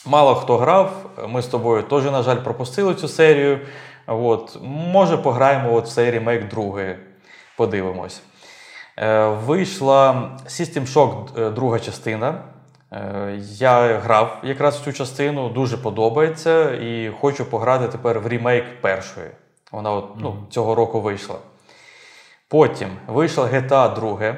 [0.05, 3.59] Мало хто грав, ми з тобою теж, на жаль, пропустили цю серію.
[4.09, 6.95] От, Може, пограємо от в цей ремейк другий,
[7.57, 8.21] подивимось.
[8.97, 12.41] Е, Вийшла System Shock е, друга частина.
[12.91, 18.81] Е, Я грав якраз в цю частину, дуже подобається і хочу пограти тепер в ремейк
[18.81, 19.27] першої.
[19.71, 21.35] Вона от, ну, цього року вийшла.
[22.47, 24.35] Потім вийшла GTA 2.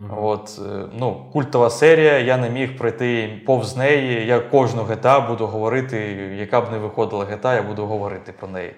[0.00, 0.24] Mm-hmm.
[0.24, 4.26] От, е, ну, Культова серія, я не міг пройти повз неї.
[4.26, 5.98] Я кожну GTA буду говорити,
[6.38, 8.74] яка б не виходила GTA, я буду говорити про неї.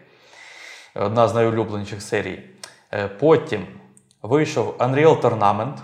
[0.95, 2.43] Одна з найулюбленіших серій.
[2.93, 3.67] Е, потім
[4.23, 5.75] вийшов Unreal Tournament.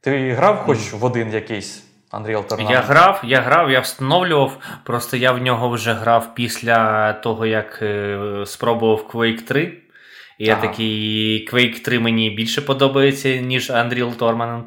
[0.00, 0.98] Ти грав хоч mm-hmm.
[0.98, 2.72] в один якийсь Unreal Tournament?
[2.72, 4.58] Я грав, я грав, я встановлював.
[4.84, 9.82] Просто я в нього вже грав після того, як е, спробував Quake 3.
[10.38, 14.64] І я такий Quake 3 мені більше подобається, ніж Unreal Tournament.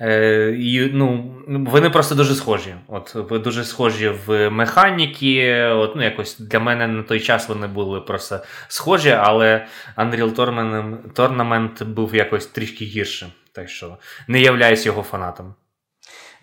[0.00, 2.74] Е, і, ну, Вони просто дуже схожі.
[2.88, 5.62] От, Дуже схожі в механіки.
[5.64, 9.66] От, ну, якось Для мене на той час вони були просто схожі, але
[9.96, 13.28] Unreal Tournament, Tournament був якось трішки гіршим.
[13.52, 13.96] Так що
[14.28, 15.54] не являюсь його фанатом.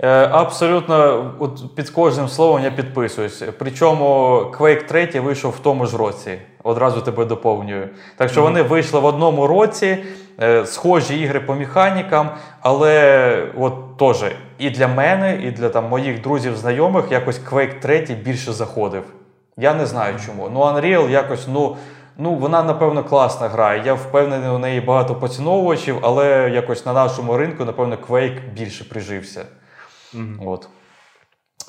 [0.04, 3.44] Е, абсолютно от під кожним словом я підписуюсь.
[3.60, 4.06] Причому
[4.60, 6.38] Quake 3 вийшов в тому ж році.
[6.64, 7.90] Одразу тебе доповнюю.
[8.18, 9.98] Так що вони вийшли в одному році,
[10.42, 12.30] е, схожі ігри по механікам,
[12.62, 18.00] але от теж і для мене, і для там, моїх друзів, знайомих якось Quake 3
[18.24, 19.04] більше заходив.
[19.58, 20.50] Я не знаю чому.
[20.54, 21.76] Ну, Unreal якось, ну.
[22.20, 23.76] Ну, вона, напевно, класна гра.
[23.76, 29.46] Я впевнений, у неї багато поціновувачів, але якось на нашому ринку, напевно, Quake більше прижився.
[30.14, 30.50] Mm-hmm.
[30.50, 30.68] От.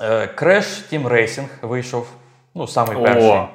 [0.01, 2.09] Е, Crash Team Racing вийшов.
[2.55, 3.31] Ну, самий перший.
[3.31, 3.49] О,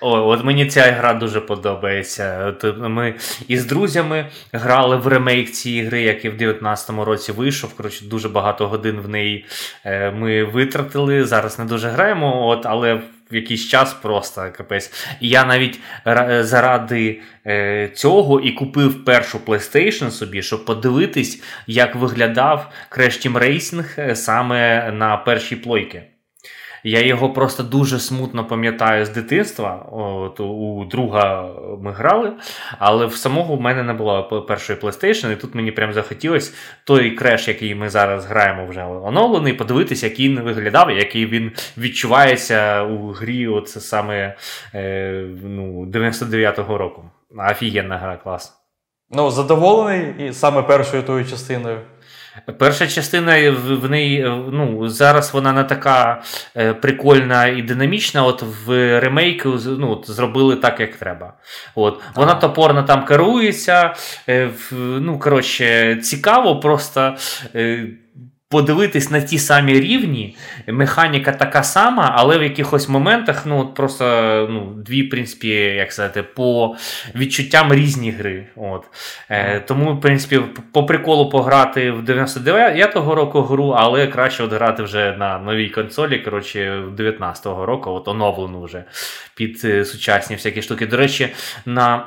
[0.00, 2.46] о, от мені ця гра дуже подобається.
[2.46, 3.14] От Ми
[3.48, 7.74] із друзями грали в ремейк цієї гри, який в 2019 році вийшов.
[7.74, 9.46] Коротше, дуже багато годин в неї
[9.84, 11.24] е, ми витратили.
[11.24, 13.00] Зараз не дуже граємо, от, але
[13.34, 14.92] в якийсь час просто капець.
[15.20, 15.80] І я навіть
[16.40, 23.84] заради е, цього і купив першу PlayStation собі, щоб подивитись, як виглядав Crash Team Racing
[23.98, 26.02] е, саме на першій плойки.
[26.86, 29.86] Я його просто дуже смутно пам'ятаю з дитинства.
[29.92, 31.50] От, У друга
[31.80, 32.32] ми грали,
[32.78, 36.52] але в самого в мене не було першої PlayStation, і тут мені прям захотілося
[36.84, 42.82] той креш, який ми зараз граємо, вже оновлений, подивитися, який він виглядав, який він відчувається
[42.82, 43.48] у грі.
[43.48, 44.36] Оце саме
[44.74, 47.04] е, ну, 99-го року.
[47.50, 48.52] Офігенна гра, клас.
[49.10, 51.80] Ну, задоволений і саме першою тою частиною.
[52.58, 56.22] Перша частина в неї ну, зараз вона не така
[56.56, 58.24] е, прикольна і динамічна.
[58.24, 61.32] От в ремейку ну, зробили так, як треба.
[61.74, 62.02] От.
[62.14, 62.40] Вона ага.
[62.40, 63.94] топорно там керується.
[64.28, 67.16] Е, ну, коротше, цікаво, просто
[67.54, 67.86] е,
[68.54, 70.36] подивитись на ті самі рівні,
[70.66, 74.04] механіка така сама, але в якихось моментах ну, просто
[74.50, 76.76] ну, дві, в принципі, як сказати, по
[77.14, 78.46] відчуттям різні гри.
[78.56, 78.84] От.
[79.30, 80.40] Е, Тому, в принципі,
[80.72, 86.18] по приколу пограти в 99-го року гру, але краще от грати вже на новій консолі,
[86.18, 88.84] коротше, 19-го року, от оновлену вже
[89.34, 90.86] під е, сучасні всякі штуки.
[90.86, 91.28] До речі,
[91.66, 92.04] на.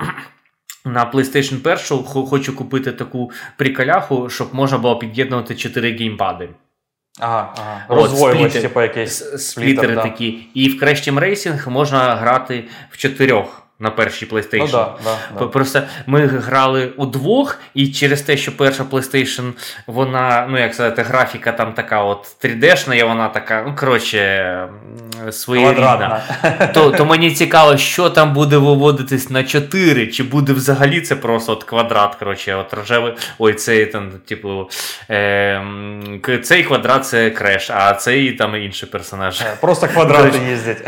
[0.88, 1.58] На PlayStation
[1.92, 6.50] 1 хочу купити таку приколяху, щоб можна було під'єднувати 4 геймпади.
[7.20, 7.86] Ага, ага.
[7.90, 10.04] Розвоювач, типу якийсь сплітери да.
[10.04, 10.28] такі.
[10.54, 14.60] І в Crash Team Racing можна грати в чотирьох на першій PlayStation.
[14.60, 14.68] Ну,
[15.04, 19.52] да, да, Просто ми грали удвох, і через те, що перша PlayStation,
[19.88, 24.68] вона, ну як сказати, графіка там така от 3D-шна, і вона така, ну коротше,
[25.32, 26.22] своєрідна.
[26.74, 31.52] То то мені цікаво, що там буде виводитись на 4, чи буде взагалі це просто
[31.52, 32.16] от квадрат.
[32.16, 34.70] коротше, от рожевий, Ой, цей там, типу,
[35.10, 35.62] е,
[36.44, 39.42] цей квадрат це креш, а цей там інший персонаж.
[39.42, 40.88] Е, просто квадрати їздять.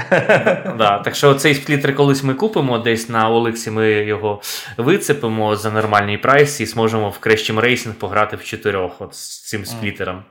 [0.78, 4.42] Да, Так що цей сплітер колись ми купимо десь на Олексі ми його
[4.78, 9.66] вицепимо за нормальний прайс і зможемо в Team Racing пограти в чотирьох от з цим
[9.66, 10.24] сплітером.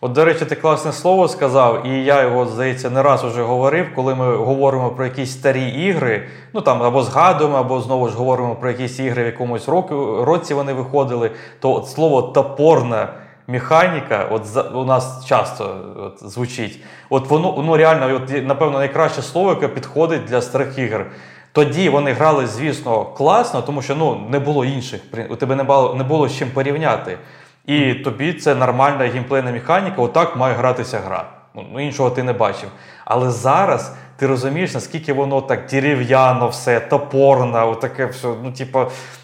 [0.00, 3.86] От, до речі, ти класне слово сказав, і я його, здається, не раз уже говорив,
[3.94, 8.56] коли ми говоримо про якісь старі ігри, ну там або згадуємо, або знову ж говоримо
[8.56, 11.30] про якісь ігри в якомусь року, році вони виходили,
[11.60, 13.08] то от слово топорна
[13.46, 14.42] механіка, от
[14.74, 16.80] у нас часто от, звучить.
[17.10, 21.06] От воно ну, реально, от, напевно, найкраще слово, яке підходить для старих ігор.
[21.54, 25.00] Тоді вони грали, звісно, класно, тому що ну, не було інших,
[25.30, 27.18] у тебе не було не було з чим порівняти.
[27.66, 31.24] І тобі це нормальна геймплейна механіка, отак має гратися гра.
[31.54, 32.68] Ну, ну, Іншого ти не бачив.
[33.04, 38.28] Але зараз ти розумієш, наскільки воно так дерев'яно, все, топорно, отаке все.
[38.42, 38.80] Ну, типу,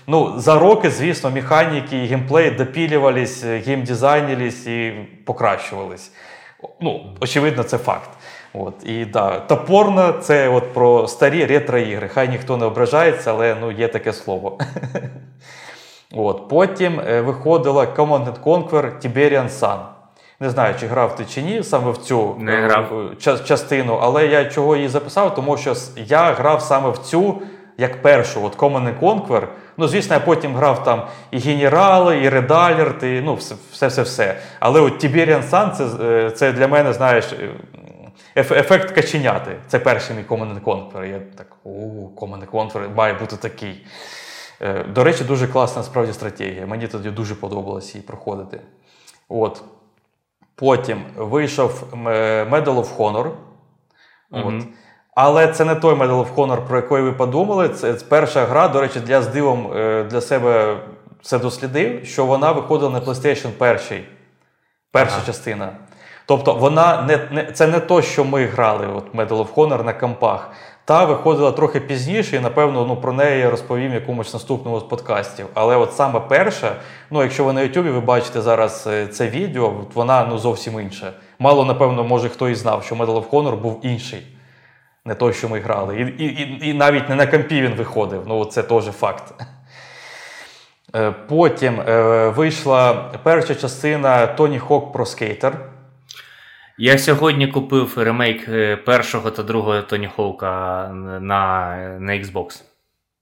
[0.07, 4.93] ну, За роки, звісно, механіки і геймплей допілювались, геймдизайнились і
[5.27, 6.12] покращувались.
[6.81, 8.11] Ну, Очевидно, це факт.
[8.55, 12.09] От, І да, топорно це от про старі ретро-ігри.
[12.09, 14.59] Хай ніхто не ображається, але ну, є таке слово.
[16.15, 19.79] От, Потім е, виходила Command Conquer Tiberian Sun.
[20.41, 23.11] Не знаю, чи грав ти чи ні, саме в цю не грав.
[23.27, 27.43] Е, частину, але я чого її записав, тому що я грав саме в цю
[27.79, 29.43] як першу, от Command Conquer.
[29.77, 33.39] Ну, звісно, я потім грав там і генерали, і редалерт, і ну,
[33.73, 34.37] все-все-все.
[34.61, 37.25] Але от Tiberian Sun це, е, це для мене, знаєш,
[38.36, 39.57] ефект каченяти.
[39.66, 41.05] Це перший мій Command Conquer.
[41.05, 41.70] Я так, о,
[42.16, 43.86] Command Conquer має бути такий.
[44.62, 46.66] Е, до речі, дуже класна справді стратегія.
[46.66, 48.61] Мені тоді дуже подобалось її проходити.
[49.28, 49.62] От.
[50.55, 51.85] Потім вийшов
[52.51, 53.31] Medal of Honor.
[54.31, 54.44] От.
[54.44, 54.65] Mm-hmm.
[55.15, 57.69] Але це не той Medal of Honor, про який ви подумали.
[57.69, 60.81] Це перша гра, до речі, для здивом е, для себе
[61.23, 64.05] це дослідив, що вона виходила на PlayStation 1.
[64.90, 65.27] Перша ага.
[65.27, 65.77] частина.
[66.31, 69.93] Тобто, вона не, не це не то, що ми грали, от Medal of Honor на
[69.93, 70.51] компах.
[70.85, 75.47] Та виходила трохи пізніше, і напевно ну, про неї я розповім якомусь наступному з подкастів.
[75.55, 76.77] Але от саме перша,
[77.11, 81.12] ну якщо ви на Ютубі ви бачите зараз е, це відео, вона ну зовсім інша.
[81.39, 84.27] Мало, напевно, може хто і знав, що Medal of Honor був інший.
[85.05, 86.15] Не той, що ми грали.
[86.19, 88.23] І і, і, навіть не на компі він виходив.
[88.27, 89.35] Ну, це теж факт.
[90.97, 95.52] Е, потім е, вийшла перша частина Tony Hawk Pro Skater.
[96.82, 100.89] Я сьогодні купив ремейк е, першого та другого Тоні Хоука
[101.20, 102.70] на на Xbox.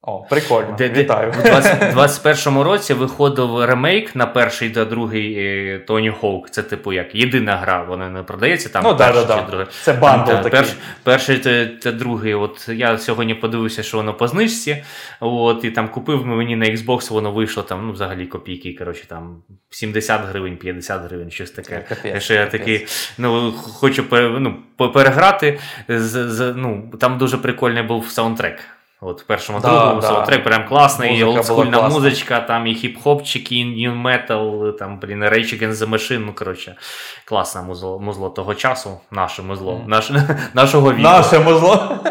[0.03, 0.75] О, прикольно.
[0.79, 1.33] Де, Вітаю.
[1.39, 6.51] У 2021 році виходив ремейк на перший та другий е, Тоні Хоук.
[6.51, 8.83] Це, типу, як єдина гра, вона не продається там.
[8.85, 9.67] Ну, перший да, да, чи другий.
[9.83, 10.51] Це бандл такий.
[10.51, 12.35] Перш, перший та, та другий.
[12.35, 14.85] От я сьогодні подивився, що воно по знижці.
[15.21, 18.77] От, І там купив мені на Xbox, воно вийшло там, ну, взагалі копійки.
[18.79, 21.85] Коротше, там 70 гривень, 50 гривень, щось таке.
[21.89, 22.61] Капець, що я капець.
[22.61, 22.87] такий,
[23.19, 24.57] ну, хочу ну,
[24.93, 25.59] переграти.
[25.89, 28.78] З, з, ну, Там дуже прикольний був саундтрек.
[29.01, 30.07] От в першому да, другому да.
[30.07, 35.73] саундтрек прям класний, олдскульна музичка, там і хіп-хопчики, і нью метал, там, блін, Rage Against
[35.73, 36.77] the Machine, ну, коротше,
[37.25, 39.89] класне музло, музло того часу, наше музло, mm.
[39.89, 40.11] наш,
[40.55, 41.03] нашого віку.
[41.03, 41.99] Наше музло.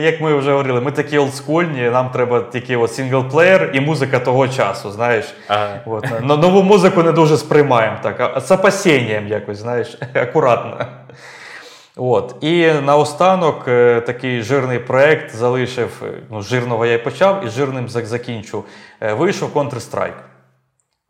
[0.00, 4.48] Як ми вже говорили, ми такі олдскульні, нам треба тільки от синглплеєр і музика того
[4.48, 5.34] часу, знаєш.
[5.48, 5.80] Ага.
[5.86, 10.86] От, Нову музику не дуже сприймаємо так, а з опасінням якось, знаєш, акуратно.
[11.96, 12.36] От.
[12.40, 16.02] І наостанок е, такий жирний проект залишив.
[16.04, 18.64] Е, ну, жирного я й почав, і жирним закінчу.
[19.00, 20.20] Е, вийшов Counter-Strike.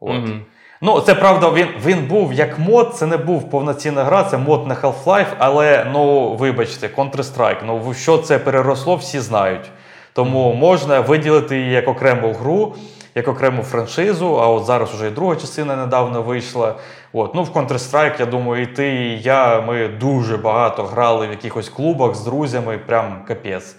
[0.00, 0.10] От.
[0.10, 0.40] Mm-hmm.
[0.80, 4.66] Ну, це правда, він він був як мод, це не був повноцінна гра, це мод
[4.66, 7.60] на Half-Life, але ну, вибачте, Counter-Strike.
[7.66, 9.70] Ну, що це переросло, всі знають.
[10.12, 12.74] Тому можна виділити її як окрему гру
[13.14, 16.74] як окрему франшизу, а от зараз вже і друга частина недавно вийшла.
[17.12, 17.34] От.
[17.34, 21.68] Ну, В Counter-Strike, я думаю, і ти, і я, ми дуже багато грали в якихось
[21.68, 23.76] клубах з друзями, прям капець.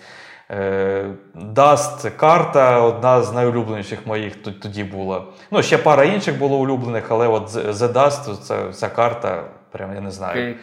[0.51, 5.23] Е, Даст карта одна з найулюбленіших моїх тоді була.
[5.51, 10.01] Ну, ще пара інших було улюблених, але от The Dust, це ця карта, прям я
[10.01, 10.55] не знаю.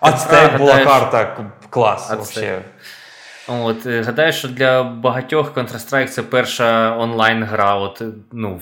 [0.00, 1.36] Ацтек була карта
[1.70, 2.10] клас.
[2.10, 2.62] Вообще.
[3.48, 7.74] От, е, Гадаю, що для багатьох Counter-Strike це перша онлайн-гра.
[7.74, 8.02] От,
[8.32, 8.60] ну,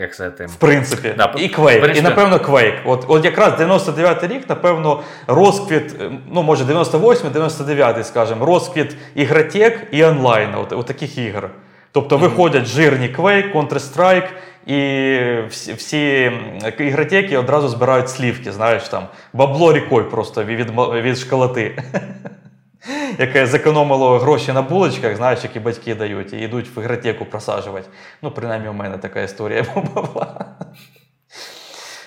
[0.00, 1.98] як сказати, В принципі, да, і Quake, принципі...
[1.98, 2.78] і напевно Quake.
[2.84, 9.86] От от якраз 99-й рік, напевно, розквіт, е, ну може 98-й, 99-й, скажімо, розквіт ігротек
[9.90, 11.50] і онлайн, от, от таких ігор.
[11.92, 14.28] Тобто виходять жирні Quake, Counter-Strike,
[14.66, 16.32] і всі всі
[16.78, 20.70] ігротеки одразу збирають слівки, знаєш там, бабло рікою просто від
[21.02, 21.82] від школоти.
[23.18, 27.88] яке зекономило гроші на булочках, знаєш, які батьки дають, і йдуть в ігротеку просаджувати.
[28.22, 29.64] Ну, принаймні, у мене така історія
[29.94, 30.46] була.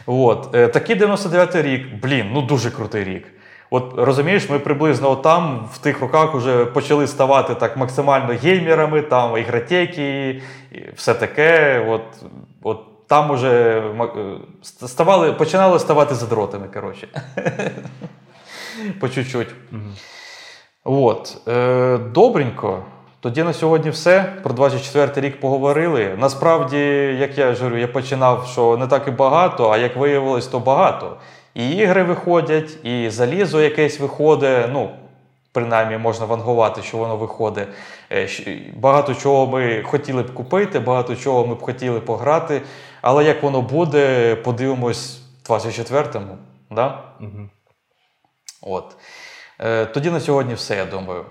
[0.06, 0.56] От.
[0.56, 3.27] Е, такий 99-й рік, блін, ну дуже крутий рік.
[3.72, 9.38] От розумієш, ми приблизно там в тих роках вже почали ставати так максимально геймерами, там
[9.38, 10.41] ігротеки,
[10.95, 11.80] все таке.
[11.89, 12.01] От,
[12.64, 17.07] от Там уже е, ставали, починали ставати задротами, коротше.
[18.99, 19.49] По чуть-чуть.
[20.91, 22.84] От, е, Добренько.
[23.20, 24.34] Тоді на сьогодні все.
[24.44, 26.16] Про 24 рік поговорили.
[26.18, 26.78] Насправді,
[27.20, 30.60] як я ж говорю, я починав, що не так і багато, а як виявилось, то
[30.60, 31.18] багато.
[31.53, 34.66] І ігри виходять, і залізо якесь виходить.
[34.72, 34.90] Ну,
[35.52, 37.68] принаймні, можна вангувати, що воно виходить.
[38.11, 38.28] Е,
[38.76, 42.61] багато чого ми хотіли б купити, багато чого ми б хотіли пограти.
[43.02, 46.38] Але як воно буде, подивимось в 24-му.
[46.72, 47.03] Да?
[47.20, 47.49] Угу.
[48.61, 48.95] От.
[49.60, 51.26] Е, тоді на сьогодні все, я думаю.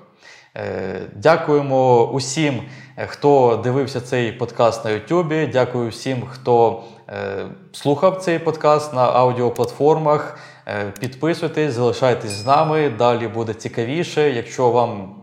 [0.57, 2.63] Е, дякуємо усім,
[2.97, 5.47] е, хто дивився цей подкаст на Ютубі.
[5.47, 6.85] Дякую всім, хто
[7.73, 10.39] слухав цей подкаст на аудіоплатформах.
[11.01, 12.91] Підписуйтесь, залишайтесь з нами.
[12.91, 14.31] Далі буде цікавіше.
[14.31, 15.15] Якщо вам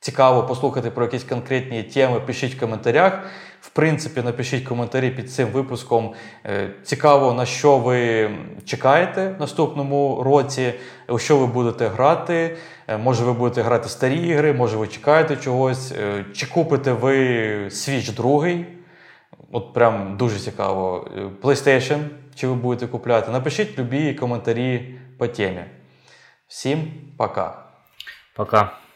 [0.00, 3.22] цікаво послухати про якісь конкретні теми, пишіть в коментарях.
[3.62, 6.14] В принципі, напишіть коментарі під цим випуском.
[6.46, 8.30] Е, цікаво, на що ви
[8.64, 10.74] чекаєте в наступному році,
[11.08, 12.56] у що ви будете грати.
[12.88, 15.92] Е, може, ви будете грати старі ігри, може ви чекаєте чогось.
[15.92, 17.16] Е, чи купите ви
[17.64, 18.66] Switch другий?
[19.52, 21.10] От прям дуже цікаво.
[21.42, 21.98] PlayStation,
[22.34, 23.30] чи ви будете купляти?
[23.30, 25.64] Напишіть любі коментарі по темі.
[26.48, 27.58] Всім пока.
[28.36, 28.81] Пока.